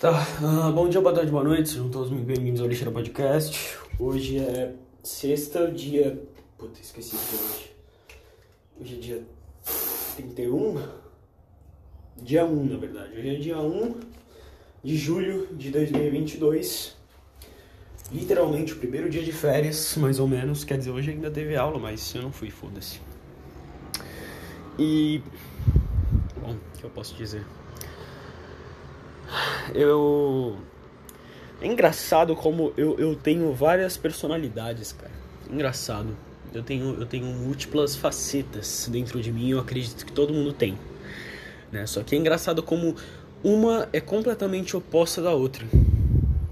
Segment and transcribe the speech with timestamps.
[0.00, 3.78] Tá, uh, bom dia, boa tarde, boa noite, sejam todos bem-vindos ao Lixeira Podcast.
[3.98, 6.20] Hoje é sexta, dia.
[6.58, 7.70] Puta, esqueci de hoje.
[8.80, 9.22] Hoje é dia
[10.16, 10.82] 31?
[12.16, 13.16] Dia 1, na verdade.
[13.16, 14.00] Hoje é dia 1
[14.82, 16.96] de julho de 2022.
[18.12, 20.64] Literalmente o primeiro dia de férias, mais ou menos.
[20.64, 23.00] Quer dizer, hoje ainda teve aula, mas eu não fui, foda-se.
[24.76, 25.22] E.
[26.40, 27.44] Bom, o que eu posso dizer?
[29.74, 30.56] Eu.
[31.60, 35.12] É engraçado como eu, eu tenho várias personalidades, cara.
[35.50, 36.16] Engraçado.
[36.52, 40.78] Eu tenho, eu tenho múltiplas facetas dentro de mim, eu acredito que todo mundo tem.
[41.72, 41.84] Né?
[41.86, 42.94] Só que é engraçado como
[43.42, 45.66] uma é completamente oposta da outra.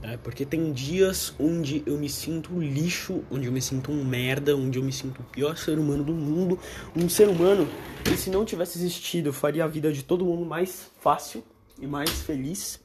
[0.01, 0.19] Né?
[0.23, 4.79] Porque tem dias onde eu me sinto lixo, onde eu me sinto um merda, onde
[4.79, 6.59] eu me sinto o pior ser humano do mundo.
[6.97, 7.69] Um ser humano
[8.03, 11.45] que, se não tivesse existido, faria a vida de todo mundo mais fácil
[11.83, 12.81] e mais feliz.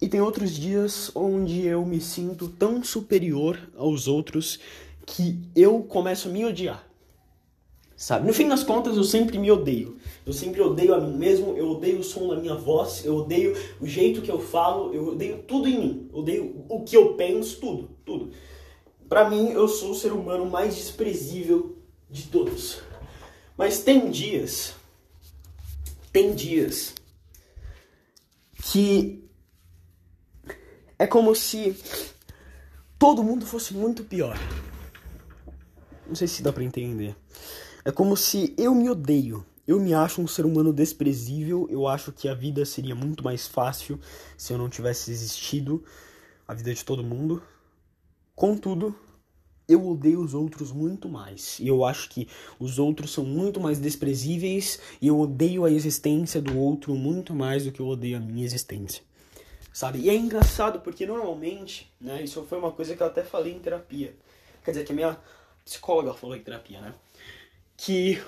[0.00, 4.58] E tem outros dias onde eu me sinto tão superior aos outros
[5.06, 6.86] que eu começo a me odiar.
[7.96, 8.26] Sabe?
[8.26, 9.96] No fim das contas, eu sempre me odeio.
[10.26, 13.56] Eu sempre odeio a mim mesmo, eu odeio o som da minha voz, eu odeio
[13.80, 16.08] o jeito que eu falo, eu odeio tudo em mim.
[16.12, 18.30] Eu odeio o que eu penso, tudo, tudo.
[19.08, 21.76] Para mim, eu sou o ser humano mais desprezível
[22.10, 22.80] de todos.
[23.56, 24.74] Mas tem dias,
[26.12, 26.94] tem dias
[28.70, 29.24] que
[30.98, 31.74] é como se
[32.98, 34.36] todo mundo fosse muito pior.
[36.06, 37.16] Não sei se dá para entender.
[37.84, 39.44] É como se eu me odeio.
[39.66, 41.66] Eu me acho um ser humano desprezível.
[41.70, 43.98] Eu acho que a vida seria muito mais fácil
[44.36, 45.82] se eu não tivesse existido
[46.46, 47.42] a vida de todo mundo.
[48.34, 48.94] Contudo,
[49.68, 51.58] eu odeio os outros muito mais.
[51.60, 52.26] E eu acho que
[52.58, 57.66] os outros são muito mais desprezíveis e eu odeio a existência do outro muito mais
[57.66, 59.02] do que eu odeio a minha existência.
[59.70, 59.98] Sabe?
[59.98, 63.58] E é engraçado porque normalmente, né, isso foi uma coisa que eu até falei em
[63.58, 64.16] terapia.
[64.64, 65.18] Quer dizer, que a minha
[65.64, 66.94] psicóloga falou em terapia, né?
[67.76, 68.20] Que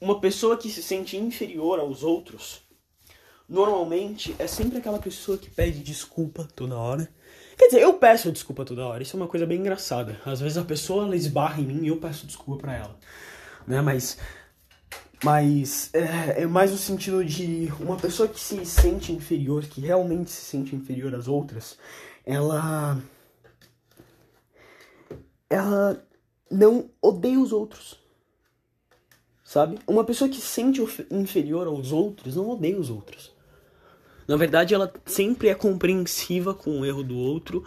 [0.00, 2.60] uma pessoa que se sente inferior aos outros,
[3.48, 7.08] normalmente é sempre aquela pessoa que pede desculpa toda hora
[7.60, 9.02] Quer dizer, eu peço desculpa toda hora.
[9.02, 10.18] Isso é uma coisa bem engraçada.
[10.24, 12.96] Às vezes a pessoa ela esbarra em mim e eu peço desculpa para ela.
[13.66, 13.82] Né?
[13.82, 14.16] Mas.
[15.22, 20.30] Mas é, é, mais no sentido de uma pessoa que se sente inferior, que realmente
[20.30, 21.76] se sente inferior às outras,
[22.24, 22.98] ela.
[25.50, 26.02] Ela
[26.50, 28.00] não odeia os outros.
[29.44, 29.78] Sabe?
[29.86, 33.34] Uma pessoa que se sente inferior aos outros não odeia os outros.
[34.30, 37.64] Na verdade, ela sempre é compreensiva com o erro do outro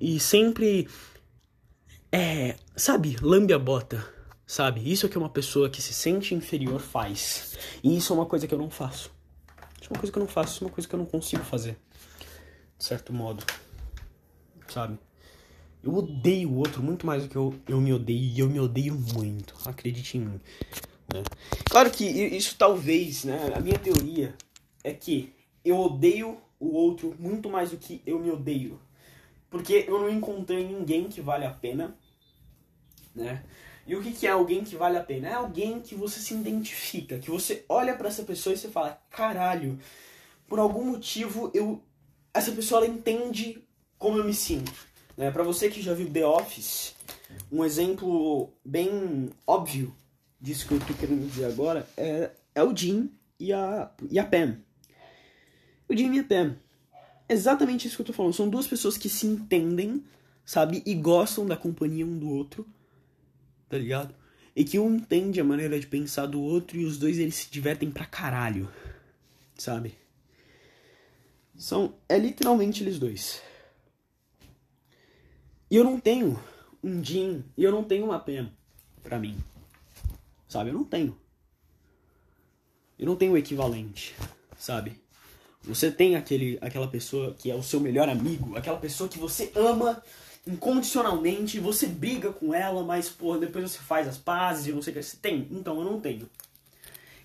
[0.00, 0.88] e sempre
[2.10, 4.02] é, sabe, lambe a bota,
[4.46, 4.90] sabe?
[4.90, 7.58] Isso é que uma pessoa que se sente inferior faz.
[7.84, 9.12] E isso é uma coisa que eu não faço.
[9.78, 11.04] Isso é uma coisa que eu não faço, isso é uma coisa que eu não
[11.04, 11.76] consigo fazer.
[12.78, 13.44] De certo modo.
[14.68, 14.98] Sabe?
[15.84, 18.18] Eu odeio o outro muito mais do que eu, eu me odeio.
[18.18, 19.54] E eu me odeio muito.
[19.66, 20.40] Acredite em mim.
[21.12, 21.22] Né?
[21.68, 23.52] Claro que isso talvez, né?
[23.54, 24.34] A minha teoria
[24.82, 28.80] é que eu odeio o outro muito mais do que eu me odeio.
[29.50, 31.96] Porque eu não encontrei ninguém que vale a pena,
[33.14, 33.44] né?
[33.86, 35.28] E o que, que é alguém que vale a pena?
[35.28, 39.02] É alguém que você se identifica, que você olha para essa pessoa e você fala,
[39.10, 39.78] caralho,
[40.46, 41.82] por algum motivo eu
[42.32, 43.62] essa pessoa entende
[43.98, 44.72] como eu me sinto.
[45.16, 45.30] Né?
[45.30, 46.94] Para você que já viu The Office,
[47.50, 49.94] um exemplo bem óbvio
[50.40, 54.24] disso que eu tô querendo dizer agora é, é o Jim e a, e a
[54.24, 54.58] Pam
[55.92, 56.56] o Jimmy e a Pam.
[57.28, 58.34] Exatamente isso que eu tô falando.
[58.34, 60.04] São duas pessoas que se entendem,
[60.44, 60.82] sabe?
[60.84, 62.66] E gostam da companhia um do outro.
[63.68, 64.14] Tá ligado?
[64.54, 67.50] E que um entende a maneira de pensar do outro e os dois eles se
[67.50, 68.70] divertem pra caralho.
[69.56, 69.96] Sabe?
[71.56, 71.94] São.
[72.08, 73.40] É literalmente eles dois.
[75.70, 76.38] E eu não tenho
[76.84, 78.52] um Jim e eu não tenho uma Pam
[79.02, 79.38] pra mim.
[80.48, 80.68] Sabe?
[80.68, 81.18] Eu não tenho.
[82.98, 84.14] Eu não tenho o equivalente,
[84.56, 85.01] sabe?
[85.64, 89.52] Você tem aquele, aquela pessoa que é o seu melhor amigo, aquela pessoa que você
[89.54, 90.02] ama
[90.46, 94.92] incondicionalmente, você briga com ela, mas pô, depois você faz as pazes e não sei
[94.92, 95.02] o que.
[95.02, 95.46] Você tem?
[95.50, 96.28] Então eu não tenho.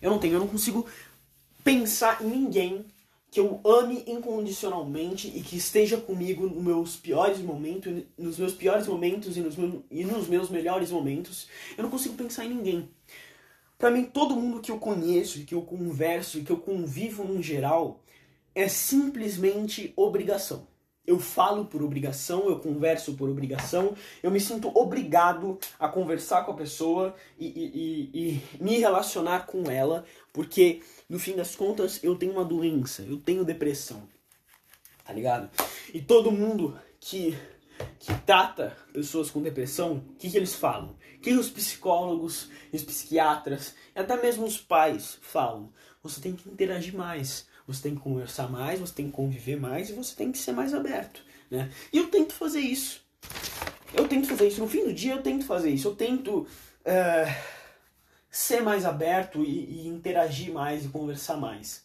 [0.02, 0.86] Eu não tenho, eu não consigo
[1.64, 2.86] pensar em ninguém
[3.30, 8.88] que eu ame incondicionalmente e que esteja comigo nos meus piores momentos, nos meus piores
[8.88, 11.48] momentos e nos meus, e nos meus melhores momentos.
[11.78, 12.90] Eu não consigo pensar em ninguém.
[13.78, 18.02] Para mim, todo mundo que eu conheço, que eu converso, que eu convivo no geral,
[18.58, 20.68] é simplesmente obrigação.
[21.06, 26.52] Eu falo por obrigação, eu converso por obrigação, eu me sinto obrigado a conversar com
[26.52, 32.04] a pessoa e, e, e, e, me relacionar com ela, porque no fim das contas
[32.04, 34.10] eu tenho uma doença, eu tenho depressão.
[35.06, 35.52] Tá ligado?
[35.94, 37.38] E todo mundo que,
[38.00, 40.98] que trata pessoas com depressão, o que, que eles falam?
[41.16, 45.72] O que os psicólogos, os psiquiatras, até mesmo os pais falam?
[46.02, 49.90] Você tem que interagir mais, você tem que conversar mais, você tem que conviver mais
[49.90, 51.22] e você tem que ser mais aberto,
[51.52, 51.70] né?
[51.92, 53.02] E eu tento fazer isso.
[53.94, 54.62] Eu tento fazer isso.
[54.62, 55.88] No fim do dia, eu tento fazer isso.
[55.90, 56.48] Eu tento
[56.86, 57.44] é,
[58.30, 61.84] ser mais aberto e, e interagir mais e conversar mais,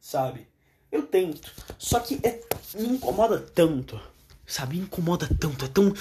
[0.00, 0.48] sabe?
[0.90, 1.52] Eu tento.
[1.78, 2.40] Só que é,
[2.74, 4.00] me incomoda tanto.
[4.46, 4.76] Sabe?
[4.76, 5.64] Me incomoda tanto.
[5.66, 5.94] É tão.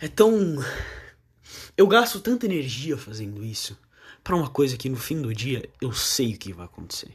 [0.00, 0.32] É tão.
[1.76, 3.78] Eu gasto tanta energia fazendo isso.
[4.22, 7.14] para uma coisa que no fim do dia eu sei o que vai acontecer.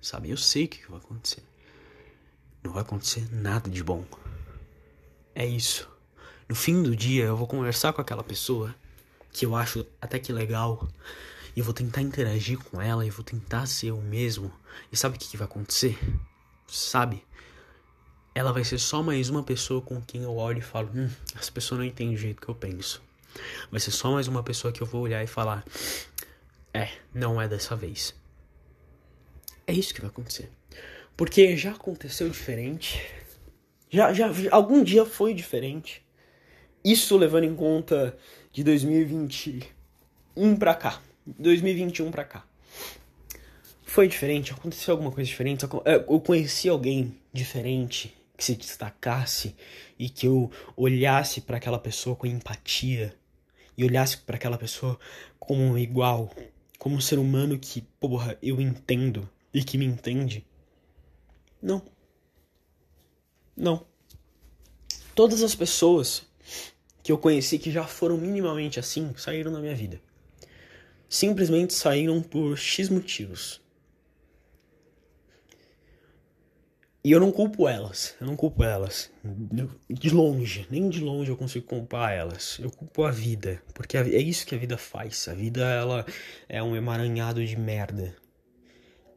[0.00, 0.30] Sabe?
[0.30, 1.42] Eu sei o que vai acontecer.
[2.62, 4.04] Não vai acontecer nada de bom.
[5.34, 5.88] É isso.
[6.48, 8.74] No fim do dia eu vou conversar com aquela pessoa
[9.32, 10.88] que eu acho até que legal.
[11.54, 14.52] E eu vou tentar interagir com ela e vou tentar ser o mesmo.
[14.90, 15.98] E sabe o que, que vai acontecer?
[16.66, 17.24] Sabe?
[18.34, 21.50] Ela vai ser só mais uma pessoa com quem eu olho e falo: Hum, essa
[21.50, 23.02] pessoa não entende o jeito que eu penso.
[23.70, 25.64] Vai ser só mais uma pessoa que eu vou olhar e falar:
[26.72, 28.14] É, não é dessa vez.
[29.70, 30.50] É isso que vai acontecer.
[31.16, 33.00] Porque já aconteceu diferente.
[33.88, 36.04] Já, já, algum dia foi diferente.
[36.84, 38.18] Isso levando em conta
[38.52, 41.00] de 2021 pra cá.
[41.24, 42.44] 2021 pra cá.
[43.84, 45.64] Foi diferente, aconteceu alguma coisa diferente.
[45.84, 49.54] É, eu conheci alguém diferente que se destacasse
[49.96, 53.14] e que eu olhasse para aquela pessoa com empatia
[53.78, 54.98] e olhasse para aquela pessoa
[55.38, 56.28] como um igual,
[56.76, 60.46] como um ser humano que, porra, eu entendo e que me entende.
[61.60, 61.82] Não.
[63.56, 63.84] Não.
[65.14, 66.22] Todas as pessoas
[67.02, 70.00] que eu conheci que já foram minimamente assim saíram da minha vida.
[71.08, 73.60] Simplesmente saíram por X motivos.
[77.02, 79.10] E eu não culpo elas, eu não culpo elas.
[79.88, 82.58] De longe, nem de longe eu consigo culpar elas.
[82.60, 85.26] Eu culpo a vida, porque é isso que a vida faz.
[85.26, 86.04] A vida ela
[86.46, 88.14] é um emaranhado de merda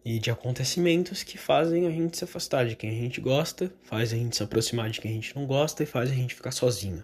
[0.05, 4.11] e de acontecimentos que fazem a gente se afastar de quem a gente gosta, faz
[4.11, 6.51] a gente se aproximar de quem a gente não gosta e faz a gente ficar
[6.51, 7.03] sozinho.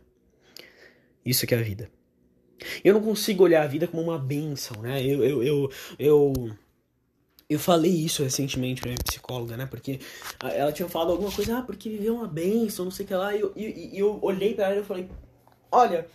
[1.25, 1.89] Isso que é a vida.
[2.83, 5.01] Eu não consigo olhar a vida como uma benção, né?
[5.01, 6.33] Eu, eu, eu, eu,
[7.49, 9.65] eu falei isso recentemente pra minha psicóloga, né?
[9.65, 10.01] Porque
[10.43, 13.33] ela tinha falado alguma coisa, ah, porque viver uma benção, não sei o que lá.
[13.33, 15.09] E eu, e, e eu olhei para ela e falei,
[15.71, 16.05] olha,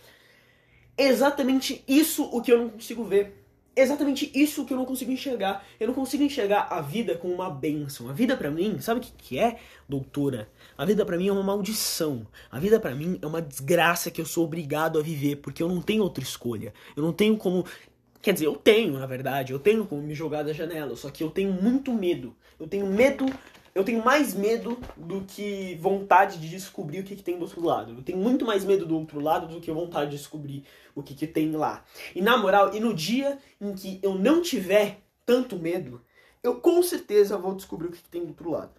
[0.95, 3.44] exatamente isso o que eu não consigo ver
[3.75, 5.65] exatamente isso que eu não consigo enxergar.
[5.79, 8.09] Eu não consigo enxergar a vida como uma benção.
[8.09, 9.57] A vida para mim, sabe o que, que é,
[9.87, 10.49] doutora?
[10.77, 12.25] A vida para mim é uma maldição.
[12.49, 15.67] A vida para mim é uma desgraça que eu sou obrigado a viver, porque eu
[15.67, 16.73] não tenho outra escolha.
[16.95, 17.65] Eu não tenho como.
[18.21, 21.23] Quer dizer, eu tenho, na verdade, eu tenho como me jogar da janela, só que
[21.23, 22.35] eu tenho muito medo.
[22.59, 23.25] Eu tenho medo
[23.75, 27.61] eu tenho mais medo do que vontade de descobrir o que, que, tem do outro
[27.61, 27.91] lado.
[27.91, 30.63] Eu tenho muito mais medo do outro lado do que vontade de descobrir
[30.95, 31.83] o que, que tem lá.
[32.15, 36.01] E na moral, e no dia em que eu não tiver tanto medo,
[36.41, 38.71] eu com certeza vou descobrir o que, que tem do outro lado.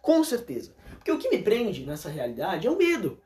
[0.00, 0.72] Com certeza.
[0.94, 3.20] Porque o que me prende nessa realidade é o medo.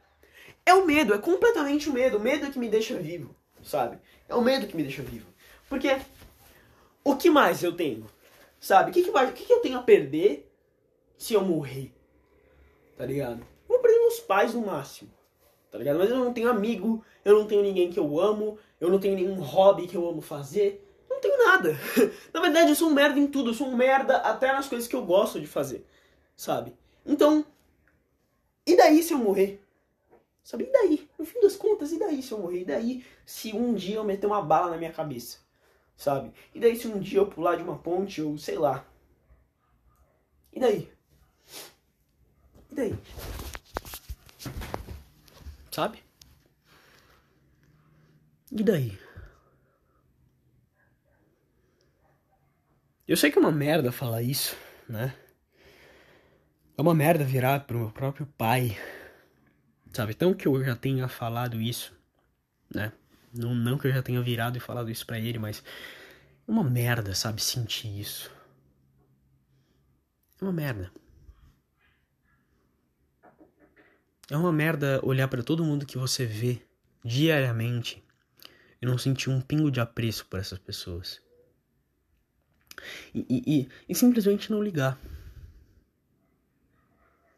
[0.65, 2.17] É o medo, é completamente o medo.
[2.17, 3.99] O medo é que me deixa vivo, sabe?
[4.27, 5.27] É o medo que me deixa vivo.
[5.69, 5.95] Porque
[7.05, 8.07] o que mais eu tenho?
[8.59, 8.91] Sabe?
[8.91, 10.52] O que, que, o que, que eu tenho a perder
[11.23, 11.95] se eu morrer.
[12.97, 13.47] Tá ligado?
[13.69, 15.09] Vou perder meus pais no máximo.
[15.71, 15.99] Tá ligado?
[15.99, 19.15] Mas eu não tenho amigo, eu não tenho ninguém que eu amo, eu não tenho
[19.15, 20.85] nenhum hobby que eu amo fazer.
[21.09, 21.79] Não tenho nada.
[22.35, 23.51] Na verdade, eu sou um merda em tudo.
[23.51, 25.87] Eu sou um merda até nas coisas que eu gosto de fazer.
[26.37, 26.77] Sabe?
[27.07, 27.47] Então,
[28.67, 29.65] e daí se eu morrer?
[30.43, 30.65] Sabe?
[30.65, 31.09] E daí?
[31.17, 32.63] No fim das contas, e daí se eu morrer?
[32.63, 35.39] E daí se um dia eu meter uma bala na minha cabeça?
[35.97, 36.33] Sabe?
[36.53, 38.85] E daí se um dia eu pular de uma ponte ou sei lá?
[40.53, 40.92] E daí?
[42.73, 42.99] E daí?
[45.71, 46.03] Sabe?
[48.51, 48.99] E daí?
[53.07, 54.57] Eu sei que é uma merda falar isso,
[54.89, 55.15] né?
[56.79, 58.75] É uma merda virar pro meu próprio pai.
[59.93, 60.15] Sabe?
[60.15, 61.95] Tão que eu já tenha falado isso,
[62.75, 62.91] né?
[63.35, 65.63] Não, não que eu já tenha virado e falado isso pra ele, mas
[66.49, 67.43] é uma merda, sabe?
[67.43, 68.31] Sentir isso.
[70.41, 70.91] É uma merda.
[74.33, 76.63] É uma merda olhar para todo mundo que você vê
[77.05, 78.03] diariamente
[78.81, 81.21] e não sentir um pingo de apreço por essas pessoas.
[83.15, 84.99] E, e, e, e simplesmente não ligar.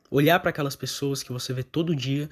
[0.09, 2.31] Olhar para aquelas pessoas que você vê todo dia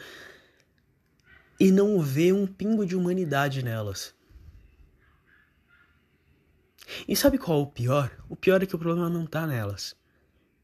[1.58, 4.14] e não ver um pingo de humanidade nelas.
[7.08, 8.16] E sabe qual é o pior?
[8.28, 9.96] O pior é que o problema não tá nelas.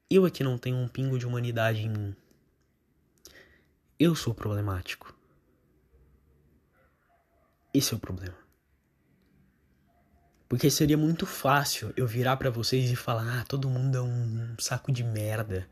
[0.08, 2.16] Eu é que não tenho um pingo de humanidade em mim.
[3.98, 5.12] Eu sou problemático.
[7.74, 8.36] Esse é o problema.
[10.48, 14.54] Porque seria muito fácil eu virar para vocês e falar: ah, todo mundo é um
[14.60, 15.68] saco de merda.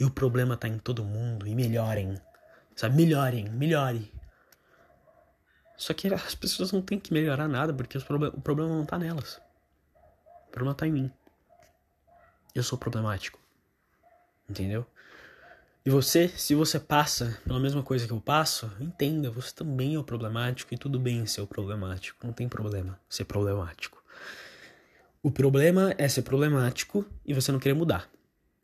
[0.00, 1.46] E o problema tá em todo mundo.
[1.46, 2.18] E melhorem.
[2.74, 2.96] Sabe?
[2.96, 4.10] Melhorem, melhorem.
[5.76, 9.40] Só que as pessoas não têm que melhorar nada, porque o problema não tá nelas.
[10.48, 11.12] O problema tá em mim.
[12.54, 13.38] Eu sou problemático.
[14.48, 14.86] Entendeu?
[15.88, 19.98] E você, se você passa pela mesma coisa que eu passo, entenda, você também é
[19.98, 22.26] o problemático e tudo bem ser o problemático.
[22.26, 24.04] Não tem problema ser problemático.
[25.22, 28.06] O problema é ser problemático e você não querer mudar.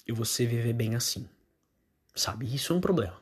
[0.07, 1.27] E você viver bem assim.
[2.15, 2.55] Sabe?
[2.55, 3.17] Isso é um problema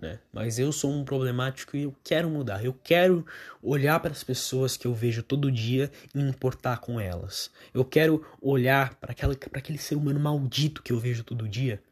[0.00, 0.18] né?
[0.32, 2.64] Mas eu sou um problemático e eu quero mudar.
[2.64, 3.24] Eu quero
[3.62, 7.50] olhar para as pessoas que eu vejo todo dia e importar com elas.
[7.74, 11.82] Eu quero olhar para aquele ser humano maldito que eu vejo todo dia.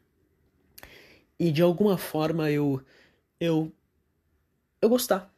[1.39, 2.83] E de alguma forma eu
[3.39, 3.71] eu
[4.81, 5.33] eu gostar.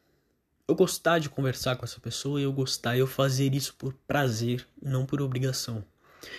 [0.66, 4.66] Eu gostar de conversar com essa pessoa e eu gostar, eu fazer isso por prazer,
[4.80, 5.84] não por obrigação.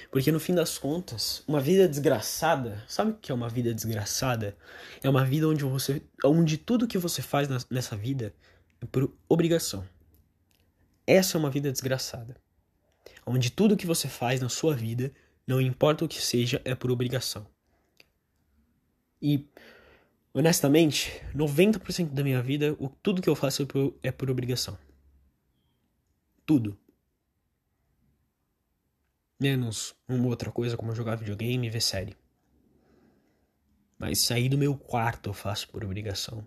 [0.10, 4.56] Porque no fim das contas, uma vida desgraçada, sabe o que é uma vida desgraçada?
[5.02, 8.34] É uma vida onde você, onde tudo que você faz nessa vida
[8.82, 9.88] é por obrigação.
[11.06, 12.38] Essa é uma vida desgraçada.
[13.26, 15.12] Onde tudo que você faz na sua vida,
[15.46, 17.46] não importa o que seja, é por obrigação.
[19.24, 19.48] E
[20.34, 24.78] honestamente, 90% da minha vida, o, tudo que eu faço é por, é por obrigação.
[26.46, 26.78] Tudo.
[29.40, 32.18] Menos uma outra coisa como jogar videogame e ver série.
[33.98, 36.46] Mas sair do meu quarto eu faço por obrigação.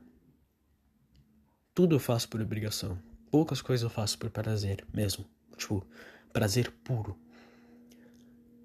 [1.75, 2.99] Tudo eu faço por obrigação.
[3.31, 5.25] Poucas coisas eu faço por prazer mesmo.
[5.57, 5.87] Tipo,
[6.31, 7.19] prazer puro.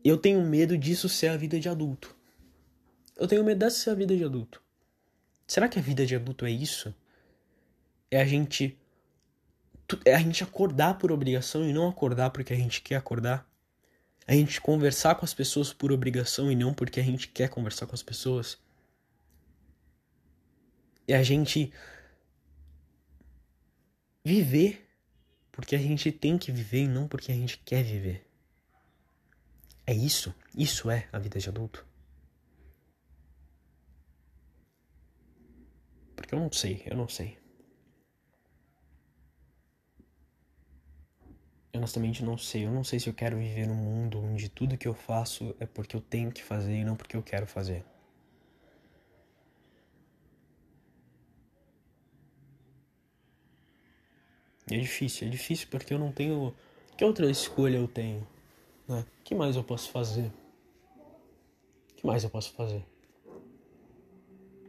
[0.04, 2.14] Eu tenho medo disso ser a vida de adulto.
[3.18, 4.62] Eu tenho medo dessa vida de adulto.
[5.48, 6.94] Será que a vida de adulto é isso?
[8.10, 8.78] É a gente.
[10.06, 13.46] É a gente acordar por obrigação e não acordar porque a gente quer acordar?
[14.28, 17.86] a gente conversar com as pessoas por obrigação e não porque a gente quer conversar
[17.86, 18.58] com as pessoas.
[21.08, 21.74] É a gente
[24.24, 24.88] viver
[25.52, 28.26] porque a gente tem que viver e não porque a gente quer viver.
[29.86, 30.34] É isso.
[30.56, 31.86] Isso é a vida de adulto.
[36.22, 37.42] Porque eu não sei, eu não sei.
[41.74, 42.66] honestamente não sei.
[42.66, 45.66] Eu não sei se eu quero viver num mundo onde tudo que eu faço é
[45.66, 47.84] porque eu tenho que fazer e não porque eu quero fazer.
[54.70, 56.54] É difícil, é difícil porque eu não tenho.
[56.96, 58.26] Que outra escolha eu tenho?
[58.88, 59.06] Né?
[59.24, 60.32] Que mais eu posso fazer?
[61.98, 62.86] Que mais eu posso fazer?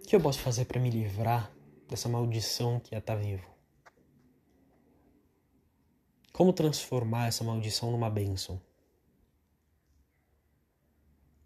[0.03, 1.51] O que eu posso fazer para me livrar
[1.89, 3.49] dessa maldição que é estar tá vivo?
[6.33, 8.61] Como transformar essa maldição numa bênção?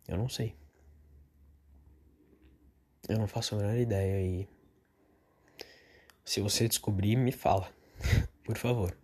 [0.08, 0.56] Eu não sei.
[3.08, 4.48] Eu não faço a menor ideia e.
[6.24, 7.70] Se você descobrir, me fala.
[8.42, 8.96] Por favor.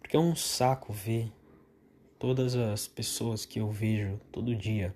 [0.00, 1.32] Porque é um saco ver
[2.18, 4.94] todas as pessoas que eu vejo todo dia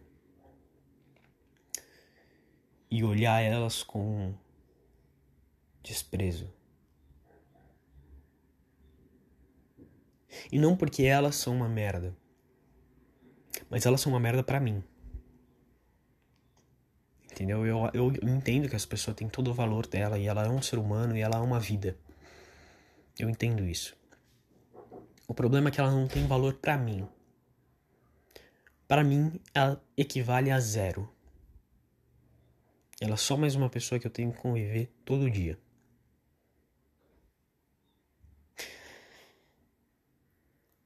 [2.95, 4.33] e olhar elas com
[5.83, 6.49] desprezo.
[10.53, 12.17] E não porque elas são uma merda.
[13.69, 14.81] Mas elas são uma merda para mim.
[17.33, 17.67] Entendeu?
[17.67, 20.63] Eu, eu entendo que essa pessoa tem todo o valor dela e ela é um
[20.63, 21.99] ser humano e ela é uma vida.
[23.19, 23.97] Eu entendo isso.
[25.27, 27.09] O problema é que ela não tem valor para mim.
[28.87, 31.13] Para mim, ela equivale a zero.
[33.01, 35.59] Ela é só mais uma pessoa que eu tenho que conviver todo dia.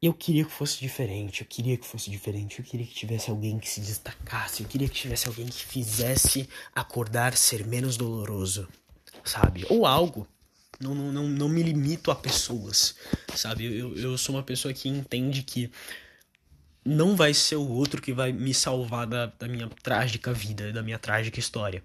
[0.01, 3.59] eu queria que fosse diferente, eu queria que fosse diferente, eu queria que tivesse alguém
[3.59, 8.69] que se destacasse, eu queria que tivesse alguém que fizesse acordar ser menos doloroso,
[9.25, 9.67] sabe?
[9.69, 10.27] Ou algo.
[10.81, 12.95] Não, não, não, não me limito a pessoas,
[13.35, 13.65] sabe?
[13.65, 15.69] Eu, eu sou uma pessoa que entende que
[16.85, 20.81] não vai ser o outro que vai me salvar da, da minha trágica vida, da
[20.81, 21.83] minha trágica história,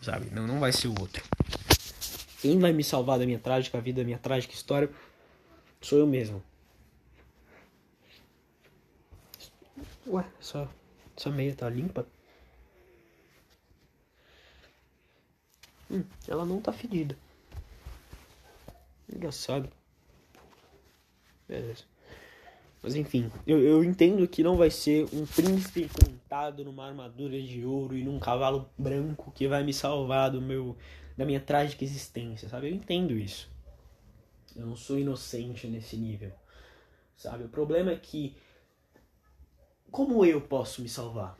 [0.00, 0.30] sabe?
[0.30, 1.22] Não, não vai ser o outro.
[2.40, 4.90] Quem vai me salvar da minha trágica vida, da minha trágica história,
[5.80, 6.42] sou eu mesmo.
[10.06, 10.68] Ué, essa,
[11.16, 12.06] essa meia tá limpa?
[15.90, 17.16] Hum, ela não tá fedida.
[19.12, 19.70] Engraçado.
[21.48, 21.84] Beleza.
[22.86, 27.64] Mas enfim, eu, eu entendo que não vai ser um príncipe montado numa armadura de
[27.64, 30.76] ouro e num cavalo branco que vai me salvar do meu
[31.16, 32.68] da minha trágica existência, sabe?
[32.68, 33.50] Eu entendo isso.
[34.54, 36.30] Eu não sou inocente nesse nível.
[37.16, 37.42] Sabe?
[37.42, 38.36] O problema é que
[39.90, 41.36] como eu posso me salvar?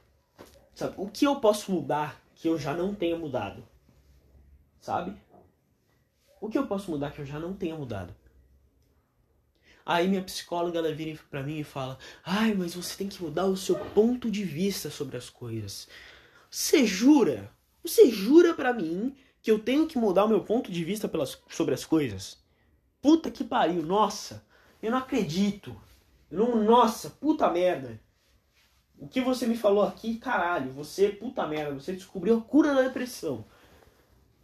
[0.75, 0.95] Sabe?
[0.97, 3.63] O que eu posso mudar que eu já não tenha mudado?
[4.81, 5.17] Sabe?
[6.41, 8.13] O que eu posso mudar que eu já não tenha mudado?
[9.87, 13.47] Aí minha psicóloga ela vira para mim e fala: "Ai, mas você tem que mudar
[13.47, 15.89] o seu ponto de vista sobre as coisas".
[16.51, 17.51] Você jura?
[17.85, 21.41] Você jura para mim que eu tenho que mudar o meu ponto de vista pelas,
[21.49, 22.39] sobre as coisas?
[23.01, 24.45] Puta que pariu, nossa.
[24.83, 25.81] Eu não acredito.
[26.29, 28.01] Eu não, nossa, puta merda.
[28.99, 32.83] O que você me falou aqui, caralho, você, puta merda, você descobriu a cura da
[32.83, 33.45] depressão.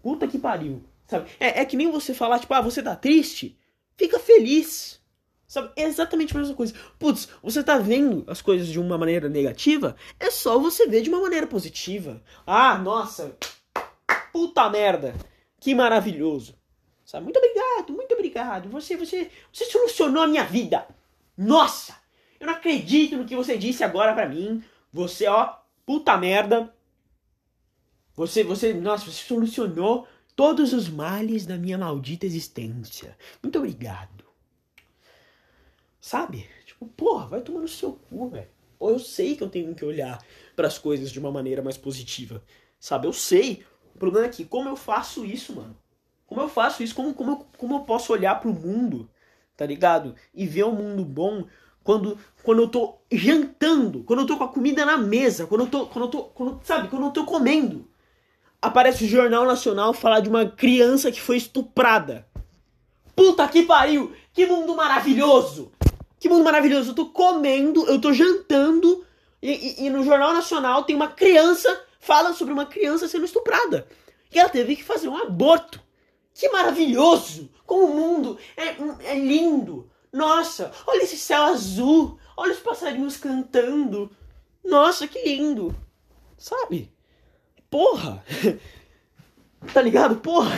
[0.01, 0.85] Puta que pariu.
[1.09, 1.31] Sabe?
[1.41, 3.59] É, é que nem você falar, tipo, ah, você tá triste?
[3.97, 5.02] Fica feliz.
[5.53, 5.71] Sabe?
[5.77, 6.73] Exatamente a mesma coisa.
[6.99, 9.95] Putz, você tá vendo as coisas de uma maneira negativa?
[10.19, 12.23] É só você ver de uma maneira positiva.
[12.47, 13.37] Ah, nossa,
[14.33, 15.15] puta merda.
[15.61, 16.55] Que maravilhoso.
[17.05, 17.25] Sabe?
[17.25, 18.71] Muito obrigado, muito obrigado.
[18.71, 20.87] Você, você, você solucionou a minha vida.
[21.37, 21.95] Nossa,
[22.41, 24.65] eu não acredito no que você disse agora pra mim.
[24.91, 25.55] Você, ó,
[25.85, 26.75] puta merda.
[28.15, 33.15] Você, você, nossa, você solucionou todos os males da minha maldita existência.
[33.43, 34.22] Muito obrigado.
[36.03, 36.49] Sabe?
[36.67, 38.49] Tipo, porra, vai tomar no seu cu, velho.
[38.77, 40.19] Ou eu sei que eu tenho que olhar
[40.57, 42.43] para as coisas de uma maneira mais positiva.
[42.81, 43.07] Sabe?
[43.07, 43.65] Eu sei.
[43.95, 45.77] O problema é que, como eu faço isso, mano?
[46.27, 46.93] Como eu faço isso?
[46.93, 49.09] Como, como, eu, como eu posso olhar pro mundo,
[49.57, 50.17] tá ligado?
[50.35, 51.47] E ver um mundo bom
[51.85, 55.67] quando, quando eu tô jantando, quando eu tô com a comida na mesa, quando eu
[55.69, 57.89] tô, quando eu tô, quando, sabe, quando eu tô comendo.
[58.61, 62.27] Aparece o Jornal Nacional falar de uma criança que foi estuprada.
[63.15, 64.13] Puta que pariu!
[64.33, 65.71] Que mundo maravilhoso!
[66.23, 66.93] Que mundo maravilhoso!
[66.93, 69.05] Eu tô comendo, eu tô jantando
[69.43, 73.89] e, e, e no Jornal Nacional tem uma criança fala sobre uma criança sendo estuprada.
[74.33, 75.83] E ela teve que fazer um aborto.
[76.33, 77.51] Que maravilhoso!
[77.67, 78.69] Como o mundo é,
[79.11, 79.91] é lindo!
[80.13, 82.21] Nossa, olha esse céu azul!
[82.37, 84.09] Olha os passarinhos cantando!
[84.65, 85.75] Nossa, que lindo!
[86.39, 86.89] Sabe?
[87.69, 88.25] Porra!
[89.75, 90.19] tá ligado?
[90.19, 90.53] Porra!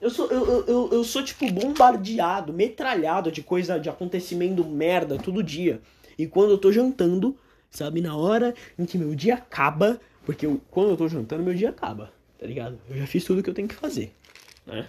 [0.00, 5.42] Eu sou, eu, eu, eu sou, tipo, bombardeado, metralhado de coisa, de acontecimento merda todo
[5.42, 5.80] dia.
[6.16, 7.36] E quando eu tô jantando,
[7.70, 11.54] sabe, na hora em que meu dia acaba, porque eu, quando eu tô jantando, meu
[11.54, 12.78] dia acaba, tá ligado?
[12.88, 14.12] Eu já fiz tudo que eu tenho que fazer,
[14.66, 14.86] né?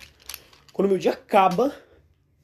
[0.71, 1.73] Quando meu dia acaba,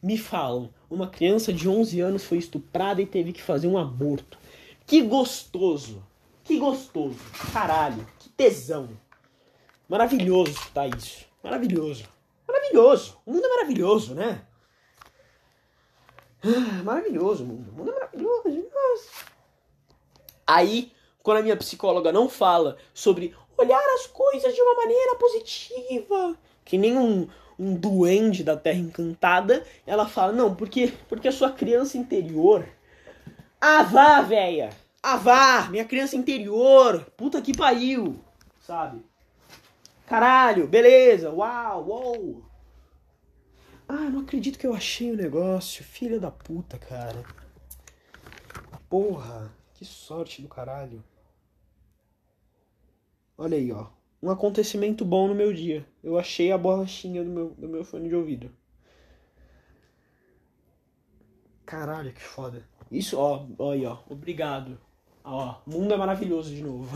[0.02, 4.38] me falam, uma criança de 11 anos foi estuprada e teve que fazer um aborto.
[4.86, 6.04] Que gostoso!
[6.44, 7.18] Que gostoso!
[7.54, 8.90] Caralho, que tesão!
[9.88, 11.26] Maravilhoso tá isso.
[11.44, 12.15] Maravilhoso.
[12.56, 13.18] Maravilhoso.
[13.26, 14.42] O mundo é maravilhoso, né?
[16.44, 17.72] Ah, maravilhoso o mundo.
[17.72, 18.66] O mundo é maravilhoso.
[18.74, 19.26] Nossa.
[20.48, 20.92] Aí,
[21.22, 26.78] quando a minha psicóloga não fala sobre olhar as coisas de uma maneira positiva, que
[26.78, 27.28] nem um,
[27.60, 32.66] um duende da Terra Encantada, ela fala, não, porque, porque a sua criança interior.
[33.60, 34.70] Ah, vá, véia!
[35.02, 35.68] Ah, vá!
[35.70, 37.06] Minha criança interior!
[37.18, 38.20] Puta que pariu!
[38.62, 39.04] Sabe?
[40.06, 42.45] Caralho, beleza, uau, uou.
[43.88, 45.84] Ah, não acredito que eu achei o negócio.
[45.84, 47.24] Filha da puta, cara.
[48.90, 51.04] Porra, que sorte do caralho.
[53.38, 53.88] Olha aí, ó.
[54.22, 55.86] Um acontecimento bom no meu dia.
[56.04, 58.52] Eu achei a borrachinha do meu, do meu fone de ouvido.
[61.66, 62.68] Caralho, que foda.
[62.92, 64.00] Isso, ó, ó aí, ó.
[64.10, 64.80] Obrigado.
[65.24, 66.96] Ó, mundo é maravilhoso de novo.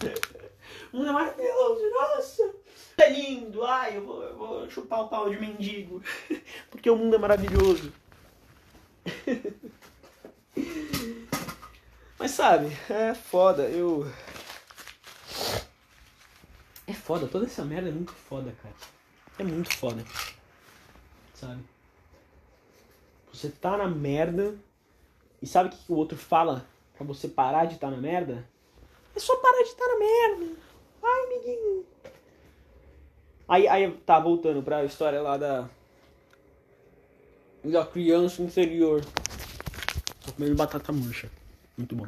[0.92, 2.54] mundo é maravilhoso, nossa!
[2.98, 6.02] É lindo, ai, eu vou, eu vou chupar o pau de mendigo.
[6.68, 7.92] Porque o mundo é maravilhoso.
[12.18, 14.04] Mas sabe, é foda, eu.
[16.86, 18.74] É foda, toda essa merda é muito foda, cara.
[19.38, 20.04] É muito foda.
[21.34, 21.62] Sabe?
[23.32, 24.58] Você tá na merda
[25.40, 28.44] e sabe o que o outro fala pra você parar de estar tá na merda?
[29.14, 30.56] É só parar de estar tá na merda.
[31.04, 31.86] Ai, amiguinho.
[33.48, 35.68] Aí, aí tá voltando pra história lá da.
[37.64, 39.04] Da criança interior.
[40.24, 41.30] Tô comendo batata murcha.
[41.76, 42.06] Muito bom.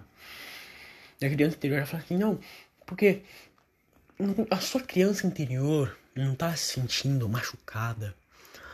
[1.20, 2.38] E a criança interior fala assim, não,
[2.86, 3.22] porque
[4.50, 8.14] a sua criança interior não tá se sentindo machucada.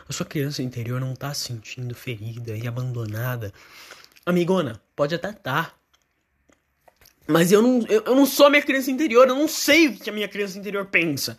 [0.07, 3.53] A sua criança interior não tá se sentindo ferida e abandonada.
[4.25, 5.31] Amigona, pode até.
[5.31, 5.73] Tá.
[7.25, 9.99] Mas eu não, eu, eu não sou a minha criança interior, eu não sei o
[9.99, 11.37] que a minha criança interior pensa.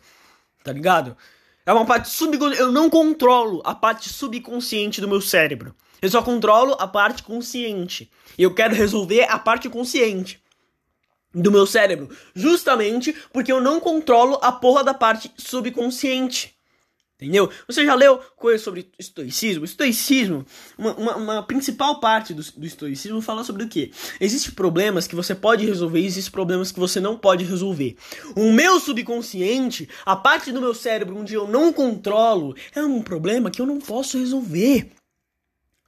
[0.63, 1.17] Tá ligado?
[1.65, 2.61] É uma parte subconsciente.
[2.61, 5.75] Eu não controlo a parte subconsciente do meu cérebro.
[6.01, 8.11] Eu só controlo a parte consciente.
[8.37, 10.41] E eu quero resolver a parte consciente
[11.35, 16.58] do meu cérebro, justamente porque eu não controlo a porra da parte subconsciente.
[17.21, 17.51] Entendeu?
[17.67, 19.65] Você já leu coisas sobre estoicismo?
[19.65, 20.47] Estoicismo,
[20.79, 23.91] uma, uma, uma principal parte do, do, estoicismo fala sobre o quê?
[24.21, 27.97] Existem problemas que você pode resolver e existem problemas que você não pode resolver.
[28.37, 33.51] O meu subconsciente, a parte do meu cérebro onde eu não controlo, é um problema
[33.51, 34.93] que eu não posso resolver.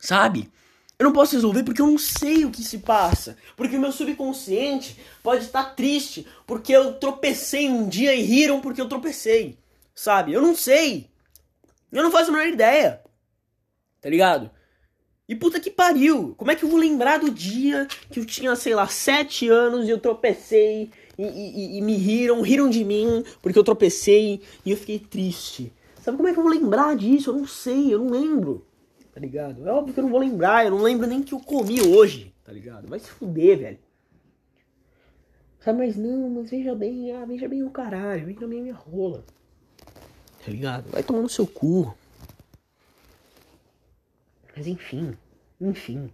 [0.01, 0.51] Sabe?
[0.99, 3.37] Eu não posso resolver porque eu não sei o que se passa.
[3.57, 8.81] Porque o meu subconsciente pode estar triste porque eu tropecei um dia e riram porque
[8.81, 9.57] eu tropecei.
[9.95, 10.33] Sabe?
[10.33, 11.10] Eu não sei.
[11.93, 13.01] Eu não faço a menor ideia.
[14.01, 14.51] Tá ligado?
[15.29, 16.35] E puta que pariu.
[16.37, 19.87] Como é que eu vou lembrar do dia que eu tinha, sei lá, sete anos
[19.87, 24.71] e eu tropecei e, e, e me riram, riram de mim porque eu tropecei e
[24.71, 25.73] eu fiquei triste.
[26.01, 27.31] Sabe como é que eu vou lembrar disso?
[27.31, 28.67] Eu não sei, eu não lembro
[29.13, 29.69] tá ligado?
[29.69, 32.33] É óbvio que eu não vou lembrar, eu não lembro nem que eu comi hoje,
[32.45, 32.89] tá ligado?
[32.89, 33.79] Vai se fuder, velho.
[35.61, 38.75] Sabe, mas não, mas veja bem, ah, veja bem o caralho, veja bem a minha
[38.75, 39.25] rola.
[40.45, 40.91] Tá ligado?
[40.91, 41.95] Vai tomar no seu cu.
[44.57, 45.17] Mas enfim,
[45.61, 46.13] enfim.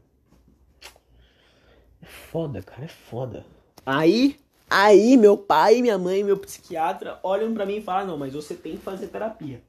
[2.02, 3.44] É foda, cara, é foda.
[3.84, 8.34] Aí, aí meu pai, minha mãe, meu psiquiatra olham para mim e falam: "Não, mas
[8.34, 9.62] você tem que fazer terapia".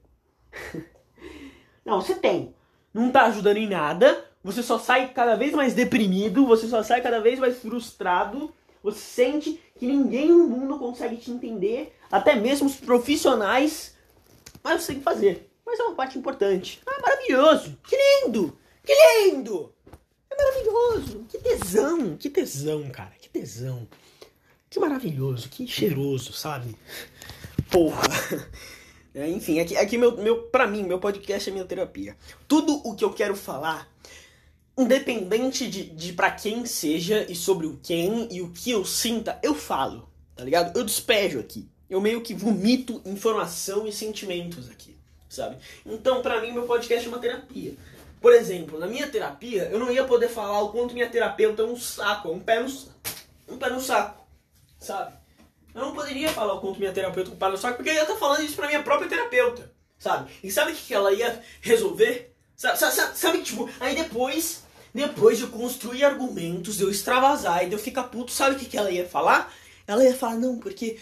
[1.84, 2.54] não, você tem
[2.92, 7.00] não tá ajudando em nada, você só sai cada vez mais deprimido, você só sai
[7.00, 12.66] cada vez mais frustrado, você sente que ninguém no mundo consegue te entender, até mesmo
[12.66, 13.96] os profissionais,
[14.62, 15.50] mas você tem que fazer.
[15.64, 16.80] Mas é uma parte importante.
[16.86, 17.78] Ah, maravilhoso!
[17.86, 18.58] Que lindo!
[18.84, 19.72] Que lindo!
[20.30, 21.24] É maravilhoso!
[21.28, 22.16] Que tesão!
[22.16, 23.12] Que tesão, cara!
[23.20, 23.86] Que tesão!
[24.70, 25.48] Que maravilhoso!
[25.48, 26.74] Que cheiroso, sabe?
[27.70, 28.02] Porra!
[29.14, 32.16] É, enfim, aqui, aqui meu, meu, pra mim, meu podcast é minha terapia.
[32.46, 33.90] Tudo o que eu quero falar,
[34.76, 39.36] independente de, de para quem seja e sobre o quem e o que eu sinta,
[39.42, 40.78] eu falo, tá ligado?
[40.78, 41.68] Eu despejo aqui.
[41.88, 44.96] Eu meio que vomito informação e sentimentos aqui,
[45.28, 45.56] sabe?
[45.86, 47.74] Então, pra mim, meu podcast é uma terapia.
[48.20, 51.64] Por exemplo, na minha terapia, eu não ia poder falar o quanto minha terapeuta é
[51.64, 52.68] um saco, é um pé no,
[53.48, 54.26] um pé no saco,
[54.78, 55.14] sabe?
[55.74, 58.16] Eu não poderia falar o quanto minha terapeuta culpada no saco, porque eu ia estar
[58.16, 60.30] falando isso pra minha própria terapeuta, sabe?
[60.42, 62.34] E sabe o que ela ia resolver?
[62.56, 67.68] Sabe, sabe, sabe tipo, aí depois, depois de eu construir argumentos, de eu extravasar e
[67.68, 69.54] de eu ficar puto, sabe o que ela ia falar?
[69.86, 70.98] Ela ia falar, não, porque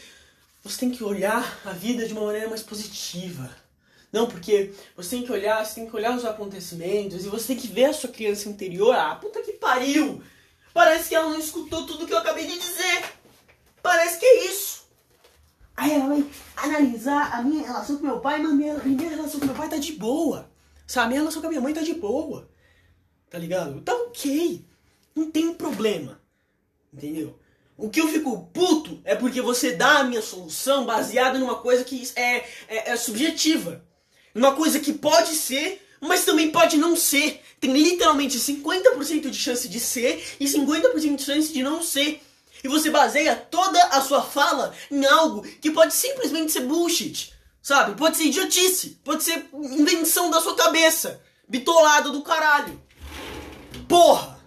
[0.68, 3.50] você tem que olhar a vida de uma maneira mais positiva.
[4.12, 7.56] Não, porque você tem que olhar, você tem que olhar os acontecimentos e você tem
[7.56, 8.94] que ver a sua criança interior.
[8.94, 10.22] Ah, puta que pariu!
[10.72, 13.04] Parece que ela não escutou tudo que eu acabei de dizer.
[13.82, 14.86] Parece que é isso.
[15.76, 16.24] Aí ela vai
[16.56, 19.76] analisar a minha relação com meu pai, mas minha, minha relação com meu pai tá
[19.76, 20.50] de boa.
[20.86, 21.06] Sabe?
[21.06, 22.48] A minha relação com a minha mãe tá de boa.
[23.28, 23.80] Tá ligado?
[23.82, 24.64] Tá ok.
[25.14, 26.20] Não tem problema.
[26.92, 27.38] Entendeu?
[27.76, 31.84] O que eu fico puto é porque você dá a minha solução baseada numa coisa
[31.84, 32.36] que é,
[32.68, 33.84] é, é subjetiva.
[34.34, 37.42] Numa coisa que pode ser, mas também pode não ser.
[37.60, 42.22] Tem literalmente 50% de chance de ser e 50% de chance de não ser
[42.64, 47.96] e você baseia toda a sua fala em algo que pode simplesmente ser bullshit, sabe?
[47.96, 52.82] Pode ser idiotice, pode ser invenção da sua cabeça, bitolada do caralho.
[53.88, 54.40] Porra!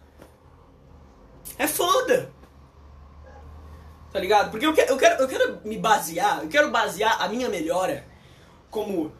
[1.58, 2.34] É foda!
[4.12, 4.50] Tá ligado?
[4.50, 8.06] Porque eu quero, eu quero, eu quero me basear, eu quero basear a minha melhora
[8.72, 9.12] como,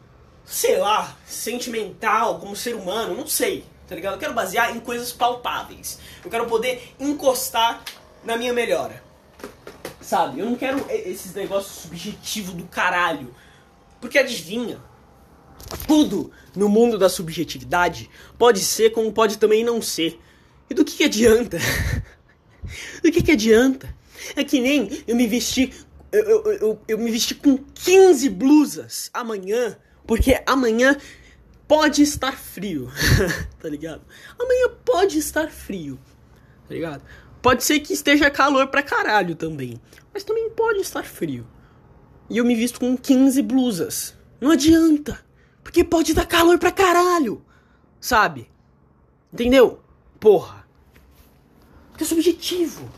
[0.44, 4.14] sei lá, sentimental, como ser humano, não sei, tá ligado?
[4.14, 5.98] Eu quero basear em coisas palpáveis.
[6.24, 7.82] Eu quero poder encostar
[8.24, 9.02] na minha melhora.
[10.00, 10.40] Sabe?
[10.40, 13.32] Eu não quero esses negócios subjetivos do caralho.
[14.00, 14.78] Porque adivinha?
[15.86, 20.18] Tudo no mundo da subjetividade pode ser como pode também não ser.
[20.68, 21.58] E do que, que adianta?
[23.02, 23.99] do que, que adianta?
[24.36, 25.74] É que nem eu me vestir.
[26.12, 29.76] Eu, eu, eu, eu me vesti com 15 blusas amanhã.
[30.06, 30.96] Porque amanhã
[31.68, 32.90] pode estar frio.
[33.60, 34.02] tá ligado?
[34.38, 35.98] Amanhã pode estar frio.
[36.66, 37.02] Tá ligado?
[37.40, 39.80] Pode ser que esteja calor pra caralho também.
[40.12, 41.46] Mas também pode estar frio.
[42.28, 44.14] E eu me visto com 15 blusas.
[44.40, 45.24] Não adianta.
[45.62, 47.44] Porque pode dar calor pra caralho.
[48.00, 48.50] Sabe?
[49.32, 49.80] Entendeu?
[50.18, 50.66] Porra.
[51.90, 52.90] Porque é subjetivo.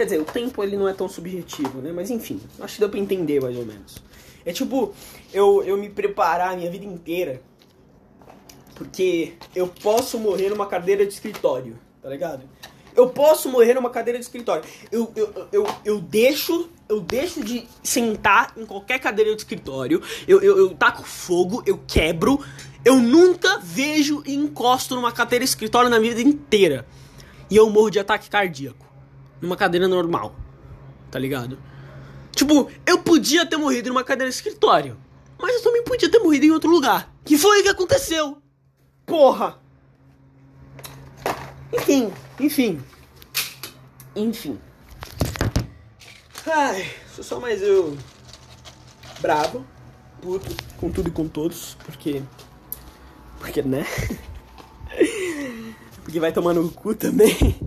[0.00, 1.92] Quer dizer, o tempo ele não é tão subjetivo, né?
[1.92, 4.02] Mas enfim, acho que deu pra entender mais ou menos.
[4.46, 4.94] É tipo,
[5.30, 7.42] eu, eu me preparar a minha vida inteira.
[8.74, 12.44] Porque eu posso morrer numa cadeira de escritório, tá ligado?
[12.96, 14.64] Eu posso morrer numa cadeira de escritório.
[14.90, 20.40] Eu, eu, eu, eu deixo eu deixo de sentar em qualquer cadeira de escritório, eu,
[20.40, 22.42] eu, eu taco fogo, eu quebro,
[22.86, 26.86] Eu nunca vejo e encosto numa cadeira escritório na vida inteira.
[27.50, 28.89] E eu morro de ataque cardíaco.
[29.40, 30.34] Numa cadeira normal.
[31.10, 31.58] Tá ligado?
[32.32, 34.96] Tipo, eu podia ter morrido numa cadeira escritório.
[35.38, 37.12] Mas eu também podia ter morrido em outro lugar.
[37.24, 38.38] Que foi o que aconteceu.
[39.06, 39.58] Porra!
[41.72, 42.82] Enfim, enfim.
[44.14, 44.58] Enfim.
[46.46, 47.96] Ai, sou só mais eu.
[49.20, 49.64] Bravo.
[50.20, 50.54] Puto.
[50.78, 51.76] Com tudo e com todos.
[51.84, 52.22] Porque.
[53.38, 53.86] Porque, né?
[56.02, 57.58] Porque vai tomar no cu também.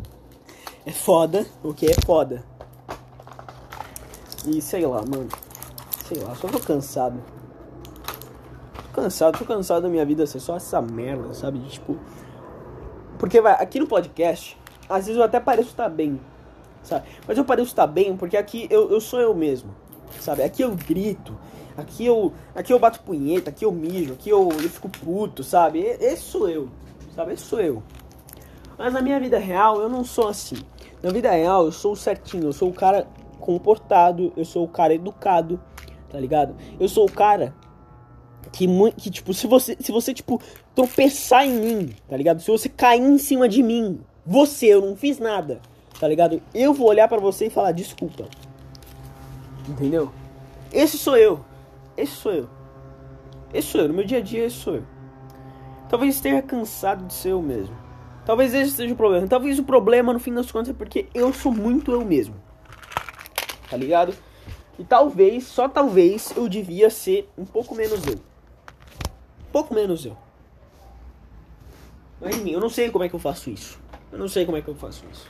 [0.86, 1.46] É foda.
[1.64, 2.44] O que é foda.
[4.46, 5.30] E sei lá, mano.
[6.06, 7.24] Sei lá, só tô cansado.
[8.74, 11.60] Tô cansado, tô cansado da minha vida ser só essa merda, sabe?
[11.60, 11.98] De, tipo.
[13.18, 14.58] Porque vai, aqui no podcast,
[14.90, 16.20] às vezes eu até pareço estar bem,
[16.84, 17.08] sabe?
[17.26, 19.74] Mas eu pareço estar bem porque aqui eu, eu sou eu mesmo,
[20.20, 20.44] sabe?
[20.44, 21.34] Aqui eu grito,
[21.78, 25.80] aqui eu, aqui eu bato punheta, aqui eu mijo, aqui eu, eu fico puto, sabe?
[25.80, 26.68] Esse sou eu,
[27.16, 27.32] sabe?
[27.32, 27.82] Esse sou eu.
[28.78, 30.58] Mas na minha vida real eu não sou assim.
[31.04, 33.06] Na vida real eu sou certinho, eu sou o cara
[33.42, 35.60] comportado, eu sou o cara educado,
[36.10, 36.56] tá ligado?
[36.80, 37.54] Eu sou o cara
[38.54, 40.42] que, que tipo, se você, se você, tipo,
[40.74, 42.40] tropeçar em mim, tá ligado?
[42.40, 45.60] Se você cair em cima de mim, você, eu não fiz nada,
[46.00, 46.42] tá ligado?
[46.54, 48.26] Eu vou olhar para você e falar desculpa.
[49.68, 50.10] Entendeu?
[50.72, 51.44] Esse sou eu.
[51.98, 52.50] Esse sou eu.
[53.54, 53.90] Esse sou eu.
[53.90, 54.84] No meu dia a dia, esse sou eu.
[55.90, 57.83] Talvez esteja cansado de ser eu mesmo.
[58.26, 59.28] Talvez esse seja o problema.
[59.28, 62.36] Talvez o problema, no fim das contas, é porque eu sou muito eu mesmo.
[63.70, 64.14] Tá ligado?
[64.80, 68.16] E talvez, só talvez, eu devia ser um pouco menos eu.
[68.16, 70.18] Um pouco menos eu.
[72.20, 73.80] Mas enfim, eu não sei como é que eu faço isso.
[74.12, 75.30] Eu não sei como é que eu faço isso.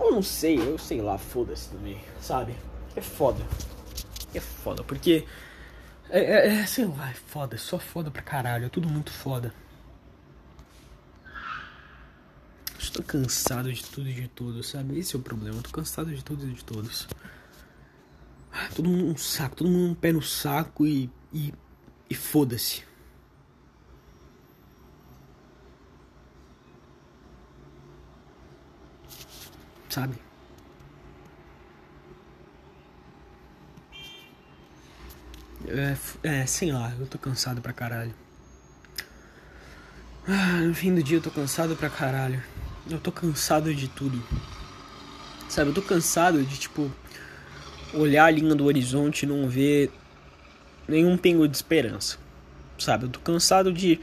[0.00, 2.54] Eu não sei, eu sei lá, foda-se também, sabe?
[2.94, 3.44] É foda.
[4.34, 5.26] É foda, porque.
[6.08, 9.52] É, é, é, sei lá, é foda, só foda pra caralho, é tudo muito foda.
[12.82, 14.98] Estou cansado de tudo e de todos, sabe?
[14.98, 17.06] Esse é o problema, tô cansado de tudo e de todos.
[18.74, 21.08] Todo mundo um saco, todo mundo um pé no saco e.
[21.32, 21.54] e,
[22.10, 22.84] e foda-se.
[29.92, 30.16] sabe?
[35.68, 38.14] É, é, sei lá, eu tô cansado pra caralho.
[40.26, 42.42] Ah, no fim do dia eu tô cansado pra caralho.
[42.90, 44.22] Eu tô cansado de tudo.
[45.48, 46.90] Sabe, eu tô cansado de, tipo,
[47.94, 49.90] olhar a linha do horizonte e não ver
[50.88, 52.18] nenhum pingo de esperança.
[52.78, 54.00] Sabe, eu tô cansado de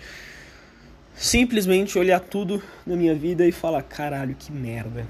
[1.16, 5.06] simplesmente olhar tudo na minha vida e falar: caralho, que merda.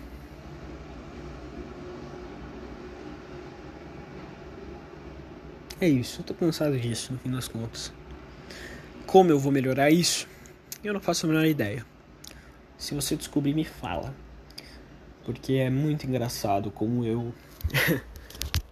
[5.81, 7.93] É isso, eu tô cansado disso, no fim das contas.
[9.05, 10.27] Como eu vou melhorar isso?
[10.83, 11.85] Eu não faço a menor ideia.
[12.79, 14.15] Se você descobrir, me fala.
[15.23, 17.31] Porque é muito engraçado como eu.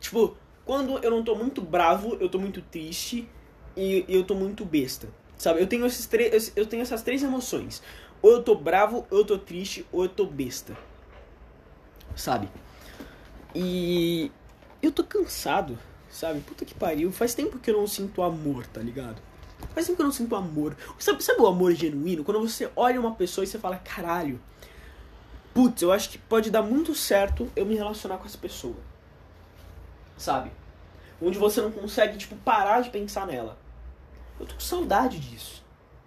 [0.02, 3.30] tipo, quando eu não tô muito bravo, eu tô muito triste
[3.76, 5.08] e eu tô muito besta.
[5.38, 5.62] Sabe?
[5.62, 7.84] Eu tenho, esses três, eu tenho essas três emoções.
[8.22, 10.76] Ou eu tô bravo, ou eu tô triste, ou eu tô besta.
[12.16, 12.50] Sabe?
[13.54, 14.32] E
[14.82, 15.78] eu tô cansado
[16.10, 16.40] sabe?
[16.42, 17.12] Puta que pariu.
[17.12, 19.22] Faz tempo que eu não sinto amor, tá ligado?
[19.60, 20.76] Tempo que eu não sinto amor.
[21.00, 22.24] Sabe, sabe o amor genuíno?
[22.24, 24.40] Quando você olha uma pessoa e você fala, caralho,
[25.54, 28.76] putz, eu acho que pode dar muito certo eu me relacionar com essa pessoa.
[30.18, 30.52] Sabe?
[31.22, 33.58] Onde você não consegue, tipo, parar de pensar nela.
[34.40, 35.64] Eu tô com saudade disso.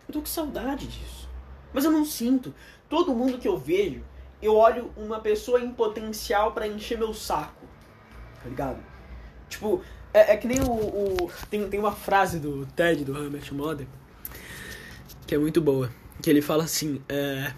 [0.07, 1.29] Eu tô com saudade disso.
[1.73, 2.55] Mas eu não sinto.
[2.89, 4.03] Todo mundo que eu vejo,
[4.43, 7.67] eu olho uma pessoa em potencial para encher meu saco.
[8.43, 8.79] Tá ligado?
[9.49, 13.53] Tipo, é, é que nem o, o, tem, tem uma frase do Ted, do Hamlet
[13.55, 13.87] Mother,
[15.27, 15.91] que é muito boa.
[16.23, 17.53] Que ele fala assim, é,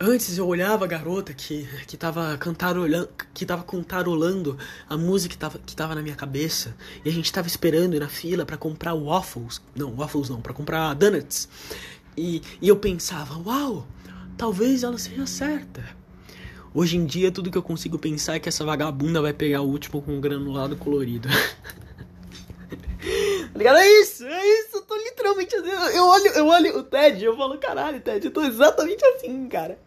[0.00, 4.56] Antes eu olhava a garota que, que tava cantarolando, que tava cantarolando
[4.88, 6.76] a música que tava, que tava na minha cabeça.
[7.04, 9.60] E a gente tava esperando na fila para comprar waffles.
[9.74, 11.48] Não, waffles não, para comprar donuts.
[12.16, 13.88] E, e eu pensava, uau,
[14.36, 15.82] talvez ela seja certa.
[16.74, 19.68] Hoje em dia, tudo que eu consigo pensar é que essa vagabunda vai pegar o
[19.68, 21.28] último com um granulado colorido.
[23.52, 23.78] tá ligado?
[23.78, 24.76] É isso, é isso.
[24.76, 25.70] Eu tô literalmente assim.
[25.96, 29.78] Eu olho, eu olho o Ted eu falo, caralho, Ted, eu tô exatamente assim, cara.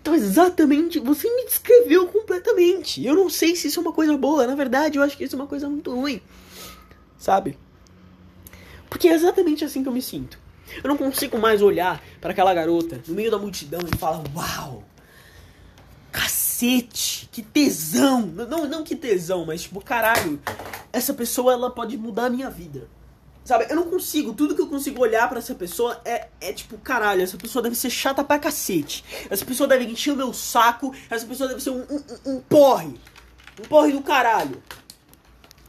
[0.00, 3.04] Então, exatamente, você me descreveu completamente.
[3.04, 4.46] Eu não sei se isso é uma coisa boa.
[4.46, 6.22] Na verdade, eu acho que isso é uma coisa muito ruim.
[7.18, 7.58] Sabe?
[8.88, 10.38] Porque é exatamente assim que eu me sinto.
[10.82, 14.84] Eu não consigo mais olhar para aquela garota no meio da multidão e falar: Uau,
[16.10, 18.22] cacete, que tesão.
[18.22, 20.40] Não, não que tesão, mas tipo, caralho,
[20.92, 22.88] essa pessoa ela pode mudar a minha vida.
[23.44, 23.66] Sabe?
[23.68, 24.32] Eu não consigo.
[24.32, 27.74] Tudo que eu consigo olhar para essa pessoa é, é tipo, caralho, essa pessoa deve
[27.74, 29.04] ser chata pra cacete.
[29.28, 30.94] Essa pessoa deve encher o meu saco.
[31.08, 33.00] Essa pessoa deve ser um, um, um porre.
[33.58, 34.62] Um porre do caralho.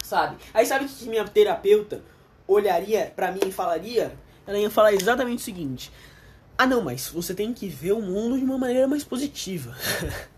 [0.03, 0.37] Sabe?
[0.53, 2.03] Aí sabe o que minha terapeuta
[2.47, 4.15] olharia para mim e falaria?
[4.45, 5.91] Ela ia falar exatamente o seguinte:
[6.57, 9.75] Ah, não, mas você tem que ver o mundo de uma maneira mais positiva.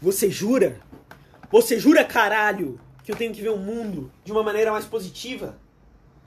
[0.00, 0.80] você jura?
[1.50, 5.56] Você jura, caralho, que eu tenho que ver o mundo de uma maneira mais positiva?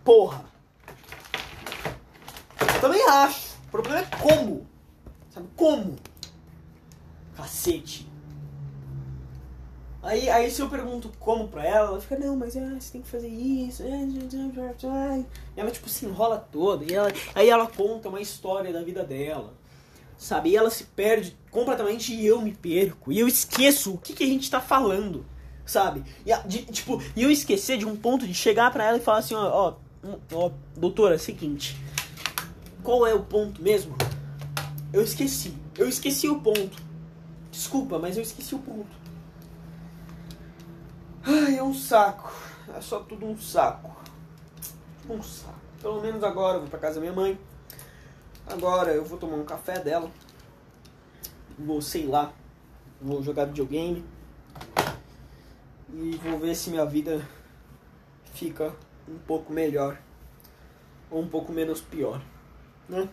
[0.04, 0.46] Porra!
[2.60, 3.56] Eu também acho.
[3.68, 4.68] O problema é como.
[5.30, 5.96] Sabe como?
[7.36, 8.10] Cacete.
[10.04, 13.02] Aí, aí se eu pergunto como pra ela, ela fica, não, mas ah, você tem
[13.02, 13.84] que fazer isso.
[13.84, 16.84] E ela tipo se enrola toda.
[16.84, 19.54] E ela, aí ela conta uma história da vida dela.
[20.22, 20.50] Sabe?
[20.52, 23.12] E ela se perde completamente e eu me perco.
[23.12, 25.26] E eu esqueço o que, que a gente tá falando.
[25.66, 26.04] Sabe?
[26.26, 29.18] E, de, tipo, e eu esquecer de um ponto de chegar pra ela e falar
[29.18, 29.74] assim, ó, ó
[30.34, 31.78] Ó, doutora, é seguinte.
[32.84, 33.96] Qual é o ponto mesmo?
[34.92, 35.56] Eu esqueci.
[35.78, 36.82] Eu esqueci o ponto.
[37.52, 38.90] Desculpa, mas eu esqueci o ponto.
[41.24, 42.34] Ai, é um saco.
[42.76, 43.96] É só tudo um saco.
[45.08, 45.60] Um saco.
[45.80, 47.38] Pelo menos agora eu vou pra casa da minha mãe.
[48.48, 50.12] Agora eu vou tomar um café dela.
[51.58, 52.34] Vou, sei lá,
[53.00, 54.04] vou jogar videogame.
[55.94, 57.28] E vou ver se minha vida
[58.34, 58.74] fica
[59.08, 60.00] um pouco melhor
[61.10, 62.22] ou um pouco menos pior,
[62.88, 63.10] né?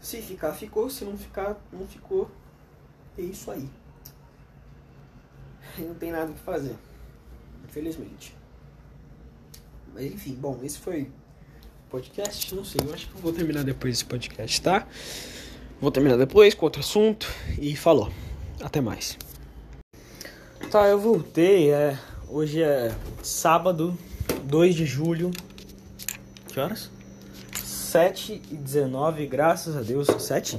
[0.00, 0.88] Se ficar, ficou.
[0.88, 2.30] Se não ficar, não ficou.
[3.18, 3.68] É isso aí.
[5.78, 6.76] Não tem nada o que fazer,
[7.64, 8.36] infelizmente.
[9.94, 11.10] Mas enfim, bom, esse foi
[11.92, 12.54] podcast.
[12.54, 14.86] Não sei, eu acho que eu vou terminar depois esse podcast, tá?
[15.78, 18.10] Vou terminar depois com outro assunto e falou.
[18.62, 19.18] Até mais.
[20.70, 21.70] Tá, eu voltei.
[21.70, 23.96] É, hoje é sábado,
[24.44, 25.30] 2 de julho.
[26.48, 26.90] Que horas?
[27.62, 30.06] 7 e 19, graças a Deus.
[30.06, 30.58] 7?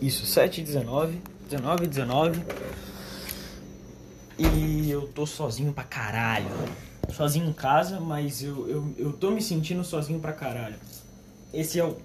[0.00, 1.22] Isso, 7 e 19.
[1.48, 2.42] 19 e 19.
[4.36, 6.48] E eu tô sozinho pra caralho.
[7.18, 10.76] Sozinho em casa, mas eu, eu, eu tô me sentindo sozinho pra caralho.
[11.52, 11.96] Esse é o.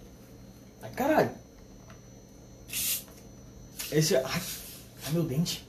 [0.81, 1.29] Ai, caralho!
[3.91, 4.23] Esse é.
[4.25, 4.41] Ai,
[5.05, 5.67] ai meu dente.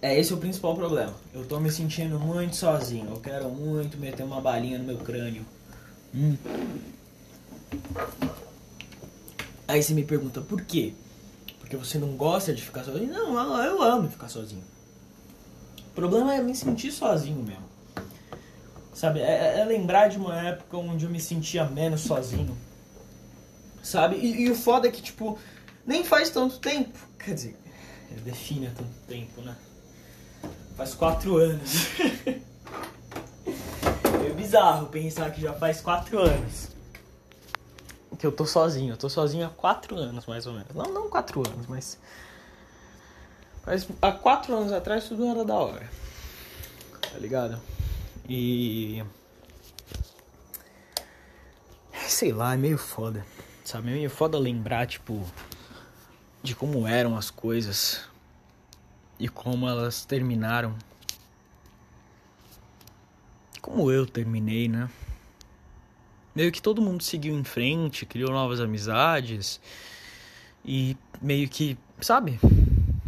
[0.00, 1.12] É, esse é o principal problema.
[1.34, 3.10] Eu tô me sentindo muito sozinho.
[3.10, 5.44] Eu quero muito meter uma balinha no meu crânio.
[6.14, 6.36] Hum.
[9.66, 10.94] Aí você me pergunta, por quê?
[11.58, 13.12] Porque você não gosta de ficar sozinho?
[13.12, 14.62] Não, eu amo ficar sozinho.
[15.92, 17.70] O problema é me sentir sozinho mesmo.
[18.94, 19.20] Sabe?
[19.20, 22.56] É, é lembrar de uma época onde eu me sentia menos sozinho.
[23.82, 24.16] Sabe?
[24.16, 25.38] E, e o foda é que, tipo,
[25.86, 26.98] nem faz tanto tempo.
[27.18, 27.58] Quer dizer,
[28.24, 29.54] define tanto tempo, né?
[30.78, 31.88] Faz quatro anos.
[34.26, 36.68] é bizarro pensar que já faz quatro anos.
[38.18, 38.94] Que eu tô sozinho.
[38.94, 40.72] Eu tô sozinho há quatro anos, mais ou menos.
[40.74, 41.98] Não, não quatro anos, mas.
[43.64, 45.90] Mas há quatro anos atrás tudo era da hora.
[47.00, 47.60] Tá ligado?
[48.28, 49.02] E.
[52.06, 53.24] Sei lá, é meio foda.
[53.64, 53.90] Sabe?
[53.90, 55.24] É meio foda lembrar, tipo.
[56.42, 58.00] De como eram as coisas
[59.18, 60.76] e como elas terminaram.
[63.60, 64.90] Como eu terminei, né?
[66.34, 69.60] Meio que todo mundo seguiu em frente, criou novas amizades
[70.64, 72.40] e meio que, sabe?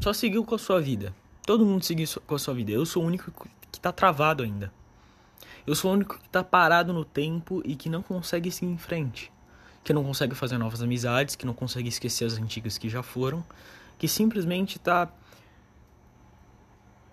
[0.04, 1.14] Só seguiu com a sua vida.
[1.46, 2.70] Todo mundo seguiu com a sua vida.
[2.70, 3.32] Eu sou o único
[3.72, 4.70] que tá travado ainda.
[5.66, 8.76] Eu sou o único que tá parado no tempo e que não consegue seguir em
[8.76, 9.32] frente.
[9.82, 13.42] Que não consegue fazer novas amizades, que não consegue esquecer as antigas que já foram,
[13.96, 15.10] que simplesmente tá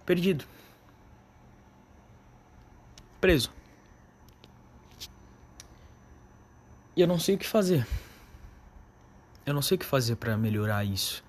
[0.06, 0.43] Perdido.
[3.21, 3.54] Preso.
[6.93, 7.88] E eu não sei o que fazer.
[9.45, 11.23] Eu não sei o que fazer para melhorar isso.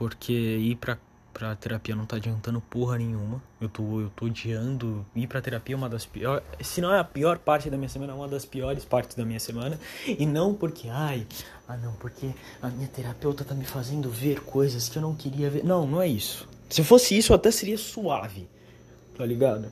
[0.00, 0.96] Porque ir pra,
[1.30, 3.42] pra terapia não tá adiantando porra nenhuma.
[3.60, 5.04] Eu tô, eu tô odiando.
[5.14, 6.42] Ir pra terapia é uma das piores.
[6.62, 9.26] Se não é a pior parte da minha semana, é uma das piores partes da
[9.26, 9.78] minha semana.
[10.06, 11.26] E não porque, ai,
[11.68, 12.30] ah, não, porque
[12.62, 15.62] a minha terapeuta tá me fazendo ver coisas que eu não queria ver.
[15.62, 16.48] Não, não é isso.
[16.70, 18.48] Se fosse isso, até seria suave.
[19.18, 19.70] Tá ligado?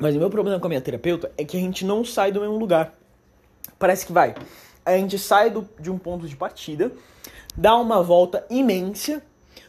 [0.00, 2.40] Mas o meu problema com a minha terapeuta é que a gente não sai do
[2.40, 2.94] mesmo lugar.
[3.78, 4.34] Parece que vai.
[4.86, 6.90] A gente sai do, de um ponto de partida,
[7.56, 9.22] dá uma volta imensa,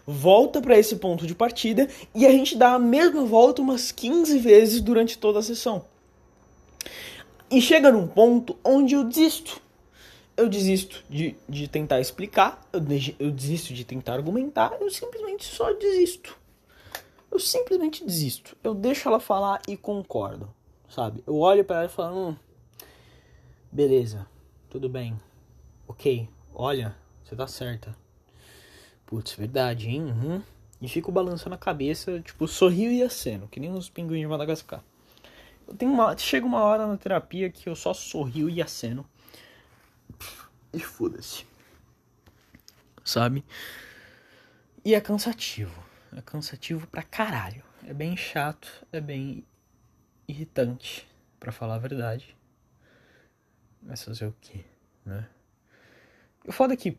[0.05, 4.38] volta para esse ponto de partida e a gente dá a mesma volta umas 15
[4.39, 5.86] vezes durante toda a sessão.
[7.49, 9.61] E chega num ponto onde eu desisto
[10.36, 12.67] eu desisto de, de tentar explicar,
[13.19, 16.38] eu, desisto de tentar argumentar, eu simplesmente só desisto.
[17.31, 18.55] eu simplesmente desisto.
[18.63, 20.53] Eu deixo ela falar e concordo,
[20.89, 21.23] sabe?
[21.25, 22.36] Eu olho para ela e falo, hum,
[23.71, 24.27] beleza,
[24.69, 25.19] tudo bem,
[25.88, 26.95] ok, olha,
[27.34, 27.95] você tá certa.
[29.05, 30.05] Putz, verdade, hein?
[30.05, 30.43] Uhum.
[30.81, 34.84] E fico balançando a cabeça, tipo, sorrio e aceno, que nem os pinguins de Madagascar.
[35.67, 39.05] Eu tenho uma, chega uma hora na terapia que eu só sorrio e aceno.
[40.73, 41.45] E foda-se.
[43.03, 43.43] Sabe?
[44.84, 45.84] E é cansativo.
[46.15, 47.63] É cansativo pra caralho.
[47.86, 49.45] É bem chato, é bem
[50.27, 51.07] irritante,
[51.39, 52.36] para falar a verdade.
[53.81, 54.63] Mas fazer o quê,
[55.05, 55.27] né?
[56.45, 56.97] O foda é que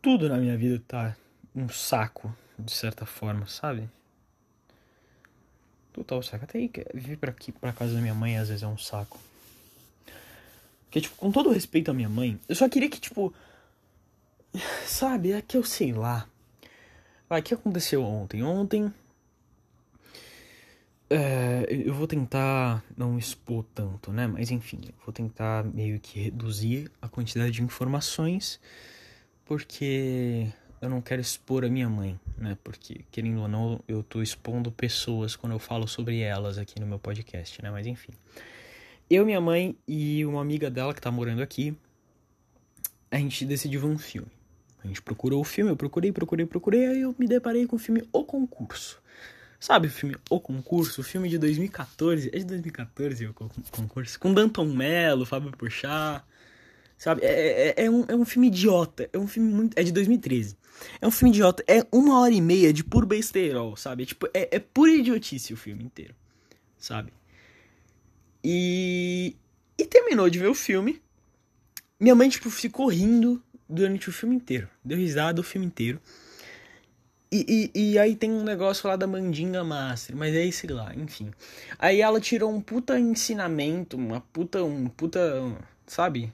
[0.00, 1.16] tudo na minha vida tá
[1.54, 3.88] um saco, de certa forma, sabe?
[5.92, 6.44] Total saco.
[6.44, 6.58] Até
[6.94, 9.20] vir pra aqui, pra casa da minha mãe, às vezes é um saco.
[10.84, 13.32] Porque, tipo, com todo respeito à minha mãe, eu só queria que, tipo.
[14.86, 16.26] Sabe, é que eu sei lá.
[17.28, 18.42] Vai, o que aconteceu ontem?
[18.42, 18.92] Ontem.
[21.14, 24.26] É, eu vou tentar não expor tanto, né?
[24.26, 28.58] Mas enfim, vou tentar meio que reduzir a quantidade de informações.
[29.44, 30.48] Porque
[30.80, 32.56] eu não quero expor a minha mãe, né?
[32.64, 36.86] Porque, querendo ou não, eu tô expondo pessoas quando eu falo sobre elas aqui no
[36.86, 37.70] meu podcast, né?
[37.70, 38.12] Mas enfim.
[39.10, 41.76] Eu, minha mãe e uma amiga dela que tá morando aqui,
[43.10, 44.32] a gente decidiu ver um filme.
[44.82, 47.78] A gente procurou o filme, eu procurei, procurei, procurei, aí eu me deparei com o
[47.78, 49.01] filme O Concurso.
[49.62, 51.02] Sabe o filme O Concurso?
[51.02, 53.32] O filme de 2014, é de 2014 o
[53.70, 54.18] Concurso?
[54.18, 56.24] Com Danton Mello, Fábio Porchat,
[56.98, 57.22] sabe?
[57.22, 59.78] É, é, é, um, é um filme idiota, é um filme muito...
[59.78, 60.58] é de 2013.
[61.00, 61.62] É um filme idiota.
[61.68, 64.02] É uma hora e meia de puro besterol, sabe?
[64.02, 66.12] É, tipo, é, é pura idiotice o filme inteiro,
[66.76, 67.12] sabe?
[68.42, 69.36] E.
[69.78, 71.00] E terminou de ver o filme.
[72.00, 74.68] Minha mãe, tipo, ficou rindo durante o filme inteiro.
[74.84, 76.00] Deu risada o filme inteiro.
[77.32, 80.94] E, e, e, aí tem um negócio lá da Mandinga Master, mas é esse lá,
[80.94, 81.30] enfim.
[81.78, 85.20] Aí ela tirou um puta ensinamento, uma puta, um puta,
[85.86, 86.30] sabe?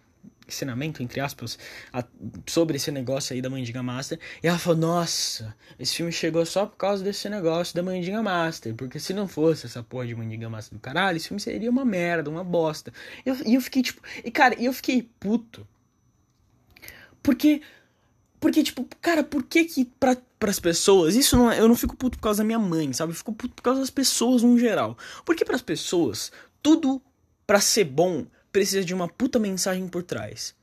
[0.49, 1.59] ensinamento, entre aspas,
[1.93, 2.03] a,
[2.47, 4.19] sobre esse negócio aí da Mandinga Master.
[4.43, 8.75] E ela falou: Nossa, esse filme chegou só por causa desse negócio da Mandinga Master.
[8.75, 11.85] Porque se não fosse essa porra de Mandinga Master do caralho, esse filme seria uma
[11.85, 12.93] merda, uma bosta.
[13.25, 14.01] E eu, eu fiquei tipo.
[14.25, 15.67] E cara, eu fiquei puto.
[17.23, 17.63] Porque.
[18.41, 21.15] Porque, tipo, cara, por que que pra, pras pessoas.
[21.15, 23.13] Isso não é, Eu não fico puto por causa da minha mãe, sabe?
[23.13, 24.97] Eu fico puto por causa das pessoas no geral.
[25.25, 26.31] Porque pras pessoas,
[26.63, 27.03] tudo
[27.47, 30.55] pra ser bom precisa de uma puta mensagem por trás.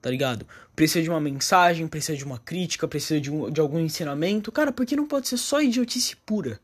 [0.00, 0.46] Tá ligado?
[0.74, 4.50] Precisa de uma mensagem, precisa de uma crítica, precisa de, um, de algum ensinamento.
[4.50, 6.60] Cara, por que não pode ser só idiotice pura?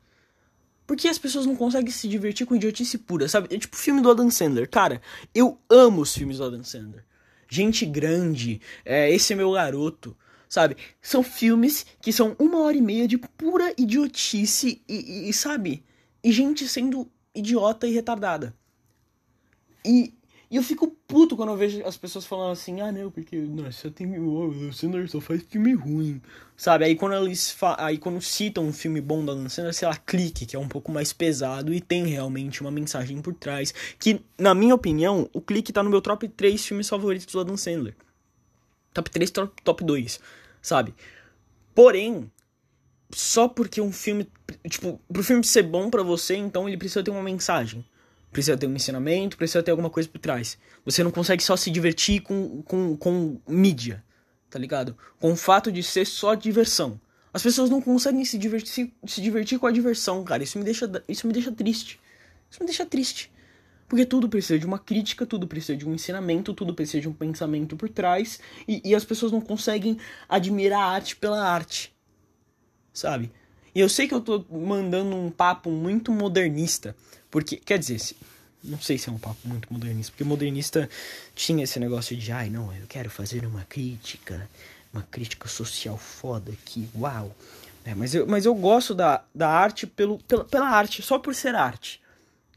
[0.86, 3.54] Por que as pessoas não conseguem se divertir com idiotice pura, sabe?
[3.54, 4.68] É tipo o filme do Adam Sandler.
[4.68, 5.00] Cara,
[5.34, 7.04] eu amo os filmes do Adam Sandler.
[7.48, 10.16] Gente grande, é, esse é meu garoto,
[10.49, 10.76] sabe?
[11.01, 15.84] São filmes que são uma hora e meia de pura idiotice e, e, e sabe?
[16.22, 18.55] E gente sendo idiota e retardada.
[19.84, 20.12] E
[20.51, 23.90] e eu fico puto quando eu vejo as pessoas falando assim, ah não, porque nossa,
[23.90, 26.22] tem o Sandler só faz filme ruim.
[26.57, 26.86] Sabe?
[26.86, 30.46] Aí quando eles aí quando citam um filme bom da Adam Sandler, sei lá, clique,
[30.46, 33.74] que é um pouco mais pesado e tem realmente uma mensagem por trás.
[33.99, 37.57] Que, na minha opinião, o clique tá no meu top 3 filmes favoritos do Adam
[37.57, 37.94] Sandler.
[38.94, 40.18] Top 3, top, top 2,
[40.62, 40.94] sabe?
[41.74, 42.30] Porém,
[43.11, 44.28] só porque um filme.
[44.68, 47.84] Tipo, pro filme ser bom para você, então ele precisa ter uma mensagem
[48.30, 50.59] precisa ter um ensinamento, precisa ter alguma coisa por trás.
[50.84, 54.04] Você não consegue só se divertir com, com, com mídia,
[54.50, 54.96] tá ligado?
[55.18, 57.00] Com o fato de ser só diversão.
[57.32, 60.42] As pessoas não conseguem se divertir, se divertir com a diversão, cara.
[60.42, 62.00] Isso me deixa, isso me deixa triste.
[62.50, 63.30] Isso me deixa triste.
[63.89, 67.12] Porque tudo precisa de uma crítica, tudo precisa de um ensinamento, tudo precisa de um
[67.12, 68.39] pensamento por trás.
[68.66, 71.93] E, e as pessoas não conseguem admirar a arte pela arte.
[72.93, 73.32] Sabe?
[73.74, 76.95] E eu sei que eu tô mandando um papo muito modernista.
[77.30, 77.99] Porque, quer dizer,
[78.62, 80.89] não sei se é um papo muito modernista, porque modernista
[81.34, 84.49] tinha esse negócio de, ai, não, eu quero fazer uma crítica,
[84.93, 87.34] uma crítica social foda aqui, uau.
[87.84, 91.34] É, mas, eu, mas eu gosto da, da arte pelo, pela, pela arte, só por
[91.34, 92.03] ser arte,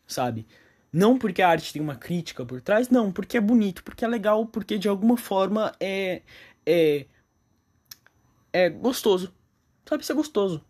[0.07, 0.45] sabe?
[0.91, 4.07] Não porque a arte tem uma crítica por trás, não, porque é bonito, porque é
[4.07, 6.21] legal, porque de alguma forma é.
[6.65, 7.05] é.
[8.51, 9.33] é gostoso.
[9.87, 10.63] Sabe, ser é gostoso.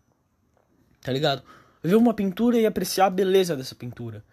[1.02, 1.44] Tá ligado?
[1.84, 4.24] ver uma pintura e apreciar a beleza dessa pintura.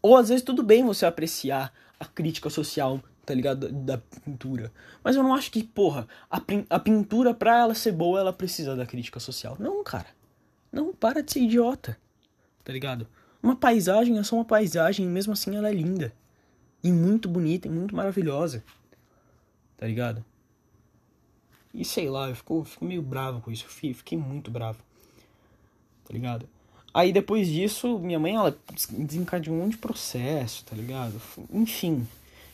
[0.00, 3.68] Ou às vezes tudo bem você apreciar a crítica social, tá ligado?
[3.68, 4.72] Da, da pintura.
[5.02, 8.76] Mas eu não acho que, porra, a, a pintura, pra ela ser boa, ela precisa
[8.76, 9.56] da crítica social.
[9.58, 10.06] Não, cara.
[10.70, 11.98] Não, para de ser idiota.
[12.62, 13.08] Tá ligado?
[13.46, 16.12] Uma paisagem é só uma paisagem e mesmo assim ela é linda.
[16.82, 18.64] E muito bonita e muito maravilhosa.
[19.78, 20.24] Tá ligado?
[21.72, 23.64] E sei lá, eu fico, fico meio bravo com isso.
[23.64, 24.80] Eu fiquei muito bravo.
[26.08, 26.48] tá ligado?
[26.92, 28.58] Aí depois disso, minha mãe, ela
[28.90, 31.14] desencadeou um monte de processo, tá ligado?
[31.52, 32.04] Enfim.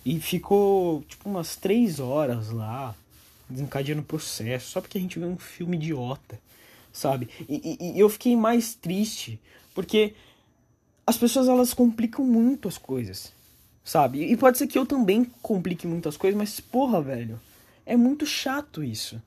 [0.05, 2.95] E ficou, tipo, umas três horas lá,
[3.49, 6.39] desencadeando processo, só porque a gente viu um filme idiota,
[6.93, 7.31] sabe?
[7.49, 9.41] E, e, e eu fiquei mais triste,
[9.75, 10.15] porque
[11.07, 13.33] as pessoas, elas complicam muito as coisas,
[13.85, 14.25] sabe?
[14.25, 17.41] E pode ser que eu também complique muitas coisas, mas, porra, velho,
[17.85, 19.21] é muito chato isso.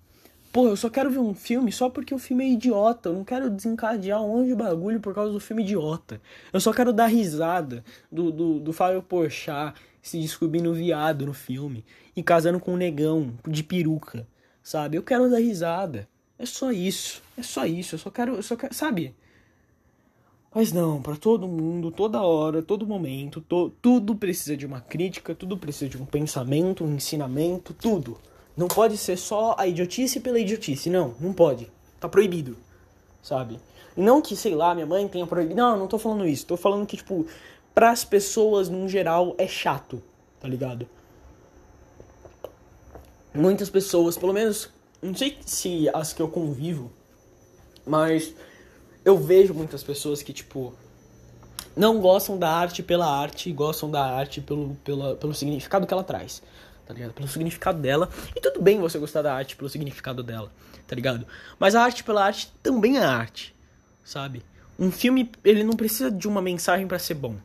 [0.55, 3.09] Pô, eu só quero ver um filme só porque o filme é idiota.
[3.09, 6.21] Eu não quero desencadear um monte de bagulho por causa do filme idiota.
[6.53, 11.84] Eu só quero dar risada do, do, do Fábio Porchat se descobrindo viado no filme
[12.15, 14.26] e casando com um negão de peruca,
[14.63, 14.95] sabe?
[14.95, 16.07] Eu quero dar risada.
[16.39, 17.21] É só isso.
[17.38, 17.95] É só isso.
[17.95, 19.13] Eu só quero, eu só quero, sabe?
[20.56, 25.36] Mas não, para todo mundo, toda hora, todo momento, to, tudo precisa de uma crítica,
[25.36, 28.18] tudo precisa de um pensamento, um ensinamento, tudo.
[28.56, 30.89] Não pode ser só a idiotice pela idiotice.
[30.89, 31.70] Não, não pode.
[31.99, 32.56] Tá proibido.
[33.22, 33.60] Sabe?
[33.97, 35.58] Não que, sei lá, minha mãe tenha proibido.
[35.58, 36.45] Não, não tô falando isso.
[36.45, 37.26] Tô falando que, tipo,
[37.74, 40.01] pras pessoas, num geral, é chato.
[40.39, 40.88] Tá ligado?
[43.34, 44.70] Muitas pessoas, pelo menos,
[45.01, 46.89] não sei se as que eu convivo,
[47.86, 48.34] mas
[49.06, 50.74] eu vejo muitas pessoas que, tipo,
[51.78, 56.03] não gostam da arte pela arte, gostam da arte pelo, pela, pelo significado que ela
[56.03, 56.41] traz
[56.86, 57.14] tá ligado?
[57.14, 58.10] Pelo significado dela.
[58.36, 60.51] E tudo bem você gostar da arte pelo significado dela,
[60.88, 61.26] tá ligado?
[61.60, 63.56] Mas a arte pela arte também é arte,
[64.03, 64.43] sabe?
[64.78, 67.36] Um filme, ele não precisa de uma mensagem para ser bom,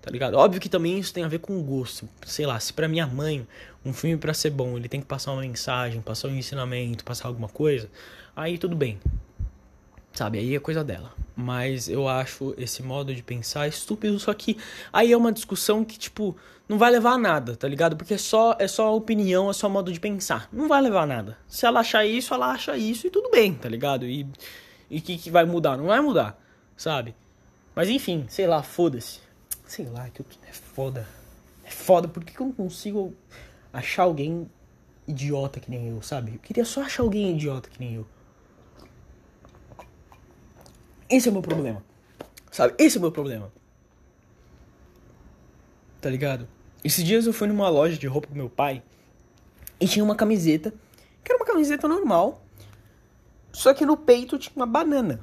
[0.00, 0.34] tá ligado?
[0.34, 2.08] Óbvio que também isso tem a ver com gosto.
[2.26, 3.46] Sei lá, se pra minha mãe
[3.84, 7.28] um filme para ser bom, ele tem que passar uma mensagem, passar um ensinamento, passar
[7.28, 7.88] alguma coisa,
[8.36, 9.00] aí tudo bem.
[10.12, 11.12] Sabe, aí é coisa dela.
[11.34, 14.58] Mas eu acho esse modo de pensar estúpido, só que
[14.92, 16.36] aí é uma discussão que, tipo,
[16.68, 17.96] não vai levar a nada, tá ligado?
[17.96, 20.48] Porque é só, é só opinião, é só modo de pensar.
[20.52, 21.38] Não vai levar a nada.
[21.48, 24.06] Se ela achar isso, ela acha isso e tudo bem, tá ligado?
[24.06, 24.22] E
[24.90, 25.76] o que, que vai mudar?
[25.76, 26.38] Não vai mudar,
[26.76, 27.14] sabe?
[27.74, 29.20] Mas enfim, sei lá, foda-se.
[29.66, 31.08] Sei lá, que é foda.
[31.64, 33.14] É foda, por que, que eu não consigo
[33.72, 34.50] achar alguém
[35.08, 36.34] idiota que nem eu, sabe?
[36.34, 38.06] Eu queria só achar alguém idiota que nem eu.
[41.12, 41.84] Esse é o meu problema.
[42.50, 42.74] Sabe?
[42.78, 43.52] Esse é o meu problema.
[46.00, 46.48] Tá ligado?
[46.82, 48.82] Esses dias eu fui numa loja de roupa com meu pai
[49.78, 50.72] e tinha uma camiseta,
[51.22, 52.42] que era uma camiseta normal,
[53.52, 55.20] só que no peito tinha uma banana.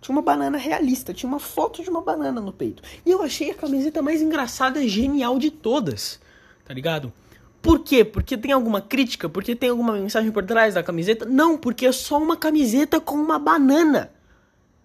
[0.00, 2.82] Tinha uma banana realista, tinha uma foto de uma banana no peito.
[3.04, 6.18] E eu achei a camiseta mais engraçada genial de todas,
[6.64, 7.12] tá ligado?
[7.60, 8.02] Por quê?
[8.02, 9.28] Porque tem alguma crítica?
[9.28, 11.26] Porque tem alguma mensagem por trás da camiseta?
[11.26, 14.10] Não, porque é só uma camiseta com uma banana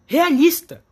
[0.06, 0.84] realista.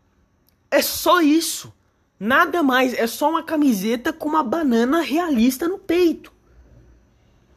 [0.70, 1.74] É só isso.
[2.20, 2.94] Nada mais.
[2.94, 6.32] É só uma camiseta com uma banana realista no peito.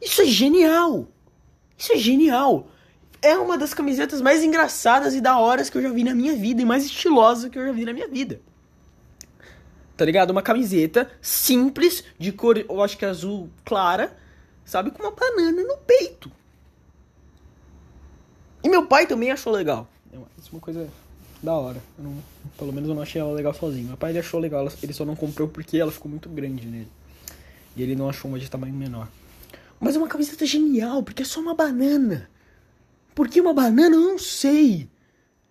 [0.01, 1.07] Isso é genial.
[1.77, 2.67] Isso é genial.
[3.21, 6.35] É uma das camisetas mais engraçadas e da horas que eu já vi na minha
[6.35, 8.39] vida e mais estilosa que eu já vi na minha vida.
[9.95, 10.29] Tá ligado?
[10.29, 14.15] Uma camiseta simples, de cor, eu acho que azul clara,
[14.63, 14.91] sabe?
[14.91, 16.31] Com uma banana no peito.
[18.63, 19.87] E meu pai também achou legal.
[20.13, 20.17] É
[20.51, 20.87] uma coisa
[21.47, 21.81] da hora.
[21.97, 22.13] Não,
[22.57, 23.87] pelo menos eu não achei ela legal sozinho.
[23.87, 26.91] Meu pai ele achou legal, ele só não comprou porque ela ficou muito grande nele.
[27.73, 29.07] E ele não achou uma de tamanho menor.
[29.79, 32.29] Mas é uma camiseta genial, porque é só uma banana.
[33.15, 33.95] Por que uma banana?
[33.95, 34.89] Eu não sei.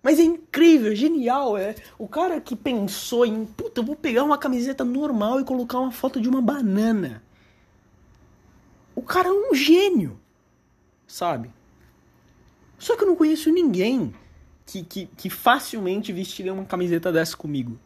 [0.03, 1.57] Mas é incrível, é genial.
[1.57, 5.79] É o cara que pensou em, puta, eu vou pegar uma camiseta normal e colocar
[5.79, 7.23] uma foto de uma banana.
[8.93, 10.19] O cara é um gênio,
[11.07, 11.49] sabe?
[12.77, 14.13] Só que eu não conheço ninguém
[14.67, 17.79] que, que, que facilmente vestiria uma camiseta dessa comigo.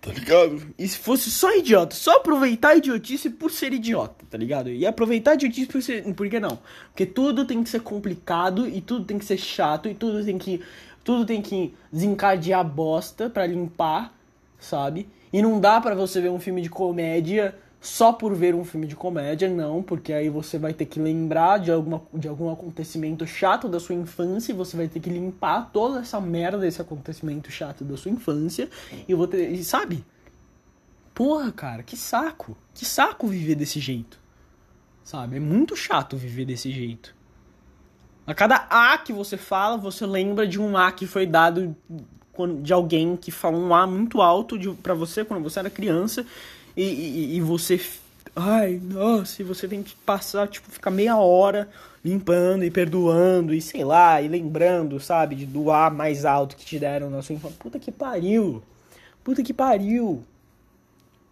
[0.00, 0.62] Tá ligado?
[0.78, 4.70] E se fosse só idiota, só aproveitar a idiotice por ser idiota, tá ligado?
[4.70, 6.14] E aproveitar a idiotice por ser.
[6.14, 6.58] Por que não?
[6.88, 10.38] Porque tudo tem que ser complicado e tudo tem que ser chato e tudo tem
[10.38, 10.62] que.
[11.04, 14.14] Tudo tem que desencadear bosta para limpar,
[14.58, 15.08] sabe?
[15.32, 18.86] E não dá para você ver um filme de comédia só por ver um filme
[18.86, 23.24] de comédia, não, porque aí você vai ter que lembrar de, alguma, de algum acontecimento
[23.26, 27.50] chato da sua infância e você vai ter que limpar toda essa merda desse acontecimento
[27.50, 28.68] chato da sua infância
[29.06, 30.04] e vou ter, e sabe?
[31.14, 32.56] Porra, cara, que saco.
[32.74, 34.18] Que saco viver desse jeito.
[35.04, 35.36] Sabe?
[35.36, 37.14] É muito chato viver desse jeito.
[38.26, 41.74] A cada A que você fala, você lembra de um A que foi dado
[42.60, 46.26] de alguém que falou um A muito alto para você quando você era criança
[46.82, 47.80] e, e, e você.
[48.36, 51.68] Ai, nossa, e você tem que passar, tipo, ficar meia hora
[52.04, 56.78] limpando e perdoando e sei lá, e lembrando, sabe, de doar mais alto que te
[56.78, 57.56] deram na sua infância.
[57.58, 58.62] Puta que pariu!
[59.24, 60.22] Puta que pariu!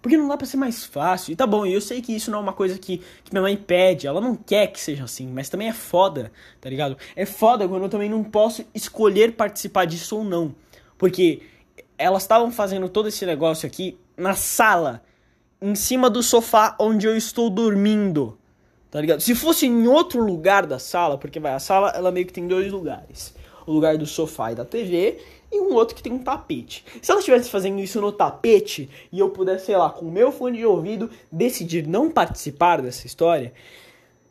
[0.02, 1.32] Porque não dá pra ser mais fácil.
[1.32, 3.56] E tá bom, eu sei que isso não é uma coisa que, que minha mãe
[3.56, 6.30] pede, ela não quer que seja assim, mas também é foda,
[6.60, 6.96] tá ligado?
[7.14, 10.54] É foda quando eu também não posso escolher participar disso ou não.
[10.98, 11.42] Porque
[11.98, 15.02] elas estavam fazendo todo esse negócio aqui na sala,
[15.66, 18.38] em cima do sofá onde eu estou dormindo.
[18.88, 19.20] Tá ligado?
[19.20, 22.46] Se fosse em outro lugar da sala, porque vai, a sala ela meio que tem
[22.46, 23.34] dois lugares.
[23.66, 25.18] O lugar do sofá e da TV
[25.50, 26.84] e um outro que tem um tapete.
[27.02, 30.30] Se ela estivesse fazendo isso no tapete e eu pudesse, sei lá, com o meu
[30.30, 33.52] fone de ouvido decidir não participar dessa história,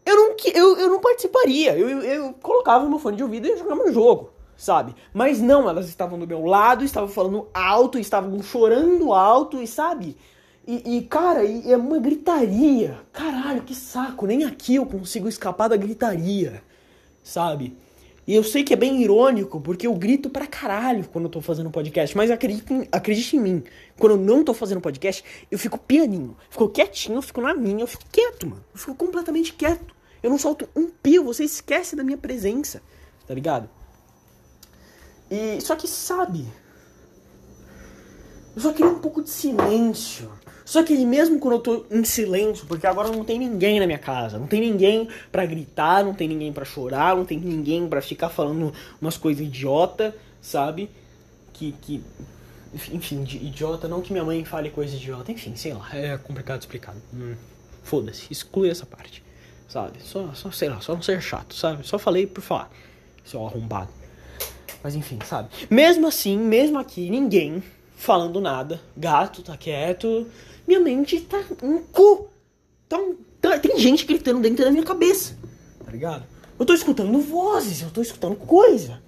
[0.06, 1.78] eu não, eu, eu não participaria.
[1.78, 4.96] Eu, eu, eu colocava meu fone de ouvido e jogava o jogo, sabe?
[5.14, 10.16] Mas não, elas estavam do meu lado, estavam falando alto, estavam chorando alto, e sabe?
[10.68, 12.98] E, e, cara, e é uma gritaria.
[13.14, 14.26] Caralho, que saco.
[14.26, 16.64] Nem aqui eu consigo escapar da gritaria,
[17.24, 17.78] sabe?
[18.28, 21.40] E eu sei que é bem irônico, porque eu grito pra caralho quando eu tô
[21.40, 22.18] fazendo podcast.
[22.18, 23.64] Mas acredite em, acredite em mim.
[24.00, 26.36] Quando eu não tô fazendo podcast, eu fico pianinho.
[26.50, 28.64] Fico quietinho, eu fico na minha, eu fico quieto, mano.
[28.74, 29.94] Eu fico completamente quieto.
[30.24, 32.82] Eu não solto um pio, você esquece da minha presença.
[33.28, 33.70] Tá ligado?
[35.30, 35.62] E.
[35.62, 36.48] Só que sabe.
[38.56, 40.32] Eu só queria um pouco de silêncio.
[40.66, 44.00] Só que mesmo quando eu tô em silêncio, porque agora não tem ninguém na minha
[44.00, 48.02] casa, não tem ninguém para gritar, não tem ninguém para chorar, não tem ninguém para
[48.02, 50.90] ficar falando umas coisas idiota, sabe?
[51.54, 52.04] Que, que
[52.92, 56.96] enfim, idiota, não que minha mãe fale coisa idiota, enfim, sei lá, é complicado explicar.
[57.14, 57.36] Hum,
[57.84, 59.24] Foda-se, exclui essa parte,
[59.68, 60.02] sabe?
[60.02, 61.88] Só, só, sei lá, só não ser chato, sabe?
[61.88, 62.72] Só falei por falar,
[63.24, 63.92] seu arrombado.
[64.84, 65.50] Mas enfim, sabe?
[65.70, 67.64] Mesmo assim, mesmo aqui, ninguém
[67.96, 70.28] falando nada, gato tá quieto,
[70.68, 72.28] minha mente tá um cu.
[72.88, 75.38] Tá um, tá, tem gente gritando dentro da minha cabeça.
[75.84, 76.24] Tá ligado?
[76.58, 79.02] Eu tô escutando vozes, eu tô escutando coisa.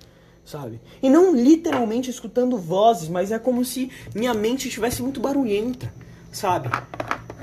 [0.45, 0.79] Sabe?
[1.01, 5.93] E não literalmente escutando vozes, mas é como se minha mente estivesse muito barulhenta.
[6.31, 6.69] Sabe?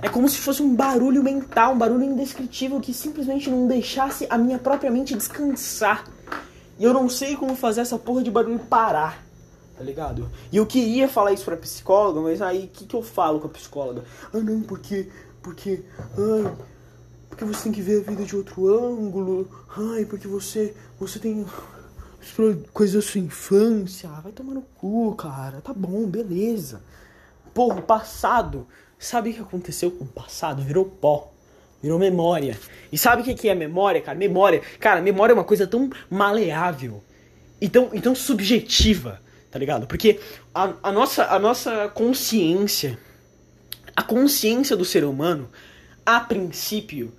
[0.01, 4.39] É como se fosse um barulho mental, um barulho indescritível que simplesmente não deixasse a
[4.39, 6.05] minha própria mente descansar.
[6.79, 9.24] E eu não sei como fazer essa porra de barulho parar
[9.77, 10.31] tá ligado?
[10.53, 13.47] E eu queria falar isso pra psicóloga, mas aí o que, que eu falo com
[13.47, 14.05] a psicóloga?
[14.33, 15.09] Ah, não, porque.
[15.43, 15.83] Porque.
[16.17, 16.57] Ai.
[17.29, 19.49] Porque você tem que ver a vida de outro ângulo.
[19.77, 20.75] Ai, porque você.
[20.99, 21.45] Você tem.
[22.73, 24.09] Coisas da sua infância.
[24.09, 25.61] Vai tomar no cu, cara.
[25.61, 26.81] Tá bom, beleza.
[27.53, 28.67] Porra, passado.
[28.99, 30.63] Sabe o que aconteceu com o passado?
[30.63, 31.31] Virou pó.
[31.83, 32.59] Virou memória.
[32.91, 34.17] E sabe o que é memória, cara?
[34.17, 34.63] Memória.
[34.81, 37.03] Cara, memória é uma coisa tão maleável.
[37.61, 39.21] E tão, e tão subjetiva
[39.55, 39.87] tá ligado?
[39.87, 40.19] Porque
[40.53, 42.99] a, a, nossa, a nossa consciência,
[43.95, 45.49] a consciência do ser humano,
[46.05, 47.13] a princípio,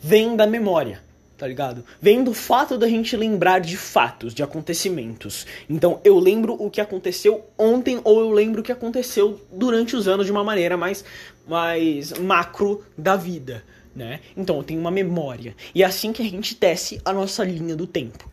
[0.00, 1.02] vem da memória,
[1.36, 1.84] tá ligado?
[2.00, 5.44] Vem do fato da gente lembrar de fatos, de acontecimentos.
[5.68, 10.06] Então, eu lembro o que aconteceu ontem ou eu lembro o que aconteceu durante os
[10.06, 11.04] anos de uma maneira mais,
[11.44, 13.64] mais macro da vida,
[13.96, 14.20] né?
[14.36, 15.56] Então, eu tenho uma memória.
[15.74, 18.30] E é assim que a gente tece a nossa linha do tempo,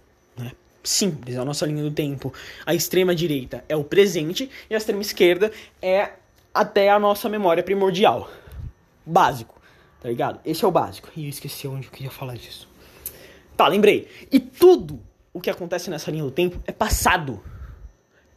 [0.87, 2.33] simples, a nossa linha do tempo.
[2.65, 6.11] A extrema direita é o presente e a extrema esquerda é
[6.53, 8.29] até a nossa memória primordial.
[9.05, 9.59] Básico,
[10.01, 10.39] tá ligado?
[10.45, 11.09] Esse é o básico.
[11.15, 12.67] E eu esqueci onde eu queria falar disso.
[13.55, 14.07] Tá, lembrei.
[14.31, 14.99] E tudo
[15.33, 17.43] o que acontece nessa linha do tempo é passado.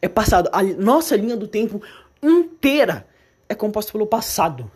[0.01, 0.49] É passado.
[0.51, 1.81] A nossa linha do tempo
[2.21, 3.07] inteira
[3.47, 4.71] é composta pelo passado.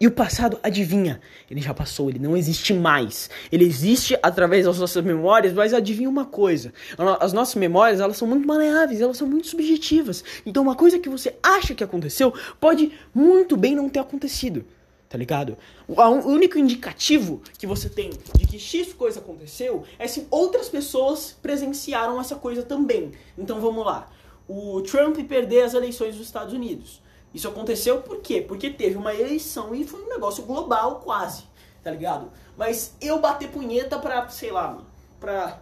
[0.00, 1.20] E o passado, adivinha,
[1.50, 3.28] ele já passou, ele não existe mais.
[3.50, 6.72] Ele existe através das nossas memórias, mas adivinha uma coisa.
[7.20, 10.22] As nossas memórias, elas são muito maleáveis, elas são muito subjetivas.
[10.46, 14.64] Então uma coisa que você acha que aconteceu, pode muito bem não ter acontecido.
[15.08, 15.56] Tá ligado?
[15.88, 21.34] O único indicativo que você tem de que X coisa aconteceu é se outras pessoas
[21.40, 23.12] presenciaram essa coisa também.
[23.36, 24.08] Então vamos lá.
[24.46, 27.00] O Trump perder as eleições dos Estados Unidos.
[27.32, 28.40] Isso aconteceu por quê?
[28.46, 31.44] Porque teve uma eleição e foi um negócio global quase,
[31.82, 32.30] tá ligado?
[32.56, 34.86] Mas eu bater punheta pra, sei lá, mano,
[35.20, 35.60] pra.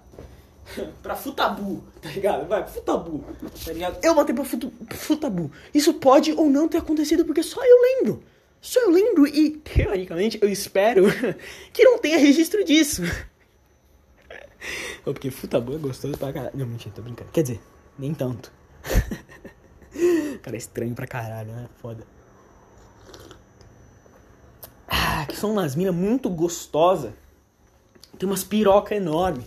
[1.02, 2.48] pra futabu, tá ligado?
[2.48, 3.24] Vai, futabu,
[3.64, 3.98] tá ligado?
[4.02, 5.50] Eu bater pra futu, futabu.
[5.72, 8.22] Isso pode ou não ter acontecido porque só eu lembro.
[8.60, 11.04] Só eu lembro e, teoricamente, eu espero
[11.72, 13.02] que não tenha registro disso.
[15.04, 16.56] porque futabu é gostoso pra caralho.
[16.56, 17.30] Não, mentira, tô brincando.
[17.30, 17.60] Quer dizer,
[17.98, 18.52] nem tanto.
[20.42, 21.68] Cara, é estranho pra caralho, né?
[21.80, 22.06] Foda.
[24.88, 27.12] Ah, que são umas minas muito gostosas.
[28.18, 29.44] Tem umas piroca enorme.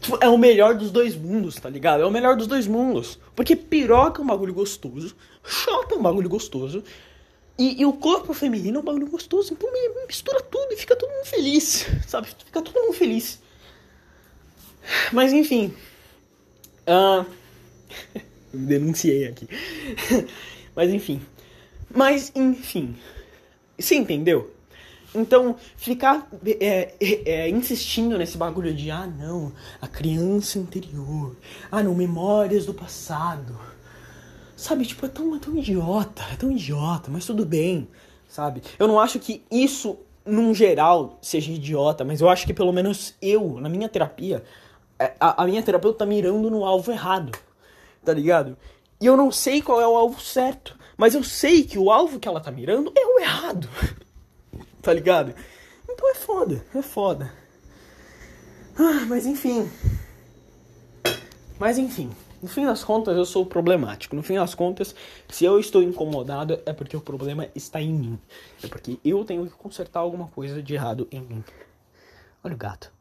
[0.00, 2.02] Tipo, é o melhor dos dois mundos, tá ligado?
[2.02, 3.18] É o melhor dos dois mundos.
[3.34, 6.84] Porque piroca é um bagulho gostoso, chota é um bagulho gostoso,
[7.58, 9.52] e, e, o corpo feminino é um bagulho gostoso.
[9.52, 9.68] Então
[10.06, 12.28] mistura tudo e fica todo mundo feliz, sabe?
[12.28, 13.40] Fica todo mundo feliz.
[15.12, 15.74] Mas enfim.
[16.86, 17.24] Uh...
[18.56, 19.48] denunciei aqui.
[20.74, 21.20] Mas enfim.
[21.94, 22.94] Mas enfim.
[23.78, 24.52] Você entendeu?
[25.14, 29.50] Então, ficar é, é, é, insistindo nesse bagulho de ah não,
[29.80, 31.34] a criança interior,
[31.72, 33.58] ah não, memórias do passado.
[34.54, 37.88] Sabe, tipo, é tão, é tão idiota, é tão idiota, mas tudo bem,
[38.28, 38.62] sabe?
[38.78, 43.14] Eu não acho que isso, num geral, seja idiota, mas eu acho que pelo menos
[43.20, 44.42] eu, na minha terapia,
[44.98, 47.32] é, a, a minha terapeuta tá mirando no alvo errado,
[48.06, 48.56] tá ligado?
[49.00, 52.20] E eu não sei qual é o alvo certo, mas eu sei que o alvo
[52.20, 53.68] que ela tá mirando é o errado,
[54.80, 55.34] tá ligado?
[55.88, 57.32] Então é foda, é foda.
[58.78, 59.68] Ah, mas enfim.
[61.58, 62.10] Mas enfim.
[62.40, 64.14] No fim das contas, eu sou problemático.
[64.14, 64.94] No fim das contas,
[65.28, 68.18] se eu estou incomodado, é porque o problema está em mim.
[68.62, 71.42] É porque eu tenho que consertar alguma coisa de errado em mim.
[72.44, 72.92] Olha o gato.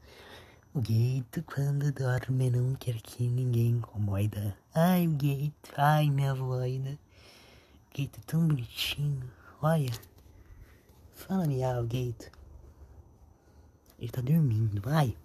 [0.76, 4.58] O gato, quando dorme, não quer que ninguém incomoda.
[4.74, 7.00] Ai, o gato, ai, minha voida.
[7.86, 9.24] O gato é tão bonitinho.
[9.62, 9.94] Olha.
[11.14, 12.30] Fala miau, gato.
[13.98, 15.16] Ele tá dormindo, vai.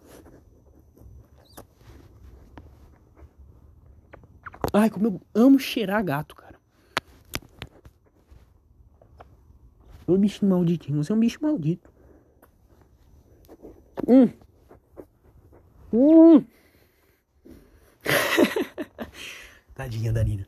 [4.72, 6.60] Ai, como eu amo cheirar gato, cara.
[10.06, 11.90] Ô bichinho malditinho, você é um bicho maldito.
[14.06, 14.28] Hum.
[15.92, 16.44] Hum.
[19.74, 20.46] Tadinha da Nina.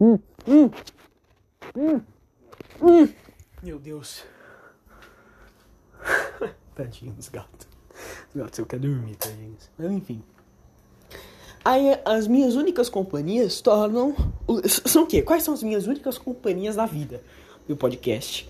[0.00, 0.70] Hum, hum.
[1.76, 2.00] Hum.
[2.82, 3.08] Hum.
[3.62, 4.24] Meu Deus.
[6.74, 7.66] Tadinho dos gatos.
[8.28, 9.70] Os gatos eu quero dormir, tadinhos.
[9.78, 10.22] Mas enfim.
[11.64, 14.14] Aí as minhas únicas companhias tornam.
[14.86, 15.22] São o quê?
[15.22, 17.22] Quais são as minhas únicas companhias na vida?
[17.66, 18.46] Do podcast.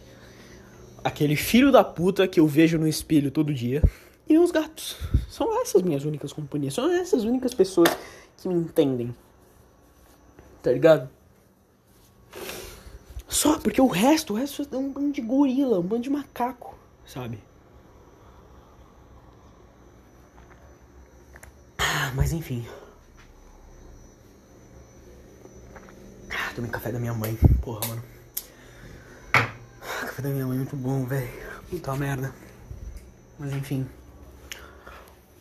[1.05, 3.83] Aquele filho da puta que eu vejo no espelho todo dia.
[4.27, 4.97] E os gatos.
[5.29, 6.73] São essas minhas únicas companhias.
[6.73, 7.95] São essas únicas pessoas
[8.39, 9.15] que me entendem.
[10.63, 11.11] Tá ligado?
[13.29, 16.79] Só porque o resto, o resto é um bando de gorila, um bando de macaco,
[17.05, 17.39] sabe?
[21.77, 22.65] Ah, mas enfim.
[26.55, 27.37] Tomei café da minha mãe.
[27.61, 28.14] Porra, mano.
[30.15, 31.29] Café da minha mãe muito bom, velho.
[31.69, 32.33] Puta merda.
[33.37, 33.85] Mas enfim.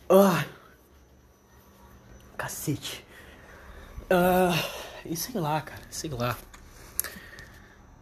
[0.09, 0.43] Ah.
[2.35, 3.05] Cacete.
[4.09, 4.51] Ah.
[5.05, 5.83] E sei lá, cara.
[5.91, 6.35] Sei lá.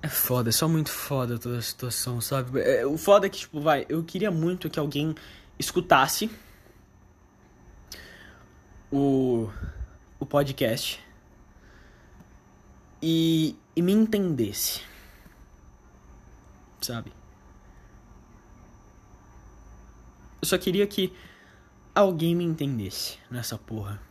[0.02, 2.62] É foda, é só muito foda toda a situação, sabe?
[2.62, 5.14] É, o foda é que, tipo, vai, eu queria muito que alguém
[5.60, 6.32] escutasse
[8.90, 9.50] o,
[10.18, 11.04] o podcast
[13.02, 14.90] e, e me entendesse.
[16.82, 17.14] Sabe?
[20.42, 21.16] Eu só queria que
[21.94, 24.02] alguém me entendesse nessa porra.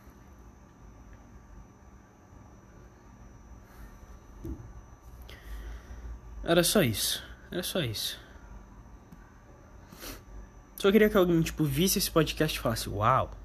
[6.43, 7.23] Era só isso.
[7.51, 8.19] Era só isso.
[10.77, 13.37] Só queria que alguém, tipo, visse esse podcast e falasse: Uau!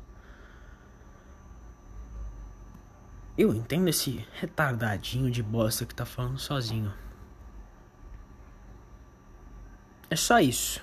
[3.37, 6.95] Eu entendo esse retardadinho de bosta que tá falando sozinho.
[10.09, 10.81] É só isso.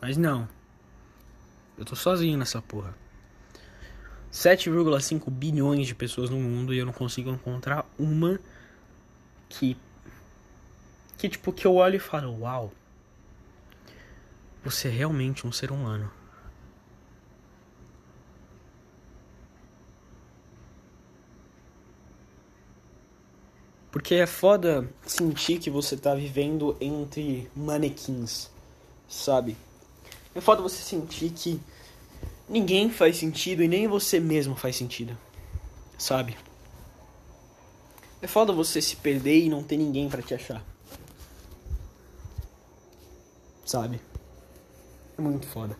[0.00, 0.48] Mas não.
[1.78, 2.94] Eu tô sozinho nessa porra.
[4.32, 8.38] 7,5 bilhões de pessoas no mundo e eu não consigo encontrar uma
[9.48, 9.76] que
[11.16, 12.72] que tipo que eu olho e falo, uau.
[14.62, 16.10] Você é realmente um ser humano.
[23.96, 28.50] Porque é foda sentir que você tá vivendo entre manequins,
[29.08, 29.56] sabe?
[30.34, 31.58] É foda você sentir que
[32.46, 35.16] ninguém faz sentido e nem você mesmo faz sentido,
[35.96, 36.36] sabe?
[38.20, 40.62] É foda você se perder e não ter ninguém para te achar.
[43.64, 43.98] Sabe?
[45.16, 45.74] É muito foda.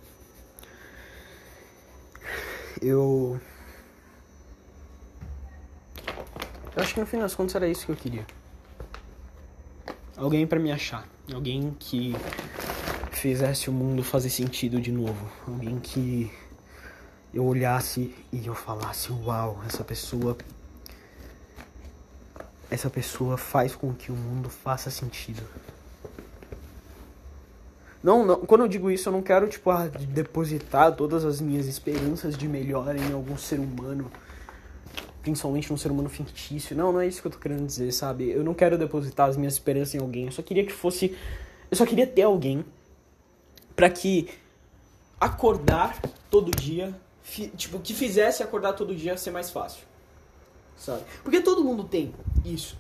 [2.81, 3.39] Eu
[6.77, 8.27] Eu acho que no fim das contas era isso que eu queria.
[10.15, 11.09] Alguém para me achar.
[11.33, 12.15] Alguém que
[13.13, 15.27] fizesse o mundo fazer sentido de novo.
[15.49, 16.31] Alguém que
[17.33, 20.37] eu olhasse e eu falasse: Uau, essa pessoa.
[22.71, 25.43] Essa pessoa faz com que o mundo faça sentido.
[28.03, 31.67] Não, não, quando eu digo isso, eu não quero, tipo, ah, depositar todas as minhas
[31.67, 34.11] esperanças de melhora em algum ser humano
[35.27, 36.77] principalmente num ser humano fictício.
[36.77, 38.31] Não, não é isso que eu tô querendo dizer, sabe?
[38.31, 40.27] Eu não quero depositar as minhas esperanças em alguém.
[40.27, 41.17] Eu só queria que fosse.
[41.69, 42.65] Eu só queria ter alguém
[43.75, 44.29] para que
[45.21, 46.01] acordar
[46.31, 46.95] todo dia,
[47.57, 49.83] tipo, que fizesse acordar todo dia ser mais fácil.
[50.77, 51.03] Sabe?
[51.25, 52.15] Porque todo mundo tem
[52.45, 52.79] isso.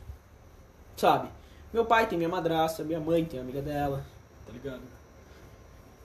[0.97, 1.28] Sabe?
[1.72, 4.07] Meu pai tem minha madrasta, minha mãe tem amiga dela,
[4.47, 4.82] tá ligado?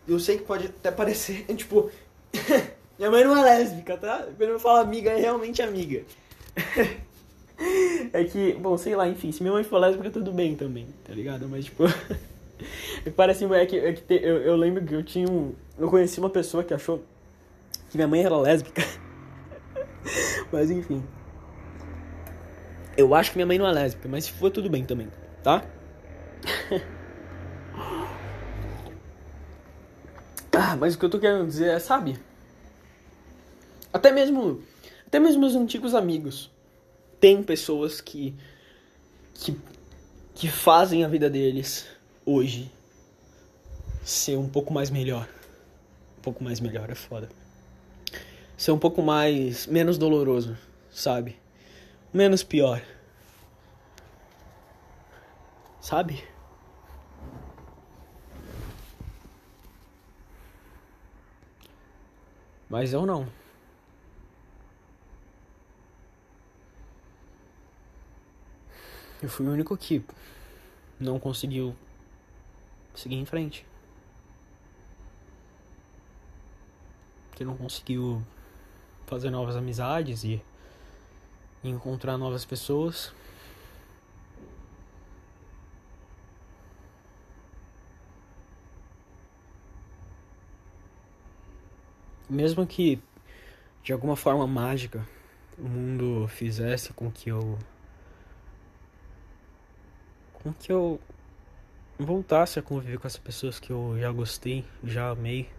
[0.08, 1.92] Eu sei que pode até parecer, tipo,
[2.98, 4.26] minha mãe não é lésbica, tá?
[4.36, 6.04] Quando eu falo amiga, é realmente amiga.
[8.14, 11.14] é que, bom, sei lá, enfim, se minha mãe for lésbica, tudo bem também, tá
[11.14, 11.48] ligado?
[11.48, 11.84] Mas, tipo.
[13.16, 15.54] Parece é que, é que te, eu, eu lembro que eu tinha um.
[15.78, 17.04] Eu conheci uma pessoa que achou
[17.90, 18.84] que minha mãe era lésbica.
[20.52, 21.04] mas enfim.
[22.96, 25.08] Eu acho que minha mãe não é lésbica, mas se for tudo bem também,
[25.44, 25.64] tá?
[30.52, 32.20] ah, mas o que eu tô querendo dizer é, sabe?
[33.94, 34.62] Até mesmo.
[35.12, 36.50] Até mesmo meus antigos amigos.
[37.20, 38.34] Tem pessoas que.
[39.34, 39.60] que.
[40.34, 41.86] que fazem a vida deles
[42.26, 42.72] hoje
[44.06, 45.28] ser um pouco mais melhor.
[46.18, 47.28] Um pouco mais melhor é foda.
[48.56, 49.68] Ser um pouco mais.
[49.68, 50.58] menos doloroso,
[50.90, 51.38] sabe?
[52.14, 52.82] Menos pior.
[55.82, 56.24] Sabe?
[62.70, 63.41] Mas eu não.
[69.22, 70.04] Eu fui o único que
[71.00, 71.76] não conseguiu
[72.96, 73.64] seguir em frente.
[77.36, 78.26] Que não conseguiu
[79.06, 80.42] fazer novas amizades e
[81.64, 83.14] encontrar novas pessoas.
[92.28, 93.00] Mesmo que
[93.84, 95.06] de alguma forma mágica
[95.60, 97.60] o mundo fizesse com que eu
[100.42, 101.00] com que eu
[101.98, 105.50] voltasse a conviver com essas pessoas que eu já gostei, já amei.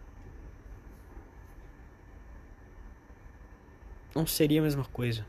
[4.14, 5.24] Não seria a mesma coisa.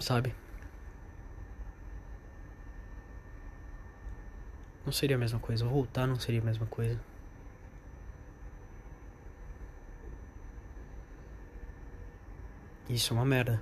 [0.00, 0.34] Sabe?
[4.84, 5.64] Não seria a mesma coisa.
[5.66, 6.98] Voltar não seria a mesma coisa.
[12.88, 13.60] Isso é uma merda.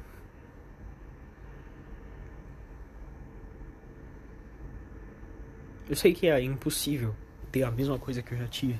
[5.88, 7.14] Eu sei que é impossível
[7.52, 8.78] ter a mesma coisa que eu já tive.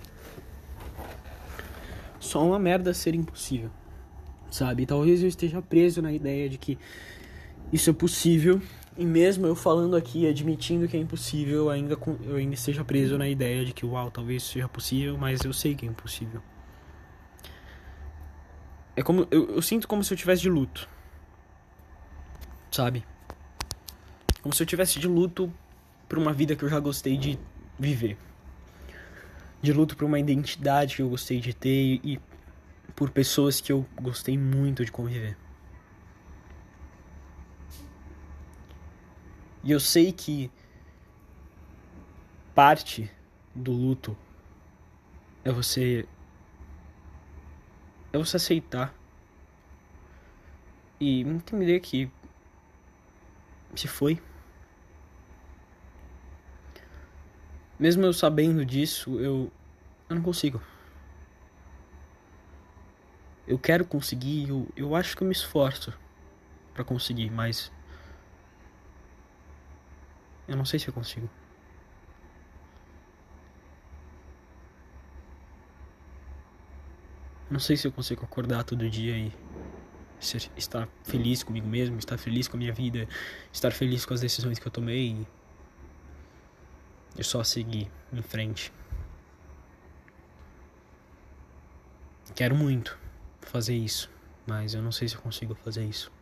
[2.19, 3.71] Só uma merda ser impossível.
[4.51, 4.87] Sabe?
[4.87, 6.79] Talvez eu esteja preso na ideia de que
[7.73, 8.61] isso é possível.
[8.97, 13.19] E mesmo eu falando aqui, admitindo que é impossível, eu ainda, eu ainda esteja preso
[13.19, 16.41] na ideia de que, uau, talvez isso seja possível, mas eu sei que é impossível.
[18.97, 19.29] É como.
[19.31, 20.89] Eu, eu sinto como se eu tivesse de luto.
[22.71, 23.05] Sabe?
[24.41, 25.53] Como se eu tivesse de luto
[26.09, 27.39] por uma vida que eu já gostei de
[27.79, 28.17] viver.
[29.61, 32.21] De luto por uma identidade que eu gostei de ter e
[32.95, 35.37] por pessoas que eu gostei muito de conviver.
[39.65, 40.51] E eu sei que
[42.55, 43.11] parte
[43.55, 44.17] do luto
[45.45, 46.07] é você
[48.13, 48.95] é você aceitar
[50.99, 52.11] e entender que
[53.75, 54.23] se foi
[57.79, 59.53] Mesmo eu sabendo disso, eu,
[60.09, 60.61] eu não consigo.
[63.47, 65.93] Eu quero conseguir, eu, eu acho que eu me esforço
[66.73, 67.71] para conseguir, mas
[70.49, 71.29] eu não sei se eu consigo.
[77.51, 79.33] Não sei se eu consigo acordar todo dia e
[80.57, 83.07] estar feliz comigo mesmo, estar feliz com a minha vida,
[83.53, 85.27] estar feliz com as decisões que eu tomei
[87.19, 88.73] e só seguir em frente.
[92.35, 92.99] Quero muito
[93.41, 94.11] fazer isso,
[94.47, 96.13] mas eu não sei se eu consigo fazer isso.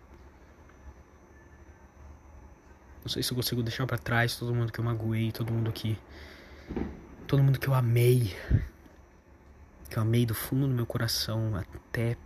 [3.03, 5.73] Não sei se eu consigo deixar para trás todo mundo que eu magoei, todo mundo
[5.73, 5.99] que
[7.27, 8.35] todo mundo que eu amei,
[9.91, 12.17] que eu amei do fundo do meu coração até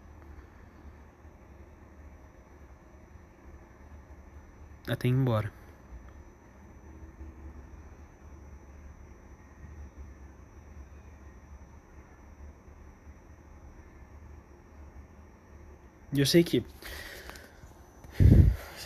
[4.87, 5.58] até ir embora.
[16.13, 16.65] E eu sei que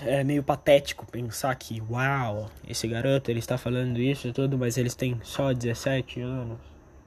[0.03, 4.77] é meio patético pensar que, uau, esse garoto ele está falando isso e tudo, mas
[4.77, 6.59] eles têm só 17 anos.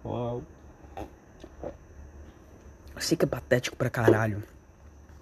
[0.03, 0.41] Uau.
[2.95, 4.41] Eu sei que é patético pra caralho.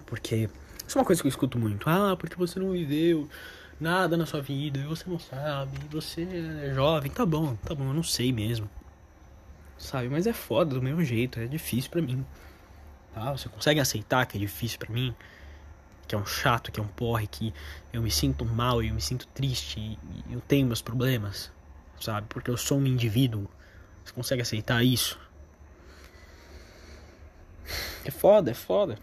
[0.06, 0.48] Porque
[0.88, 1.90] isso é uma coisa que eu escuto muito.
[1.90, 3.28] Ah, porque você não viveu
[3.80, 6.22] nada na sua vida, você não sabe, você
[6.64, 8.70] é jovem, tá bom, tá bom, eu não sei mesmo.
[9.78, 12.24] Sabe, mas é foda do mesmo jeito, é difícil para mim.
[13.14, 13.32] Tá?
[13.32, 15.16] Você consegue aceitar que é difícil para mim?
[16.08, 17.54] Que é um chato, que é um porre, que
[17.92, 20.00] eu me sinto mal, eu me sinto triste, e
[20.34, 21.52] eu tenho meus problemas,
[22.00, 22.28] sabe?
[22.28, 23.48] Porque eu sou um indivíduo.
[24.04, 25.20] Você consegue aceitar isso?
[28.04, 28.98] É foda, é foda.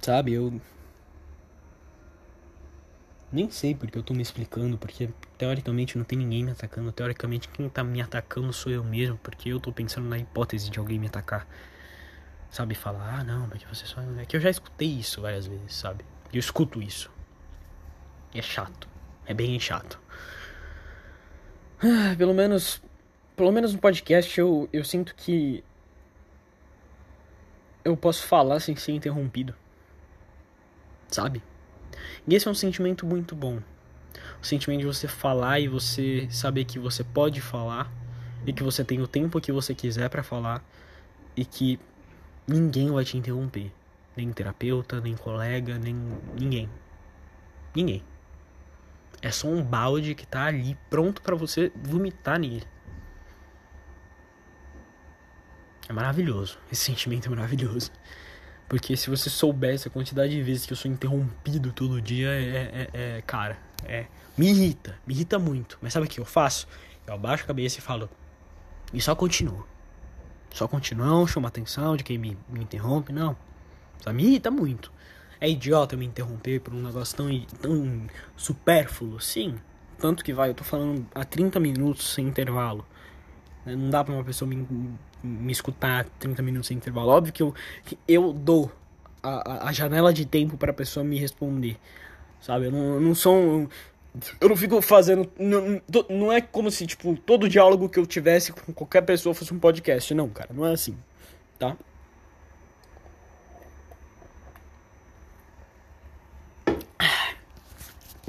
[0.00, 0.60] Sabe, eu.
[3.30, 6.92] Nem sei porque eu tô me explicando, porque teoricamente não tem ninguém me atacando.
[6.92, 10.78] Teoricamente quem tá me atacando sou eu mesmo, porque eu tô pensando na hipótese de
[10.78, 11.46] alguém me atacar.
[12.50, 14.00] Sabe, falar, ah não, porque você só.
[14.18, 16.04] É que eu já escutei isso várias vezes, sabe?
[16.32, 17.10] Eu escuto isso.
[18.34, 18.88] E é chato.
[19.26, 20.00] É bem chato.
[21.80, 22.82] Ah, pelo menos.
[23.36, 25.62] Pelo menos no podcast eu, eu sinto que.
[27.84, 29.54] Eu posso falar sem ser interrompido.
[31.08, 31.42] Sabe?
[32.26, 33.60] E esse é um sentimento muito bom.
[34.42, 37.90] O sentimento de você falar e você saber que você pode falar
[38.46, 40.62] e que você tem o tempo que você quiser para falar
[41.36, 41.78] e que
[42.48, 43.70] ninguém vai te interromper,
[44.16, 45.94] nem terapeuta, nem colega, nem
[46.38, 46.68] ninguém.
[47.74, 48.02] Ninguém.
[49.20, 52.66] É só um balde que tá ali pronto para você vomitar nele.
[55.88, 56.58] É maravilhoso.
[56.70, 57.90] Esse sentimento é maravilhoso.
[58.68, 62.88] Porque se você soubesse a quantidade de vezes que eu sou interrompido todo dia, é,
[62.92, 64.06] é, é, cara, é.
[64.36, 65.78] Me irrita, me irrita muito.
[65.80, 66.68] Mas sabe o que eu faço?
[67.06, 68.08] Eu abaixo a cabeça e falo.
[68.92, 69.66] E só continuo.
[70.58, 73.36] Só continuo, não chama atenção de quem me, me interrompe, não.
[74.00, 74.90] Só me irrita muito.
[75.40, 77.28] É idiota me interromper por um negócio tão,
[77.62, 79.54] tão supérfluo, sim.
[80.00, 82.84] Tanto que vai, eu tô falando há 30 minutos sem intervalo.
[83.64, 84.66] Não dá pra uma pessoa me,
[85.22, 87.10] me escutar 30 minutos sem intervalo.
[87.10, 87.54] Óbvio que eu,
[87.84, 88.72] que eu dou
[89.22, 91.78] a, a janela de tempo para a pessoa me responder.
[92.40, 92.66] Sabe?
[92.66, 93.68] Eu não, eu não sou um,
[94.40, 95.30] eu não fico fazendo.
[95.38, 99.52] Não, não é como se, tipo, todo diálogo que eu tivesse com qualquer pessoa fosse
[99.52, 100.12] um podcast.
[100.14, 100.96] Não, cara, não é assim.
[101.58, 101.76] Tá?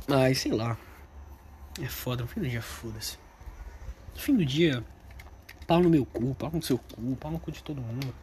[0.08, 0.78] Mas, sei lá.
[1.82, 3.18] É foda, no fim do dia, foda-se.
[4.16, 4.84] No fim do dia,
[5.68, 8.14] pau no meu cu, pau no seu cu, pau no cu de todo mundo.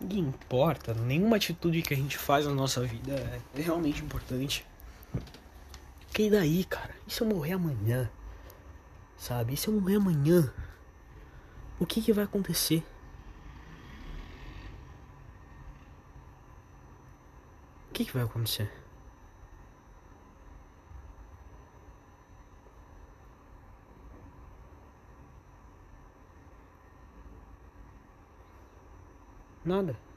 [0.00, 4.66] Ninguém importa, nenhuma atitude que a gente faz na nossa vida é realmente importante.
[6.12, 6.94] Que daí, cara?
[7.06, 8.10] E se eu morrer amanhã?
[9.16, 9.54] Sabe?
[9.54, 10.52] E se eu morrer amanhã?
[11.78, 12.84] O que que vai acontecer?
[17.90, 18.70] O que que vai acontecer?
[29.64, 30.07] Nada.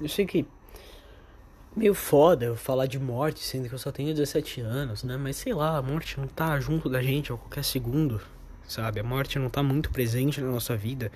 [0.00, 0.46] Eu sei que
[1.76, 5.16] meio foda eu falar de morte, sendo que eu só tenho 17 anos, né?
[5.16, 8.20] Mas sei lá, a morte não tá junto da gente a qualquer segundo,
[8.66, 9.00] sabe?
[9.00, 11.10] A morte não tá muito presente na nossa vida,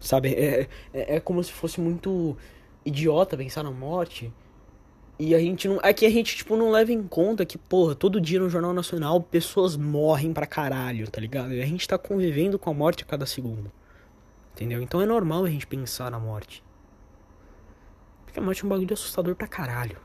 [0.00, 0.34] sabe?
[0.34, 2.36] É, é, é como se fosse muito
[2.84, 4.32] idiota pensar na morte
[5.20, 5.78] e a gente não.
[5.82, 8.72] É que a gente, tipo, não leva em conta que, porra, todo dia no Jornal
[8.72, 11.52] Nacional pessoas morrem pra caralho, tá ligado?
[11.52, 13.70] E a gente tá convivendo com a morte a cada segundo.
[14.54, 14.80] Entendeu?
[14.82, 16.62] Então é normal a gente pensar na morte.
[18.38, 19.96] Morte é um bagulho assustador pra caralho.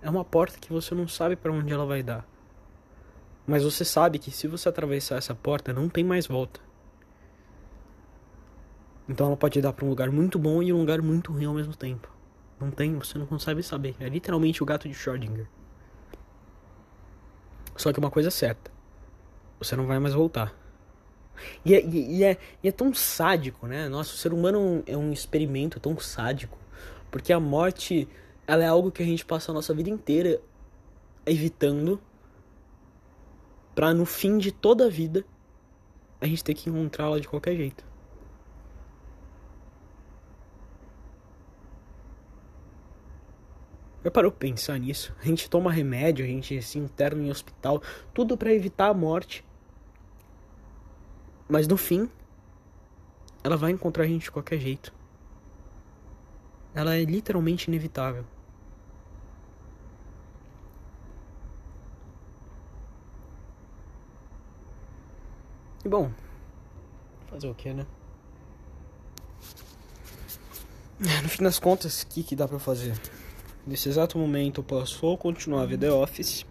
[0.00, 2.26] É uma porta que você não sabe para onde ela vai dar.
[3.46, 6.60] Mas você sabe que se você atravessar essa porta, não tem mais volta.
[9.08, 11.54] Então ela pode dar para um lugar muito bom e um lugar muito ruim ao
[11.54, 12.08] mesmo tempo.
[12.58, 13.94] Não tem, você não consegue saber.
[14.00, 15.46] É literalmente o gato de Schrödinger.
[17.76, 18.70] Só que uma coisa é certa:
[19.58, 20.63] você não vai mais voltar.
[21.64, 23.88] E é, e, é, e é tão sádico, né?
[23.88, 26.58] Nossa, o ser humano é um experimento tão sádico.
[27.10, 28.08] Porque a morte,
[28.46, 30.40] ela é algo que a gente passa a nossa vida inteira
[31.26, 32.00] evitando.
[33.74, 35.24] Pra no fim de toda a vida
[36.20, 37.84] a gente ter que encontrá-la de qualquer jeito.
[44.04, 45.14] Já parou pra pensar nisso?
[45.22, 47.82] A gente toma remédio, a gente se interna em hospital,
[48.12, 49.42] tudo para evitar a morte.
[51.48, 52.08] Mas no fim,
[53.42, 54.92] ela vai encontrar a gente de qualquer jeito.
[56.74, 58.24] Ela é literalmente inevitável.
[65.84, 66.10] E bom,
[67.26, 67.86] fazer o que, né?
[70.98, 72.98] No fim das contas, o que, que dá pra fazer?
[73.66, 76.46] Nesse exato momento eu posso ou continuar a The Office,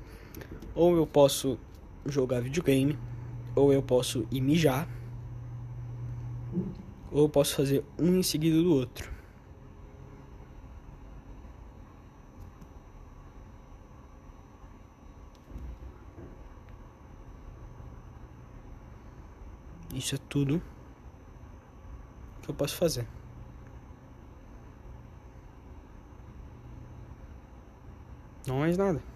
[0.76, 1.58] ou eu posso
[2.06, 3.00] jogar videogame,
[3.56, 4.88] ou eu posso ir mijar,
[7.12, 9.12] ou eu posso fazer um em seguida do outro.
[19.94, 20.62] Isso é tudo
[22.42, 23.08] que eu posso fazer.
[28.48, 29.13] Não mais nada.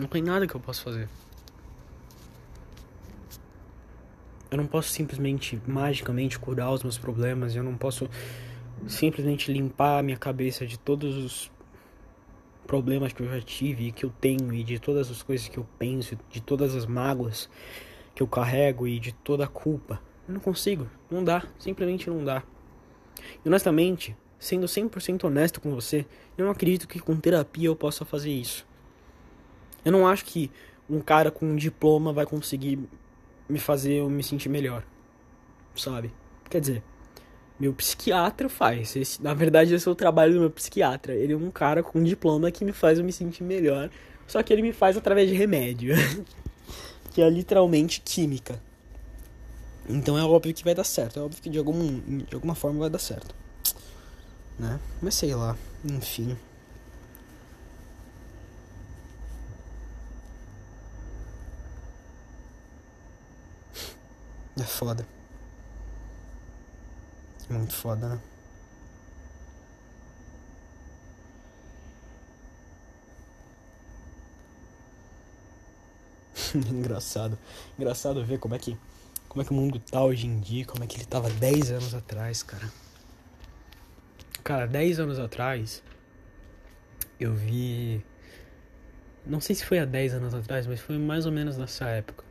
[0.00, 1.08] Não tem nada que eu possa fazer.
[4.50, 7.54] Eu não posso simplesmente, magicamente, curar os meus problemas.
[7.54, 8.08] Eu não posso
[8.88, 11.52] simplesmente limpar a minha cabeça de todos os
[12.66, 15.58] problemas que eu já tive e que eu tenho e de todas as coisas que
[15.58, 17.50] eu penso, de todas as mágoas
[18.14, 20.00] que eu carrego e de toda a culpa.
[20.26, 22.42] Eu não consigo, não dá, simplesmente não dá.
[23.44, 26.06] E honestamente, sendo 100% honesto com você,
[26.38, 28.69] eu não acredito que com terapia eu possa fazer isso.
[29.84, 30.50] Eu não acho que
[30.88, 32.78] um cara com um diploma vai conseguir
[33.48, 34.84] me fazer eu me sentir melhor.
[35.76, 36.12] Sabe?
[36.48, 36.82] Quer dizer,
[37.58, 38.96] meu psiquiatra faz.
[38.96, 41.14] Esse, na verdade, esse é o trabalho do meu psiquiatra.
[41.14, 43.90] Ele é um cara com um diploma que me faz eu me sentir melhor.
[44.26, 45.94] Só que ele me faz através de remédio.
[47.12, 48.60] que é literalmente química.
[49.88, 51.18] Então é óbvio que vai dar certo.
[51.18, 53.34] É óbvio que de, algum, de alguma forma vai dar certo.
[54.58, 54.78] Né?
[55.02, 55.56] Mas sei lá.
[55.84, 56.36] Enfim.
[64.60, 65.06] É foda.
[67.48, 68.20] Muito foda, né?
[76.70, 77.38] Engraçado.
[77.78, 78.76] Engraçado ver como é que
[79.30, 81.70] como é que o mundo tá hoje em dia, como é que ele tava 10
[81.70, 82.70] anos atrás, cara.
[84.44, 85.82] Cara, 10 anos atrás
[87.18, 88.04] eu vi
[89.24, 92.29] não sei se foi há 10 anos atrás, mas foi mais ou menos nessa época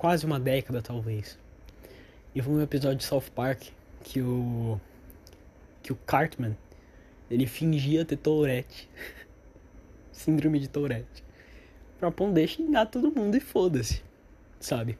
[0.00, 1.38] quase uma década talvez.
[2.34, 3.64] E foi um episódio de South Park
[4.02, 4.80] que o
[5.82, 6.56] que o Cartman
[7.30, 8.88] ele fingia ter Tourette.
[10.10, 11.22] Síndrome de Tourette.
[11.98, 14.02] Pra poder xingar todo mundo e foda-se.
[14.58, 14.98] Sabe?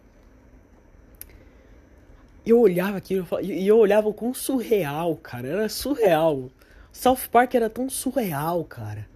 [2.44, 5.48] Eu olhava aquilo e eu olhava com surreal, cara.
[5.48, 6.50] Era surreal.
[6.92, 9.08] South Park era tão surreal, cara.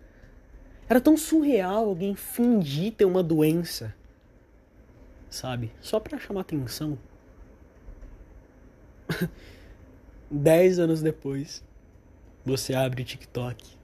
[0.89, 3.95] Era tão surreal alguém fingir ter uma doença
[5.31, 5.73] sabe?
[5.81, 6.99] Só pra chamar atenção.
[10.31, 11.63] Dez anos depois,
[12.45, 13.77] você abre o TikTok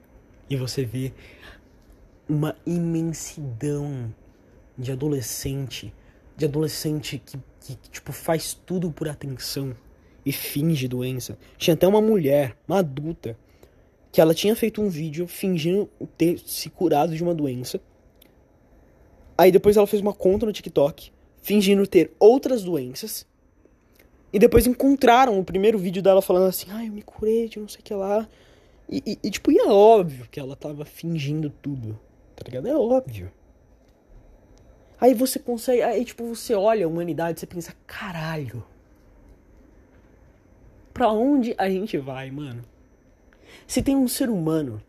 [0.49, 1.13] e você vê
[2.29, 4.15] uma imensidão
[4.77, 5.93] de adolescente,
[6.37, 9.75] de adolescente que, que, que tipo faz tudo por atenção
[10.25, 11.39] e finge doença.
[11.57, 13.37] Tinha até uma mulher, uma adulta,
[14.13, 17.81] que ela tinha feito um vídeo fingindo ter se curado de uma doença.
[19.37, 21.13] Aí depois ela fez uma conta no TikTok
[21.43, 23.27] fingindo ter outras doenças.
[24.33, 27.59] E depois encontraram o primeiro vídeo dela falando assim: ai, ah, eu me curei de
[27.59, 28.29] não sei o que lá.
[28.89, 31.99] E, e, e, tipo, e é óbvio que ela tava fingindo tudo.
[32.37, 32.69] Tá ligado?
[32.69, 33.31] É óbvio.
[35.01, 35.83] Aí você consegue.
[35.83, 38.65] Aí, tipo, você olha a humanidade e pensa: caralho.
[40.93, 42.63] Pra onde a gente vai, mano?
[43.67, 44.83] Se tem um ser humano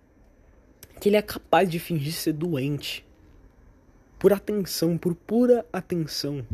[0.99, 3.05] que ele é capaz de fingir ser doente
[4.21, 6.45] por atenção, por pura atenção.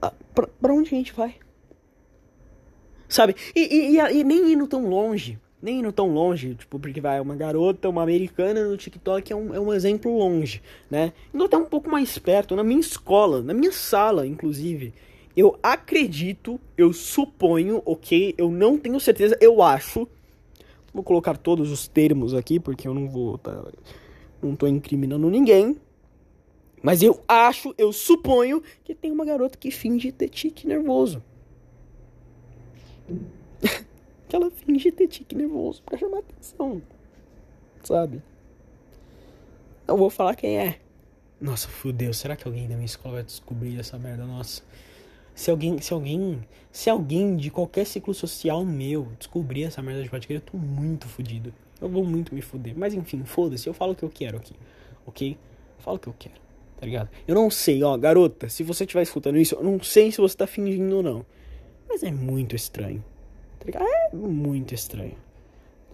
[0.00, 1.34] Ah, pra onde a gente vai?
[3.08, 3.34] Sabe?
[3.52, 5.40] E, e, e, e, nem indo tão longe.
[5.60, 9.52] Nem indo tão longe, tipo, porque vai uma garota, uma americana no TikTok é um,
[9.52, 11.12] é um exemplo longe, né?
[11.34, 14.94] Indo até um pouco mais perto, na minha escola, na minha sala, inclusive.
[15.36, 18.36] Eu acredito, eu suponho, ok?
[18.38, 20.06] Eu não tenho certeza, eu acho
[20.96, 23.36] Vou colocar todos os termos aqui, porque eu não vou.
[23.36, 23.70] Tá,
[24.42, 25.76] não tô incriminando ninguém.
[26.82, 31.22] Mas eu acho, eu suponho que tem uma garota que finge ter tique nervoso.
[34.26, 36.80] que ela finge ter tique nervoso pra chamar atenção.
[37.84, 38.22] Sabe?
[39.86, 40.80] Eu vou falar quem é.
[41.38, 42.14] Nossa, fudeu.
[42.14, 44.24] Será que alguém da minha escola vai descobrir essa merda?
[44.24, 44.62] Nossa.
[45.36, 46.40] Se alguém, se alguém,
[46.72, 51.06] se alguém de qualquer ciclo social meu descobrir essa merda de podcast, eu tô muito
[51.06, 51.52] fudido.
[51.78, 52.72] Eu vou muito me fuder.
[52.74, 54.54] Mas enfim, foda-se, eu falo o que eu quero aqui,
[55.04, 55.32] ok?
[55.76, 56.36] Eu falo o que eu quero,
[56.78, 57.10] tá ligado?
[57.28, 60.34] Eu não sei, ó, garota, se você estiver escutando isso, eu não sei se você
[60.34, 61.26] tá fingindo ou não.
[61.86, 63.04] Mas é muito estranho,
[63.58, 63.84] tá ligado?
[63.84, 65.18] É muito estranho.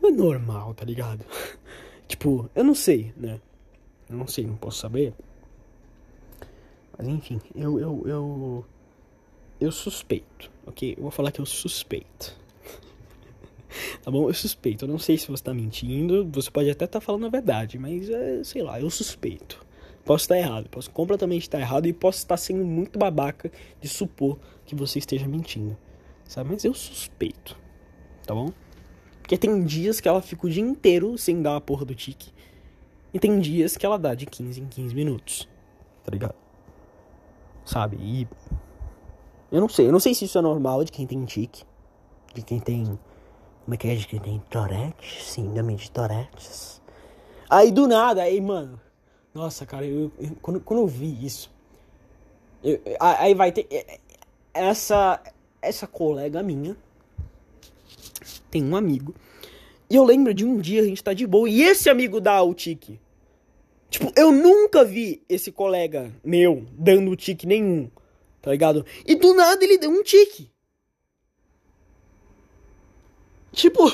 [0.00, 1.26] Não é normal, tá ligado?
[2.06, 3.40] tipo, eu não sei, né?
[4.08, 5.12] Eu não sei, não posso saber.
[6.96, 8.64] Mas enfim, eu, eu, eu
[9.62, 10.94] eu suspeito, ok?
[10.96, 12.36] Eu vou falar que eu suspeito.
[14.02, 14.28] tá bom?
[14.28, 14.84] Eu suspeito.
[14.84, 16.28] Eu não sei se você tá mentindo.
[16.32, 19.64] Você pode até estar tá falando a verdade, mas é, sei lá, eu suspeito.
[20.04, 24.36] Posso estar errado, posso completamente estar errado e posso estar sendo muito babaca de supor
[24.66, 25.76] que você esteja mentindo.
[26.24, 26.50] Sabe?
[26.50, 27.56] Mas eu suspeito.
[28.26, 28.52] Tá bom?
[29.20, 32.32] Porque tem dias que ela fica o dia inteiro sem dar a porra do tique.
[33.14, 35.48] E tem dias que ela dá de 15 em 15 minutos.
[36.04, 36.34] Tá ligado?
[37.64, 37.96] Sabe?
[38.00, 38.26] E
[39.52, 39.86] Eu não sei.
[39.86, 41.62] Eu não sei se isso é normal de quem tem tique.
[42.34, 42.98] De quem tem.
[43.64, 43.94] Como é que é?
[43.94, 45.22] De quem tem Tourette?
[45.22, 46.80] Síndrome de Tourettes.
[47.50, 48.80] Aí do nada, aí, mano.
[49.34, 51.52] Nossa, cara, eu, eu quando, quando eu vi isso.
[52.64, 53.68] Eu, aí vai ter.
[54.54, 55.22] Essa.
[55.60, 56.74] Essa colega minha.
[58.50, 59.14] Tem um amigo.
[59.88, 61.48] E eu lembro de um dia a gente tá de boa.
[61.48, 62.98] E esse amigo dá o tique.
[63.90, 67.90] Tipo, eu nunca vi esse colega meu dando tique nenhum.
[68.42, 68.84] Tá ligado?
[69.06, 70.50] E do nada ele deu um tique.
[73.52, 73.84] Tipo.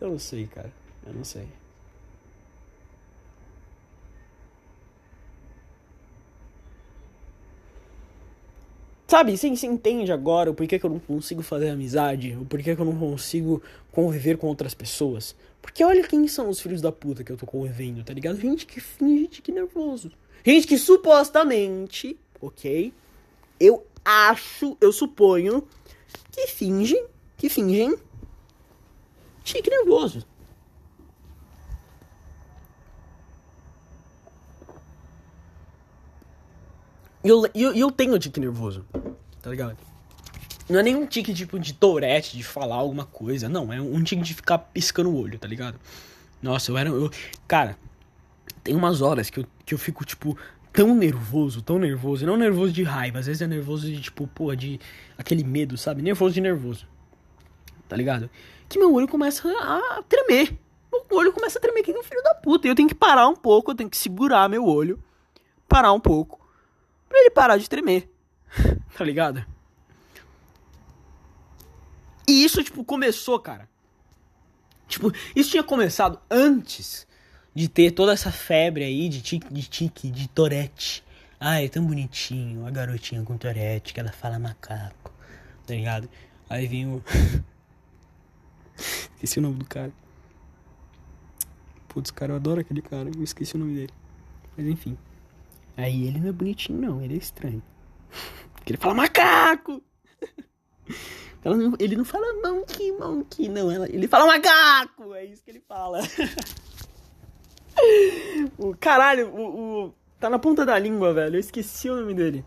[0.00, 0.72] Eu não sei, cara.
[1.06, 1.46] Eu não sei.
[9.06, 12.74] Sabe, você, você entende agora o porquê que eu não consigo fazer amizade, o porquê
[12.74, 13.62] que eu não consigo
[13.92, 15.36] conviver com outras pessoas.
[15.60, 18.40] Porque olha quem são os filhos da puta que eu tô convivendo, tá ligado?
[18.40, 20.10] Gente que finge que nervoso.
[20.44, 22.92] Gente que supostamente, ok?
[23.60, 25.66] Eu acho, eu suponho
[26.32, 27.06] que fingem,
[27.36, 27.96] que fingem
[29.44, 30.26] tique nervoso.
[37.24, 38.84] E eu, eu, eu tenho tique nervoso,
[39.40, 39.76] tá ligado?
[40.68, 43.48] Não é nenhum tique tipo de tourette, de falar alguma coisa.
[43.48, 45.78] Não, é um tique de ficar piscando o olho, tá ligado?
[46.40, 46.88] Nossa, eu era.
[46.88, 47.10] Eu,
[47.46, 47.76] cara,
[48.62, 50.36] tem umas horas que eu, que eu fico, tipo,
[50.72, 52.24] tão nervoso, tão nervoso.
[52.26, 54.80] Não nervoso de raiva, às vezes é nervoso de, tipo, pô, de
[55.18, 56.02] aquele medo, sabe?
[56.02, 56.86] Nervoso de nervoso.
[57.88, 58.30] Tá ligado?
[58.68, 60.56] Que meu olho começa a tremer.
[60.90, 62.66] O olho começa a tremer que um filho da puta.
[62.66, 65.02] E eu tenho que parar um pouco, eu tenho que segurar meu olho.
[65.68, 66.40] Parar um pouco.
[67.08, 68.10] Pra ele parar de tremer.
[68.96, 69.44] tá ligado?
[72.26, 73.68] E isso, tipo, começou, cara.
[74.88, 77.06] Tipo, isso tinha começado antes
[77.54, 81.04] de ter toda essa febre aí de tique, de tique, de torete.
[81.38, 85.12] Ai, é tão bonitinho, a garotinha com torete, que ela fala macaco,
[85.66, 86.08] tá ligado?
[86.48, 87.02] Aí vem o.
[89.14, 89.92] esqueci o nome do cara.
[91.88, 93.92] Putz, cara, eu adoro aquele cara, eu esqueci o nome dele.
[94.56, 94.96] Mas enfim.
[95.76, 97.62] Aí ele não é bonitinho, não, ele é estranho.
[98.54, 99.82] Porque ele fala macaco!
[101.44, 103.84] Não, ele não fala monkey, monkey, não.
[103.86, 105.12] Ele fala macaco!
[105.12, 105.98] É isso que ele fala.
[108.58, 111.34] O caralho, o, o, Tá na ponta da língua, velho.
[111.34, 112.44] Eu esqueci o nome dele.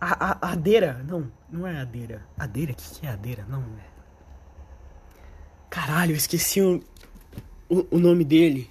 [0.00, 1.02] A, a, adeira?
[1.02, 2.24] Não, não é adeira.
[2.38, 2.70] Adeira?
[2.70, 3.44] O que, que é adeira?
[3.48, 3.84] Não, é.
[5.68, 6.80] Caralho, eu esqueci o,
[7.68, 8.70] o, o nome dele.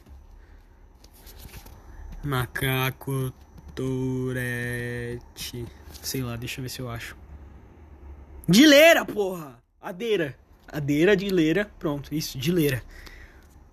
[2.24, 3.34] Macaco
[3.76, 5.66] Tourette.
[6.02, 7.18] Sei lá, deixa eu ver se eu acho.
[8.48, 9.62] Dileira, porra!
[9.82, 10.38] Adeira.
[10.70, 11.70] Adeira, dileira.
[11.78, 12.82] Pronto, isso, dileira.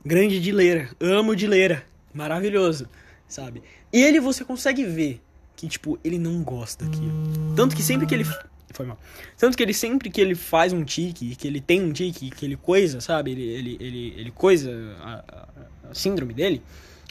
[0.04, 0.88] Grande dileira.
[1.00, 1.84] Amo dileira.
[2.12, 2.88] Maravilhoso,
[3.28, 3.62] sabe?
[3.92, 5.20] Ele você consegue ver
[5.54, 7.12] que, tipo, ele não gosta daquilo.
[7.54, 8.24] Tanto que sempre que ele.
[8.72, 8.98] Foi mal.
[9.36, 12.46] Tanto que ele sempre que ele faz um tique, que ele tem um tique, que
[12.46, 13.32] ele coisa, sabe?
[13.32, 14.70] Ele, ele, ele, ele coisa
[15.00, 16.62] a, a, a síndrome dele,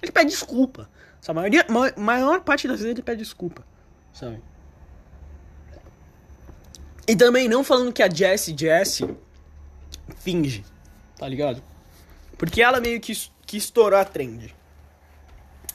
[0.01, 0.89] ele pede desculpa.
[1.27, 1.63] A maioria,
[1.97, 3.63] maior parte das vezes ele pede desculpa,
[4.11, 4.41] sabe?
[7.07, 9.07] E também não falando que a Jessie Jessie
[10.17, 10.63] finge,
[11.17, 11.61] tá ligado?
[12.39, 13.13] Porque ela meio que,
[13.45, 14.55] que estourou a trend.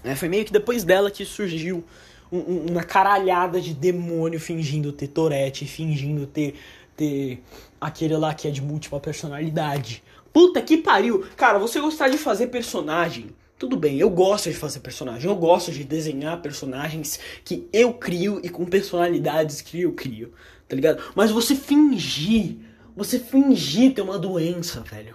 [0.02, 1.84] É, foi meio que depois dela que surgiu
[2.32, 6.56] um, um, uma caralhada de demônio fingindo ter Tourette, fingindo ter,
[6.96, 7.40] ter
[7.80, 10.02] aquele lá que é de múltipla personalidade.
[10.32, 11.24] Puta que pariu!
[11.36, 15.70] Cara, você gostar de fazer personagem tudo bem, eu gosto de fazer personagem, eu gosto
[15.70, 20.34] de desenhar personagens que eu crio e com personalidades que eu crio
[20.68, 21.02] tá ligado?
[21.14, 22.56] Mas você fingir,
[22.96, 25.14] você fingir ter uma doença, velho.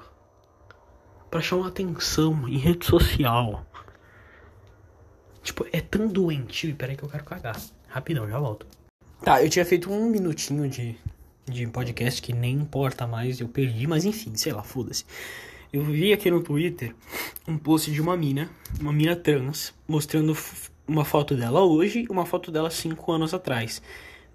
[1.30, 3.66] Pra chamar atenção em rede social.
[5.44, 6.76] Tipo, é tão doentio.
[6.76, 7.60] Peraí que eu quero cagar.
[7.88, 8.66] Rapidão, já volto.
[9.24, 10.96] Tá, eu tinha feito um minutinho de,
[11.46, 15.06] de podcast que nem importa mais, eu perdi, mas enfim, sei lá, foda-se.
[15.74, 16.96] Eu vi aqui no Twitter
[17.48, 18.50] um post de uma mina,
[18.80, 20.36] uma mina trans, mostrando
[20.88, 23.82] uma foto dela hoje e uma foto dela cinco anos atrás.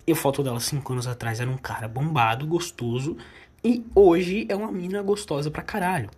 [0.07, 3.17] E a foto dela cinco anos atrás era um cara bombado, gostoso.
[3.65, 6.11] E hoje é uma mina gostosa pra caralho.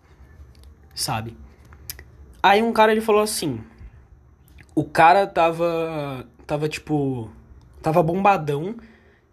[0.96, 1.36] Sabe?
[2.42, 3.60] Aí um cara ele falou assim.
[4.74, 6.26] O cara tava.
[6.46, 7.30] Tava tipo.
[7.82, 8.74] Tava bombadão.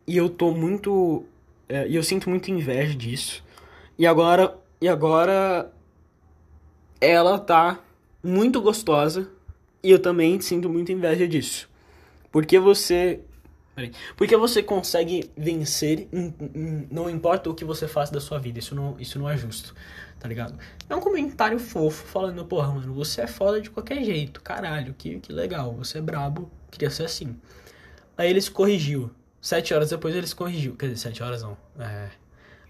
[0.06, 1.24] E eu tô muito.
[1.70, 3.44] É, e eu sinto muita inveja disso.
[3.98, 4.58] E agora.
[4.82, 5.72] E agora.
[7.00, 7.80] Ela tá
[8.22, 9.30] muito gostosa.
[9.82, 11.70] E eu também sinto muita inveja disso.
[12.30, 13.22] Porque você.
[14.16, 18.60] Porque você consegue vencer, em, em, não importa o que você faça da sua vida.
[18.60, 19.74] Isso não, isso não é justo,
[20.20, 20.58] tá ligado?
[20.90, 24.42] É um comentário fofo falando, porra, mano, você é foda de qualquer jeito.
[24.42, 27.36] Caralho, que, que legal, você é brabo, queria ser assim.
[28.18, 29.10] Aí ele se corrigiu.
[29.42, 30.76] Sete horas depois ele se corrigiu.
[30.76, 31.58] Quer dizer, sete horas não.
[31.80, 32.10] É.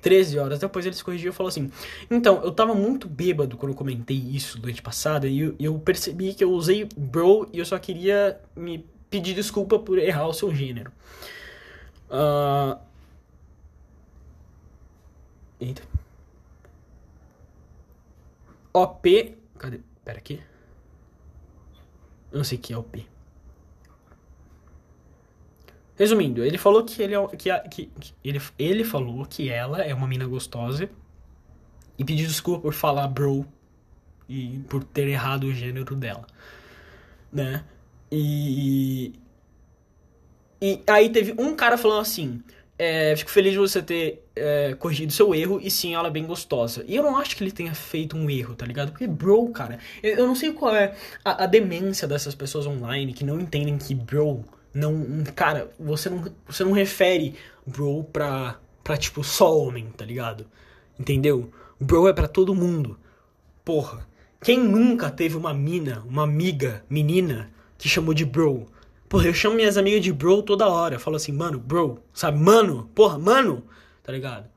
[0.04, 1.72] 13 horas depois ele se corrigiu e falou assim:
[2.12, 6.34] Então, eu tava muito bêbado quando eu comentei isso noite passada e eu, eu percebi
[6.34, 10.54] que eu usei bro e eu só queria me pedir desculpa por errar o seu
[10.56, 10.92] gênero.
[12.10, 12.80] Uh...
[15.62, 15.84] Eita.
[18.74, 19.38] OP.
[19.60, 19.82] Cadê?
[20.04, 20.42] Pera aqui.
[22.32, 23.06] Eu não sei o que é OP.
[25.96, 29.94] Resumindo, ele falou que ele, é que, que, que, ele, ele falou que ela é
[29.94, 30.90] uma mina gostosa
[32.00, 33.46] e pediu desculpa por falar bro
[34.28, 36.26] e por ter errado o gênero dela,
[37.32, 37.64] né?
[38.16, 39.14] E
[40.62, 42.42] e aí teve um cara falando assim:
[42.80, 46.26] é, fico feliz de você ter é, corrigido seu erro e sim, ela é bem
[46.26, 46.86] gostosa.
[46.88, 48.92] E eu não acho que ele tenha feito um erro, tá ligado?
[48.92, 50.96] Porque, bro, cara, eu, não sei qual é
[51.26, 55.24] a, a demência dessas pessoas online que não entendem que, bro, não.
[55.36, 57.36] Cara, você não, você não refere
[57.68, 60.46] bro pra, pra, tipo, só homem, tá ligado?
[60.98, 61.52] Entendeu?
[61.78, 62.98] Bro é para todo mundo.
[63.66, 64.08] Porra.
[64.42, 67.53] Quem nunca teve uma mina, uma amiga, menina,
[67.84, 68.66] que chamou de bro?
[69.10, 70.96] Porra, eu chamo minhas amigas de bro toda hora.
[70.96, 72.40] Eu falo assim, mano, bro, sabe?
[72.40, 73.62] Mano, porra, mano,
[74.02, 74.50] tá ligado?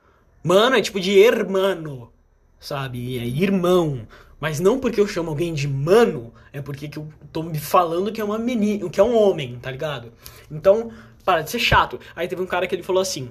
[0.44, 2.12] Mano é tipo de hermano,
[2.60, 3.18] sabe?
[3.18, 4.06] É irmão.
[4.38, 8.12] Mas não porque eu chamo alguém de mano, é porque que eu tô me falando
[8.12, 10.12] que é uma menina, que é um homem, tá ligado?
[10.48, 10.92] Então,
[11.24, 11.98] para de ser chato.
[12.14, 13.30] Aí teve um cara que ele falou assim: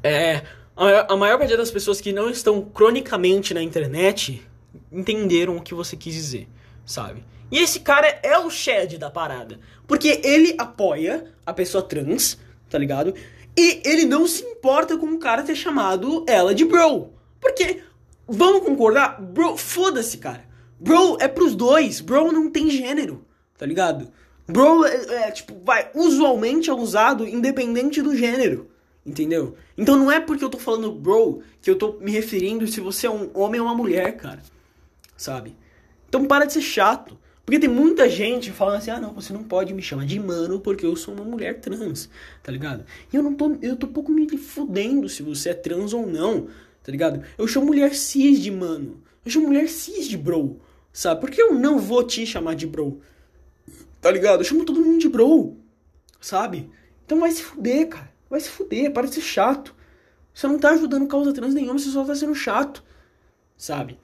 [0.00, 0.42] É.
[0.76, 4.46] A maior parte das pessoas que não estão cronicamente na internet
[4.92, 6.48] entenderam o que você quis dizer,
[6.84, 7.24] sabe?
[7.54, 9.60] E esse cara é o Shed da parada.
[9.86, 12.36] Porque ele apoia a pessoa trans,
[12.68, 13.14] tá ligado?
[13.56, 17.12] E ele não se importa com o cara ter chamado ela de bro.
[17.40, 17.80] Porque,
[18.26, 20.44] vamos concordar, bro, foda-se, cara.
[20.80, 23.24] Bro é pros dois, bro não tem gênero,
[23.56, 24.10] tá ligado?
[24.48, 28.68] Bro é, é, tipo, vai, usualmente é usado independente do gênero,
[29.06, 29.54] entendeu?
[29.78, 33.06] Então não é porque eu tô falando bro que eu tô me referindo se você
[33.06, 34.42] é um homem ou uma mulher, cara,
[35.16, 35.54] sabe?
[36.08, 37.16] Então para de ser chato.
[37.44, 40.60] Porque tem muita gente falando assim, ah não, você não pode me chamar de mano
[40.60, 42.08] porque eu sou uma mulher trans,
[42.42, 42.84] tá ligado?
[43.12, 46.48] E eu não tô, eu tô pouco me fudendo se você é trans ou não,
[46.82, 47.22] tá ligado?
[47.36, 50.58] Eu chamo mulher cis de mano, eu chamo mulher cis de bro,
[50.90, 51.20] sabe?
[51.20, 53.02] Por que eu não vou te chamar de bro?
[54.00, 54.40] Tá ligado?
[54.40, 55.58] Eu chamo todo mundo de bro,
[56.20, 56.70] sabe?
[57.04, 59.74] Então vai se fuder, cara, vai se fuder, para de ser chato.
[60.32, 62.82] Você não tá ajudando causa trans nenhuma, você só tá sendo chato,
[63.54, 63.98] sabe?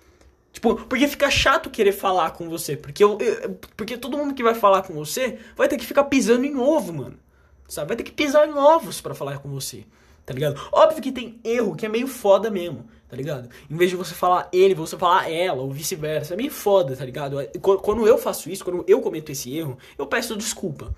[0.60, 2.76] Tipo, porque fica chato querer falar com você.
[2.76, 6.04] Porque, eu, eu, porque todo mundo que vai falar com você vai ter que ficar
[6.04, 7.18] pisando em ovo, mano.
[7.66, 7.88] Sabe?
[7.88, 9.86] Vai ter que pisar em ovos para falar com você.
[10.26, 10.60] Tá ligado?
[10.70, 13.48] Óbvio que tem erro que é meio foda mesmo, tá ligado?
[13.70, 16.34] Em vez de você falar ele, você falar ela, ou vice-versa.
[16.34, 17.38] É meio foda, tá ligado?
[17.60, 20.94] Quando eu faço isso, quando eu cometo esse erro, eu peço desculpa.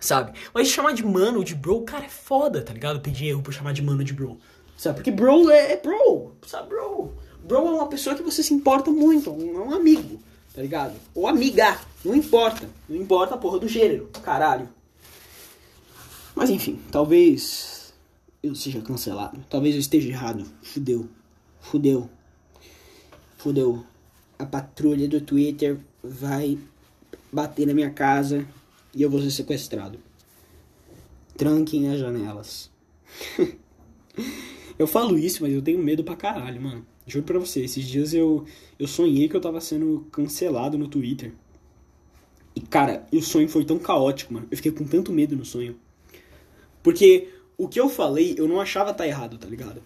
[0.00, 0.32] Sabe?
[0.54, 3.00] Mas chamar de mano, de bro, cara, é foda, tá ligado?
[3.00, 4.38] Pedir erro por chamar de mano de bro.
[4.76, 4.94] Sabe?
[4.94, 6.68] Porque bro é, é bro, sabe?
[6.68, 7.12] Bro.
[7.44, 10.20] Bro é uma pessoa que você se importa muito, um, é um amigo,
[10.54, 10.94] tá ligado?
[11.14, 12.68] Ou amiga, não importa.
[12.88, 14.68] Não importa a porra do gênero, caralho.
[16.34, 17.92] Mas enfim, talvez
[18.42, 19.44] eu seja cancelado.
[19.48, 20.46] Talvez eu esteja errado.
[20.62, 21.08] Fudeu.
[21.60, 22.08] Fudeu.
[23.36, 23.84] Fudeu.
[24.38, 26.58] A patrulha do Twitter vai
[27.32, 28.46] bater na minha casa
[28.94, 29.98] e eu vou ser sequestrado.
[31.36, 32.70] Tranquem as janelas.
[34.78, 36.86] eu falo isso, mas eu tenho medo pra caralho, mano.
[37.06, 38.44] Juro pra você, esses dias eu,
[38.78, 41.32] eu sonhei que eu tava sendo cancelado no Twitter.
[42.54, 44.46] E, cara, o sonho foi tão caótico, mano.
[44.50, 45.76] Eu fiquei com tanto medo no sonho.
[46.82, 49.82] Porque o que eu falei, eu não achava tá errado, tá ligado?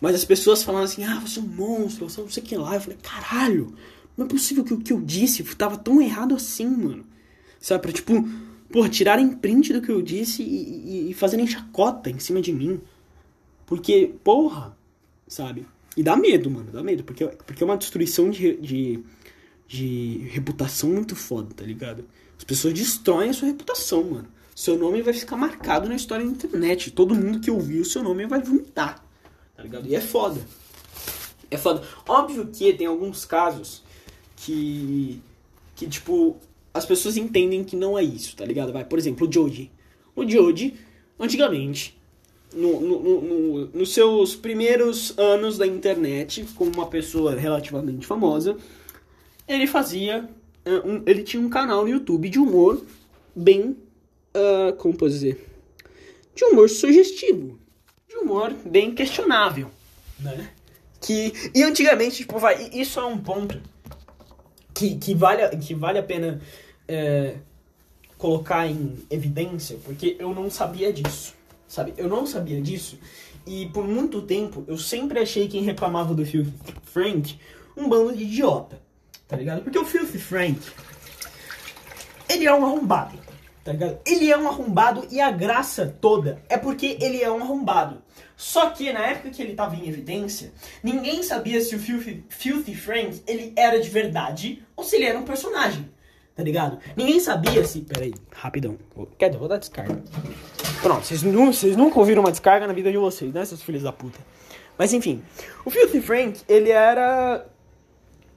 [0.00, 2.46] Mas as pessoas falavam assim, ah, você é um monstro, você é não sei o
[2.46, 2.74] que lá.
[2.74, 3.74] Eu falei, caralho,
[4.16, 7.04] não é possível que o que eu disse tava tão errado assim, mano.
[7.60, 8.12] Sabe, pra tipo,
[8.70, 12.52] porra, tirarem print do que eu disse e, e, e fazerem chacota em cima de
[12.52, 12.80] mim.
[13.66, 14.76] Porque, porra,
[15.26, 15.66] sabe?
[15.96, 19.04] E dá medo, mano, dá medo, porque, porque é uma destruição de, de,
[19.68, 22.04] de reputação muito foda, tá ligado?
[22.36, 24.28] As pessoas destroem a sua reputação, mano.
[24.54, 26.90] Seu nome vai ficar marcado na história da internet.
[26.90, 29.04] Todo mundo que ouvir o seu nome vai vomitar,
[29.56, 29.86] tá ligado?
[29.86, 30.40] E é foda.
[31.50, 31.82] É foda.
[32.08, 33.82] Óbvio que tem alguns casos
[34.36, 35.20] que,
[35.74, 36.36] que tipo,
[36.72, 38.72] as pessoas entendem que não é isso, tá ligado?
[38.72, 39.70] Vai, por exemplo, o Joji.
[40.14, 40.74] O Joji,
[41.18, 41.96] antigamente,
[42.54, 48.56] no, no, no, nos seus primeiros anos da internet, como uma pessoa relativamente famosa,
[49.46, 50.28] ele fazia.
[50.64, 52.82] Eh, um, ele tinha um canal no YouTube de humor
[53.34, 53.76] bem
[54.34, 55.44] uh, como posso dizer,
[56.34, 57.58] de humor sugestivo,
[58.08, 59.70] de humor bem questionável,
[60.18, 60.50] né?
[61.00, 63.60] Que, e antigamente, tipo, vai, isso é um ponto
[64.74, 66.40] que, que, vale, que vale a pena
[66.88, 67.36] é,
[68.16, 71.34] colocar em evidência, porque eu não sabia disso,
[71.66, 71.94] sabe?
[71.96, 72.98] Eu não sabia disso,
[73.46, 76.52] e por muito tempo eu sempre achei quem reclamava do Filthy
[76.84, 77.38] Frank
[77.76, 78.80] um bando de idiota,
[79.26, 79.62] tá ligado?
[79.62, 80.60] Porque o Filthy Frank,
[82.28, 83.18] ele é um arrombado,
[83.64, 83.98] tá ligado?
[84.06, 88.02] Ele é um arrombado e a graça toda é porque ele é um arrombado.
[88.36, 92.74] Só que na época que ele tava em evidência, ninguém sabia se o Filthy, Filthy
[92.74, 95.88] Frank ele era de verdade ou se ele era um personagem,
[96.34, 96.78] tá ligado?
[96.96, 97.80] Ninguém sabia se.
[97.82, 98.76] Peraí, rapidão.
[99.18, 100.02] Quer dizer, vou dar descarga.
[100.82, 103.82] Pronto, vocês, não, vocês nunca ouviram uma descarga na vida de vocês, né, seus filhos
[103.82, 104.18] da puta?
[104.76, 105.22] Mas enfim,
[105.64, 107.46] o Filthy Frank, ele era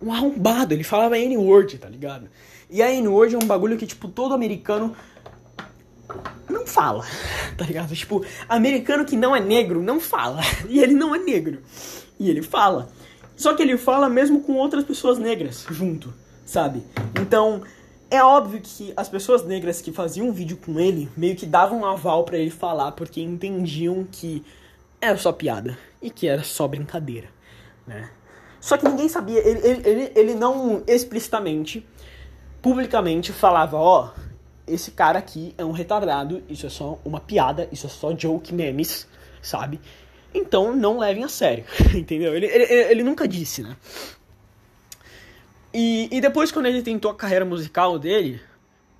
[0.01, 2.29] um arrombado, ele falava N-word, tá ligado?
[2.69, 4.95] E a N-word é um bagulho que, tipo, todo americano
[6.49, 7.05] não fala,
[7.57, 7.95] tá ligado?
[7.95, 10.41] Tipo, americano que não é negro não fala.
[10.69, 11.61] E ele não é negro.
[12.19, 12.89] E ele fala.
[13.35, 16.13] Só que ele fala mesmo com outras pessoas negras junto,
[16.45, 16.83] sabe?
[17.19, 17.61] Então,
[18.09, 21.81] é óbvio que as pessoas negras que faziam um vídeo com ele meio que davam
[21.81, 24.43] um aval para ele falar porque entendiam que
[25.01, 27.27] era só piada e que era só brincadeira,
[27.85, 28.09] né?
[28.59, 31.85] Só que ninguém sabia, ele, ele, ele não explicitamente,
[32.61, 34.21] publicamente falava, ó, oh,
[34.65, 38.53] esse cara aqui é um retardado, isso é só uma piada, isso é só joke
[38.53, 39.07] memes,
[39.41, 39.79] sabe?
[40.33, 41.63] Então não levem a sério,
[41.95, 42.35] entendeu?
[42.35, 43.77] Ele, ele, ele nunca disse, né?
[45.73, 48.41] E, e depois, quando ele tentou a carreira musical dele,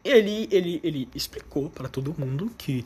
[0.04, 2.86] ele, ele, ele explicou para todo mundo que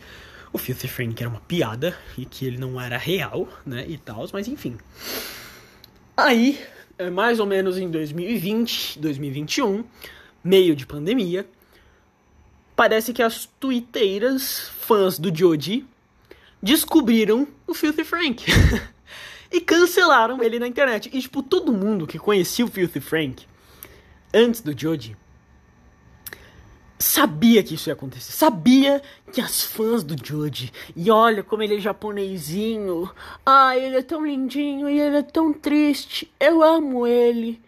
[0.53, 3.85] o Filthy Frank era uma piada e que ele não era real, né?
[3.87, 4.77] E tal, mas enfim.
[6.15, 6.59] Aí,
[6.97, 9.83] é mais ou menos em 2020, 2021,
[10.43, 11.47] meio de pandemia,
[12.75, 15.85] parece que as twitteiras fãs do Joji
[16.61, 18.45] descobriram o Filthy Frank.
[19.51, 21.09] e cancelaram ele na internet.
[21.11, 23.45] E, tipo, todo mundo que conhecia o Filthy Frank
[24.33, 25.15] antes do Joji
[27.01, 28.31] sabia que isso ia acontecer.
[28.31, 29.01] Sabia
[29.33, 30.71] que as fãs do Joji.
[30.95, 33.09] E olha como ele é japonesinho.
[33.45, 36.31] Ai, ele é tão lindinho e ele é tão triste.
[36.39, 37.61] Eu amo ele.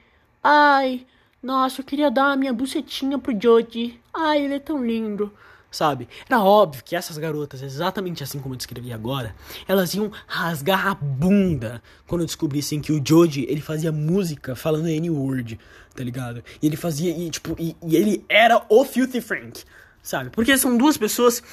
[0.44, 1.06] Ai,
[1.42, 4.00] nossa, eu queria dar a minha bucetinha pro Joji.
[4.14, 5.32] Ai, ele é tão lindo
[5.74, 6.08] sabe?
[6.30, 9.36] Era óbvio que essas garotas, exatamente assim como eu descrevi agora,
[9.68, 15.60] elas iam rasgar a bunda quando descobrissem que o Joji, ele fazia música falando N-word,
[15.96, 16.44] tá ligado?
[16.62, 19.64] E ele fazia, e, tipo, e, e ele era o Filthy Frank,
[20.02, 20.30] sabe?
[20.30, 21.44] Porque são duas pessoas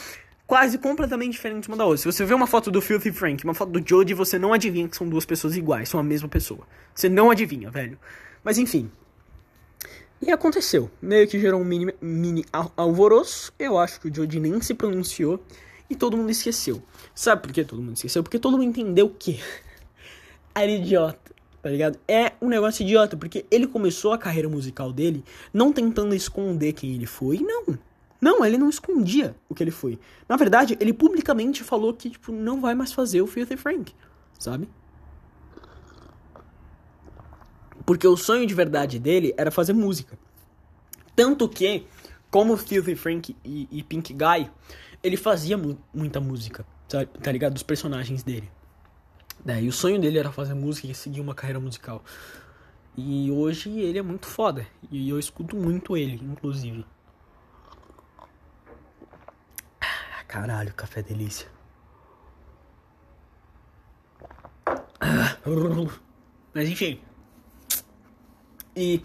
[0.47, 1.99] quase completamente diferentes uma da outra.
[1.99, 4.89] Se você vê uma foto do Filthy Frank uma foto do Joji, você não adivinha
[4.89, 6.67] que são duas pessoas iguais, são a mesma pessoa.
[6.95, 7.99] Você não adivinha, velho.
[8.43, 8.91] Mas enfim,
[10.23, 10.91] e aconteceu.
[11.01, 12.45] Meio que gerou um mini, mini
[12.77, 13.53] alvoroço.
[13.59, 15.43] Eu acho que o Joji nem se pronunciou.
[15.89, 16.83] E todo mundo esqueceu.
[17.15, 18.23] Sabe por que todo mundo esqueceu?
[18.23, 19.39] Porque todo mundo entendeu o quê?
[20.55, 21.99] Era idiota, tá ligado?
[22.07, 26.95] É um negócio idiota, porque ele começou a carreira musical dele não tentando esconder quem
[26.95, 27.39] ele foi.
[27.39, 27.79] Não.
[28.21, 29.99] Não, ele não escondia o que ele foi.
[30.29, 33.95] Na verdade, ele publicamente falou que, tipo, não vai mais fazer o Filthy Frank,
[34.39, 34.69] sabe?
[37.87, 40.19] Porque o sonho de verdade dele era fazer música.
[41.17, 41.87] Tanto que,
[42.31, 44.51] como Filthy Frank e, e Pink Guy,
[45.03, 47.55] ele fazia mu muita música, tá, tá ligado?
[47.55, 48.51] Dos personagens dele.
[49.45, 52.03] Daí o sonho dele era fazer música e seguir uma carreira musical.
[52.97, 54.67] E hoje ele é muito foda.
[54.91, 56.85] E eu escuto muito ele, inclusive.
[60.29, 61.49] Caralho, café delícia.
[66.55, 67.01] Mas enfim.
[68.77, 69.03] E.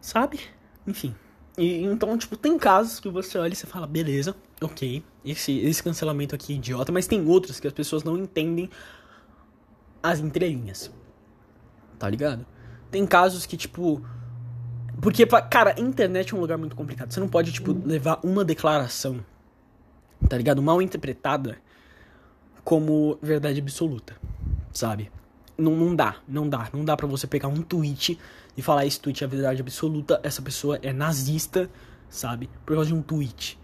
[0.00, 0.40] Sabe?
[0.86, 1.14] Enfim.
[1.56, 5.82] E, então, tipo, tem casos que você olha e você fala, beleza, ok, esse, esse
[5.82, 8.68] cancelamento aqui é idiota, mas tem outros que as pessoas não entendem
[10.02, 10.90] as entrelinhas.
[11.98, 12.44] Tá ligado?
[12.90, 14.04] Tem casos que, tipo.
[15.00, 17.12] Porque, cara, internet é um lugar muito complicado.
[17.12, 19.24] Você não pode, tipo, levar uma declaração,
[20.28, 20.62] tá ligado?
[20.62, 21.58] Mal interpretada
[22.62, 24.16] como verdade absoluta,
[24.72, 25.10] sabe?
[25.56, 26.68] Não, não dá, não dá.
[26.72, 28.18] Não dá para você pegar um tweet
[28.56, 31.68] e falar esse tweet é verdade absoluta, essa pessoa é nazista,
[32.08, 32.48] sabe?
[32.64, 33.58] Por causa de um tweet.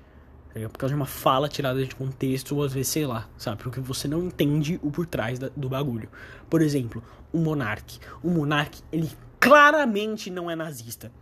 [0.52, 3.62] Tá por causa de uma fala tirada de contexto, ou às vezes, sei lá, sabe?
[3.62, 6.08] Porque você não entende o por trás da, do bagulho.
[6.48, 7.02] Por exemplo,
[7.32, 7.98] o Monark.
[8.22, 11.12] O Monark, ele claramente não é nazista.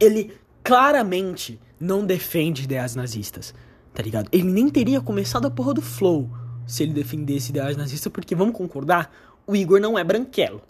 [0.00, 0.32] Ele
[0.62, 3.54] claramente não defende ideias nazistas,
[3.94, 4.28] tá ligado?
[4.32, 6.30] Ele nem teria começado a porra do Flow
[6.66, 9.12] se ele defendesse ideias nazistas, porque vamos concordar,
[9.46, 10.62] o Igor não é branquelo,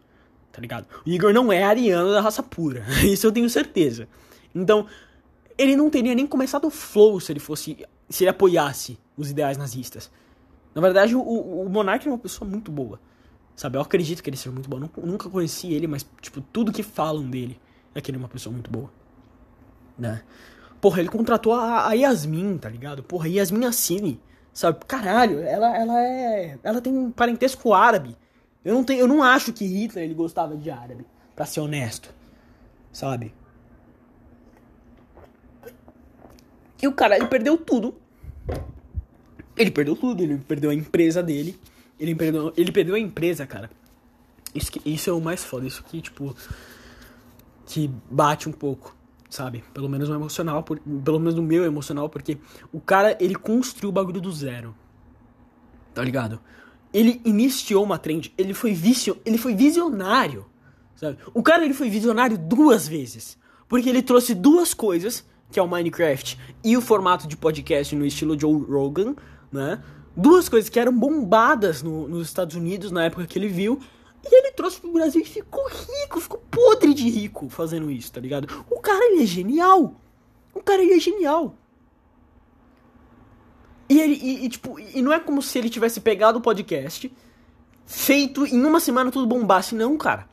[0.51, 0.87] tá ligado?
[1.07, 4.09] O Igor não é ariano da raça pura, isso eu tenho certeza.
[4.55, 4.87] Então,
[5.59, 7.87] ele não teria nem começado o Flow se ele fosse.
[8.09, 10.11] se ele apoiasse os ideais nazistas.
[10.75, 12.99] Na verdade, o, o Monark é uma pessoa muito boa.
[13.55, 13.77] Sabe?
[13.77, 14.81] Eu acredito que ele seja muito bom.
[15.03, 17.61] Nunca conheci ele, mas, tipo, tudo que falam dele
[17.95, 18.91] é que ele é uma pessoa muito boa.
[19.99, 20.23] Né?
[20.81, 23.03] Porra, ele contratou a, a Yasmin, tá ligado?
[23.03, 24.21] Porra, Yasmin Assini.
[24.53, 24.85] Sabe?
[24.87, 26.59] Caralho, ela, ela é.
[26.63, 28.17] Ela tem um parentesco árabe.
[28.65, 31.05] Eu não, tenho, eu não acho que Hitler ele gostava de árabe,
[31.35, 32.15] pra ser honesto.
[32.93, 33.35] Sabe?
[36.83, 37.95] E o cara, ele perdeu tudo.
[39.57, 41.59] Ele perdeu tudo, ele perdeu a empresa dele.
[41.99, 43.71] Ele perdeu, ele perdeu a empresa, cara.
[44.55, 46.35] Isso, que, isso é o mais foda, isso que, tipo.
[47.65, 48.95] Que bate um pouco,
[49.31, 49.63] sabe?
[49.73, 52.37] Pelo menos no emocional, por, pelo menos no meu emocional, porque
[52.73, 54.75] o cara, ele construiu o bagulho do zero.
[55.95, 56.41] Tá ligado?
[56.93, 60.45] ele iniciou uma trend, ele foi vicio, ele foi visionário,
[60.95, 61.17] sabe?
[61.33, 65.69] O cara ele foi visionário duas vezes, porque ele trouxe duas coisas, que é o
[65.69, 69.15] Minecraft e o formato de podcast no estilo Joe Rogan,
[69.53, 69.83] né?
[70.17, 73.81] Duas coisas que eram bombadas no, nos Estados Unidos na época que ele viu.
[74.25, 78.21] E ele trouxe pro Brasil e ficou rico, ficou podre de rico fazendo isso, tá
[78.21, 78.49] ligado?
[78.71, 79.95] O cara, ele é genial.
[80.55, 81.55] O cara, ele é genial.
[83.89, 87.13] E, ele, e, e, tipo, e não é como se ele tivesse pegado o podcast,
[87.85, 89.75] feito em uma semana tudo bombasse.
[89.75, 90.29] Não, cara.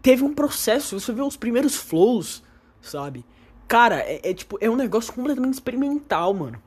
[0.00, 2.42] Teve um processo, você vê os primeiros flows,
[2.80, 3.24] sabe?
[3.68, 6.60] Cara, é, é tipo, é um negócio completamente experimental, mano.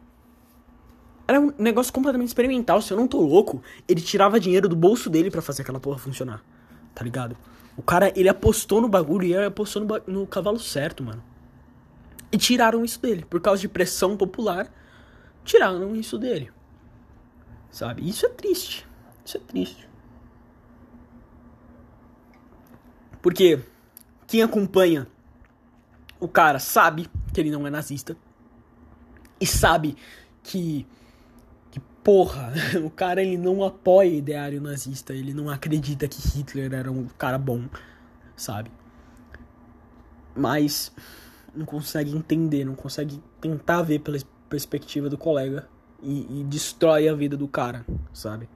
[1.28, 2.82] Era um negócio completamente experimental.
[2.82, 5.98] Se eu não tô louco, ele tirava dinheiro do bolso dele para fazer aquela porra
[5.98, 6.44] funcionar.
[6.94, 7.36] Tá ligado?
[7.76, 11.24] O cara, ele apostou no bagulho e ele apostou no, no cavalo certo, mano.
[12.32, 14.72] E tiraram isso dele, por causa de pressão popular
[15.44, 16.52] tiraram isso dele.
[17.70, 18.08] Sabe?
[18.08, 18.88] Isso é triste.
[19.26, 19.90] Isso é triste.
[23.22, 23.60] Porque
[24.28, 25.08] quem acompanha
[26.22, 28.16] o cara sabe que ele não é nazista.
[29.40, 29.98] E sabe
[30.44, 30.86] que.
[31.72, 32.54] Que porra,
[32.86, 35.14] o cara ele não apoia ideário nazista.
[35.14, 37.68] Ele não acredita que Hitler era um cara bom.
[38.36, 38.72] Sabe?
[40.36, 40.94] Mas
[41.54, 44.18] não consegue entender, não consegue tentar ver pela
[44.48, 45.68] perspectiva do colega
[46.02, 48.48] e, e destrói a vida do cara, sabe?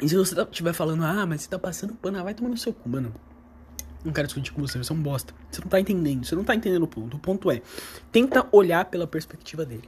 [0.00, 2.50] E se você tá, estiver falando, ah, mas você tá passando pano, ah, vai tomar
[2.50, 3.12] no seu cu, mano.
[4.08, 5.34] Não quero discutir com você, você é um bosta.
[5.50, 7.18] Você não tá entendendo, você não tá entendendo o ponto.
[7.18, 7.60] O ponto é,
[8.10, 9.86] tenta olhar pela perspectiva dele.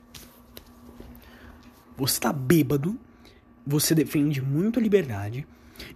[1.97, 2.99] Você tá bêbado,
[3.67, 5.47] você defende muito a liberdade.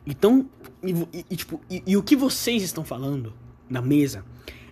[0.06, 0.48] Então,
[0.82, 3.34] e, e tipo, e, e o que vocês estão falando
[3.68, 4.24] na mesa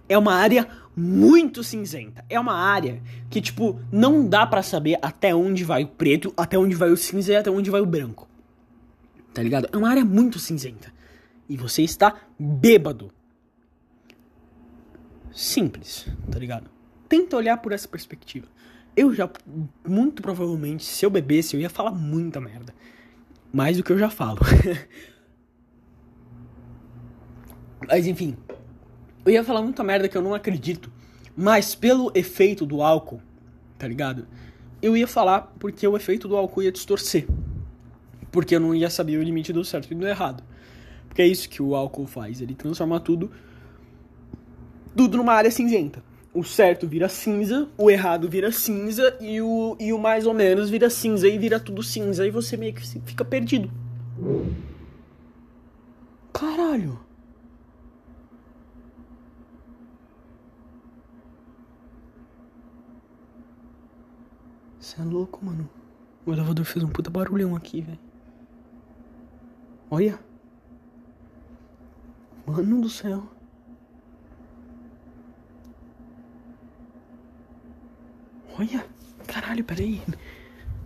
[0.09, 0.67] é uma área
[0.97, 2.25] muito cinzenta.
[2.31, 6.57] É uma área que, tipo, não dá para saber até onde vai o preto, até
[6.57, 8.27] onde vai o cinza e até onde vai o branco.
[9.35, 9.69] Tá ligado?
[9.71, 10.91] É uma área muito cinzenta.
[11.47, 13.13] E você está bêbado.
[15.33, 16.71] Simples, tá ligado?
[17.09, 18.47] Tenta olhar por essa perspectiva.
[18.95, 19.29] Eu já,
[19.87, 22.75] muito provavelmente, se eu bebesse, eu ia falar muita merda.
[23.53, 24.41] Mais do que eu já falo.
[27.89, 28.37] Mas enfim,
[29.25, 30.93] eu ia falar muita merda que eu não acredito.
[31.37, 33.21] Mas pelo efeito do álcool,
[33.79, 34.27] tá ligado?
[34.81, 37.27] Eu ia falar porque o efeito do álcool ia distorcer.
[38.31, 40.43] Porque eu não ia saber o limite do certo e do errado.
[41.09, 42.41] Porque é isso que o álcool faz.
[42.41, 43.31] Ele transforma tudo.
[44.97, 46.03] Tudo numa área cinzenta.
[46.35, 50.71] O certo vira cinza, o errado vira cinza e o, e o mais ou menos
[50.71, 52.27] vira cinza e vira tudo cinza.
[52.27, 53.71] E você meio que fica perdido.
[56.33, 56.99] Caralho.
[64.81, 65.69] Você é louco, mano.
[66.27, 67.99] O elevador fez um puta barulhão aqui, velho.
[69.91, 70.19] Olha.
[72.47, 73.32] Mano do céu.
[78.59, 78.85] Olha.
[79.27, 80.03] Caralho, peraí.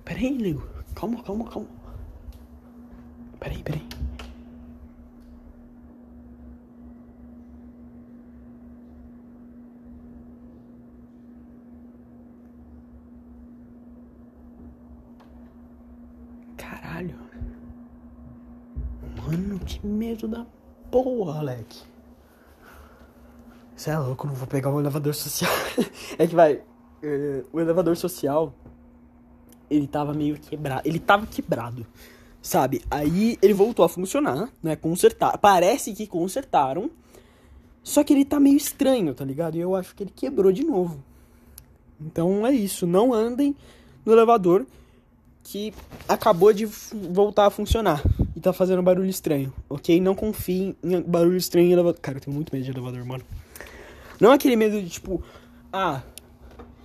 [0.04, 0.66] Peraí, nego.
[0.94, 1.68] Calma, calma, calma.
[3.38, 3.86] Peraí, peraí.
[19.66, 20.46] Que medo da
[20.92, 21.82] porra, Alec.
[23.74, 25.50] Você é louco, não vou pegar o elevador social.
[26.18, 26.62] é que vai.
[27.02, 28.54] Uh, o elevador social.
[29.70, 30.82] Ele tava meio quebrado.
[30.84, 31.86] Ele tava quebrado.
[32.40, 32.82] Sabe?
[32.90, 34.76] Aí ele voltou a funcionar, né?
[34.76, 35.36] Consertar.
[35.38, 36.90] Parece que consertaram.
[37.82, 39.56] Só que ele tá meio estranho, tá ligado?
[39.56, 41.02] E eu acho que ele quebrou de novo.
[42.00, 42.86] Então é isso.
[42.86, 43.56] Não andem
[44.04, 44.66] no elevador
[45.42, 45.72] que
[46.08, 48.02] acabou de voltar a funcionar
[48.34, 50.00] e tá fazendo barulho estranho, ok?
[50.00, 52.00] Não confie em barulho estranho em elevador.
[52.00, 53.24] Cara, eu tenho muito medo de elevador, mano.
[54.20, 55.22] Não aquele medo de tipo,
[55.72, 56.02] ah,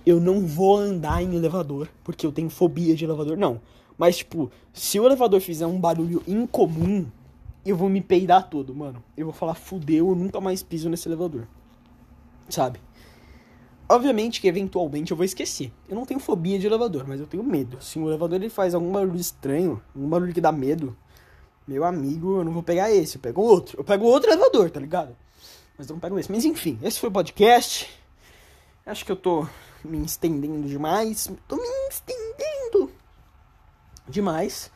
[0.04, 3.36] eu não vou andar em elevador porque eu tenho fobia de elevador.
[3.36, 3.60] Não.
[3.96, 7.06] Mas, tipo, se o elevador fizer um barulho incomum,
[7.64, 9.02] eu vou me peidar todo, mano.
[9.16, 11.46] Eu vou falar, fudeu, eu nunca mais piso nesse elevador.
[12.48, 12.80] Sabe?
[13.88, 15.70] Obviamente que eventualmente eu vou esquecer.
[15.88, 17.76] Eu não tenho fobia de elevador, mas eu tenho medo.
[17.80, 20.96] Se o elevador ele faz algum barulho estranho, algum barulho que dá medo,
[21.66, 23.78] meu amigo, eu não vou pegar esse, eu pego outro.
[23.78, 25.14] Eu pego outro elevador, tá ligado?
[25.76, 26.32] Mas eu não pego esse.
[26.32, 27.88] Mas enfim, esse foi o podcast.
[28.84, 29.46] Acho que eu tô
[29.86, 31.30] me estendendo demais.
[31.48, 32.90] Tô me estendendo
[34.08, 34.70] demais.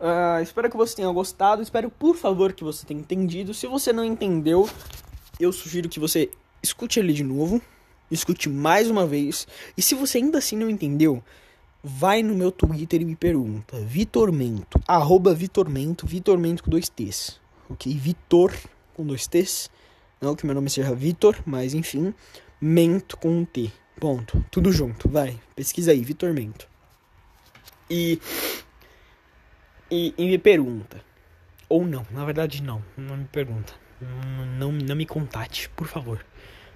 [0.00, 1.62] Uh, espero que você tenha gostado.
[1.62, 3.52] Espero, por favor, que você tenha entendido.
[3.54, 4.68] Se você não entendeu,
[5.38, 6.30] eu sugiro que você
[6.62, 7.60] escute ele de novo
[8.10, 9.46] escute mais uma vez.
[9.76, 11.22] E se você ainda assim não entendeu,
[11.82, 13.78] vai no meu Twitter e me pergunta.
[13.80, 17.40] Vitormento, arroba Vitormento, Vitormento com dois T's.
[17.68, 17.92] Ok?
[17.94, 18.52] Vitor
[18.94, 19.70] com dois T's.
[20.20, 22.14] Não que meu nome seja Vitor, mas enfim.
[22.60, 23.72] Mento com um T.
[23.98, 24.44] Ponto.
[24.50, 25.08] Tudo junto.
[25.08, 25.38] Vai.
[25.56, 26.68] Pesquisa aí, Vitormento.
[27.90, 28.20] E,
[29.90, 31.00] e, e me pergunta.
[31.68, 32.82] Ou não, na verdade não.
[32.96, 33.72] Não me pergunta.
[34.00, 36.24] Não, não, não me contate, por favor.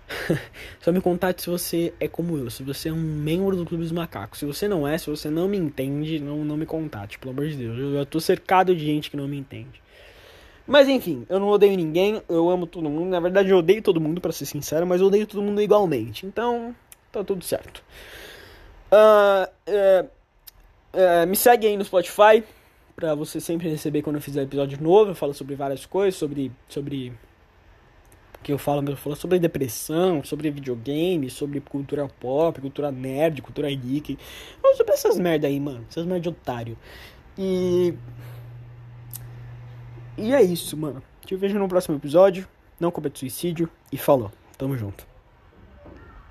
[0.81, 3.85] Só me contate se você é como eu, se você é um membro do Clube
[3.85, 4.41] dos Macacos.
[4.41, 7.49] Se você não é, se você não me entende, não, não me contate, pelo amor
[7.49, 7.79] de Deus.
[7.79, 9.81] Eu, eu tô cercado de gente que não me entende.
[10.67, 13.11] Mas enfim, eu não odeio ninguém, eu amo todo mundo.
[13.11, 16.27] Na verdade, eu odeio todo mundo, para ser sincero, mas eu odeio todo mundo igualmente.
[16.27, 16.75] Então,
[17.13, 17.85] tá tudo certo.
[18.91, 20.09] Uh, uh,
[20.95, 22.43] uh, me segue aí no Spotify,
[22.97, 25.11] pra você sempre receber quando eu fizer episódio novo.
[25.11, 26.51] Eu falo sobre várias coisas, sobre.
[26.69, 27.13] sobre
[28.43, 33.71] que eu falo, eu falo sobre depressão, sobre videogame, sobre cultura pop, cultura nerd, cultura
[33.71, 34.19] geek.
[34.77, 35.85] Sobre essas merda aí, mano.
[35.89, 36.77] Essas merda de otário.
[37.39, 37.95] E.
[40.19, 41.03] E é isso, mano.
[41.25, 42.49] Te vejo no próximo episódio.
[42.81, 43.69] Não cometa suicídio.
[43.93, 44.31] E falou.
[44.59, 45.12] Tamo junto.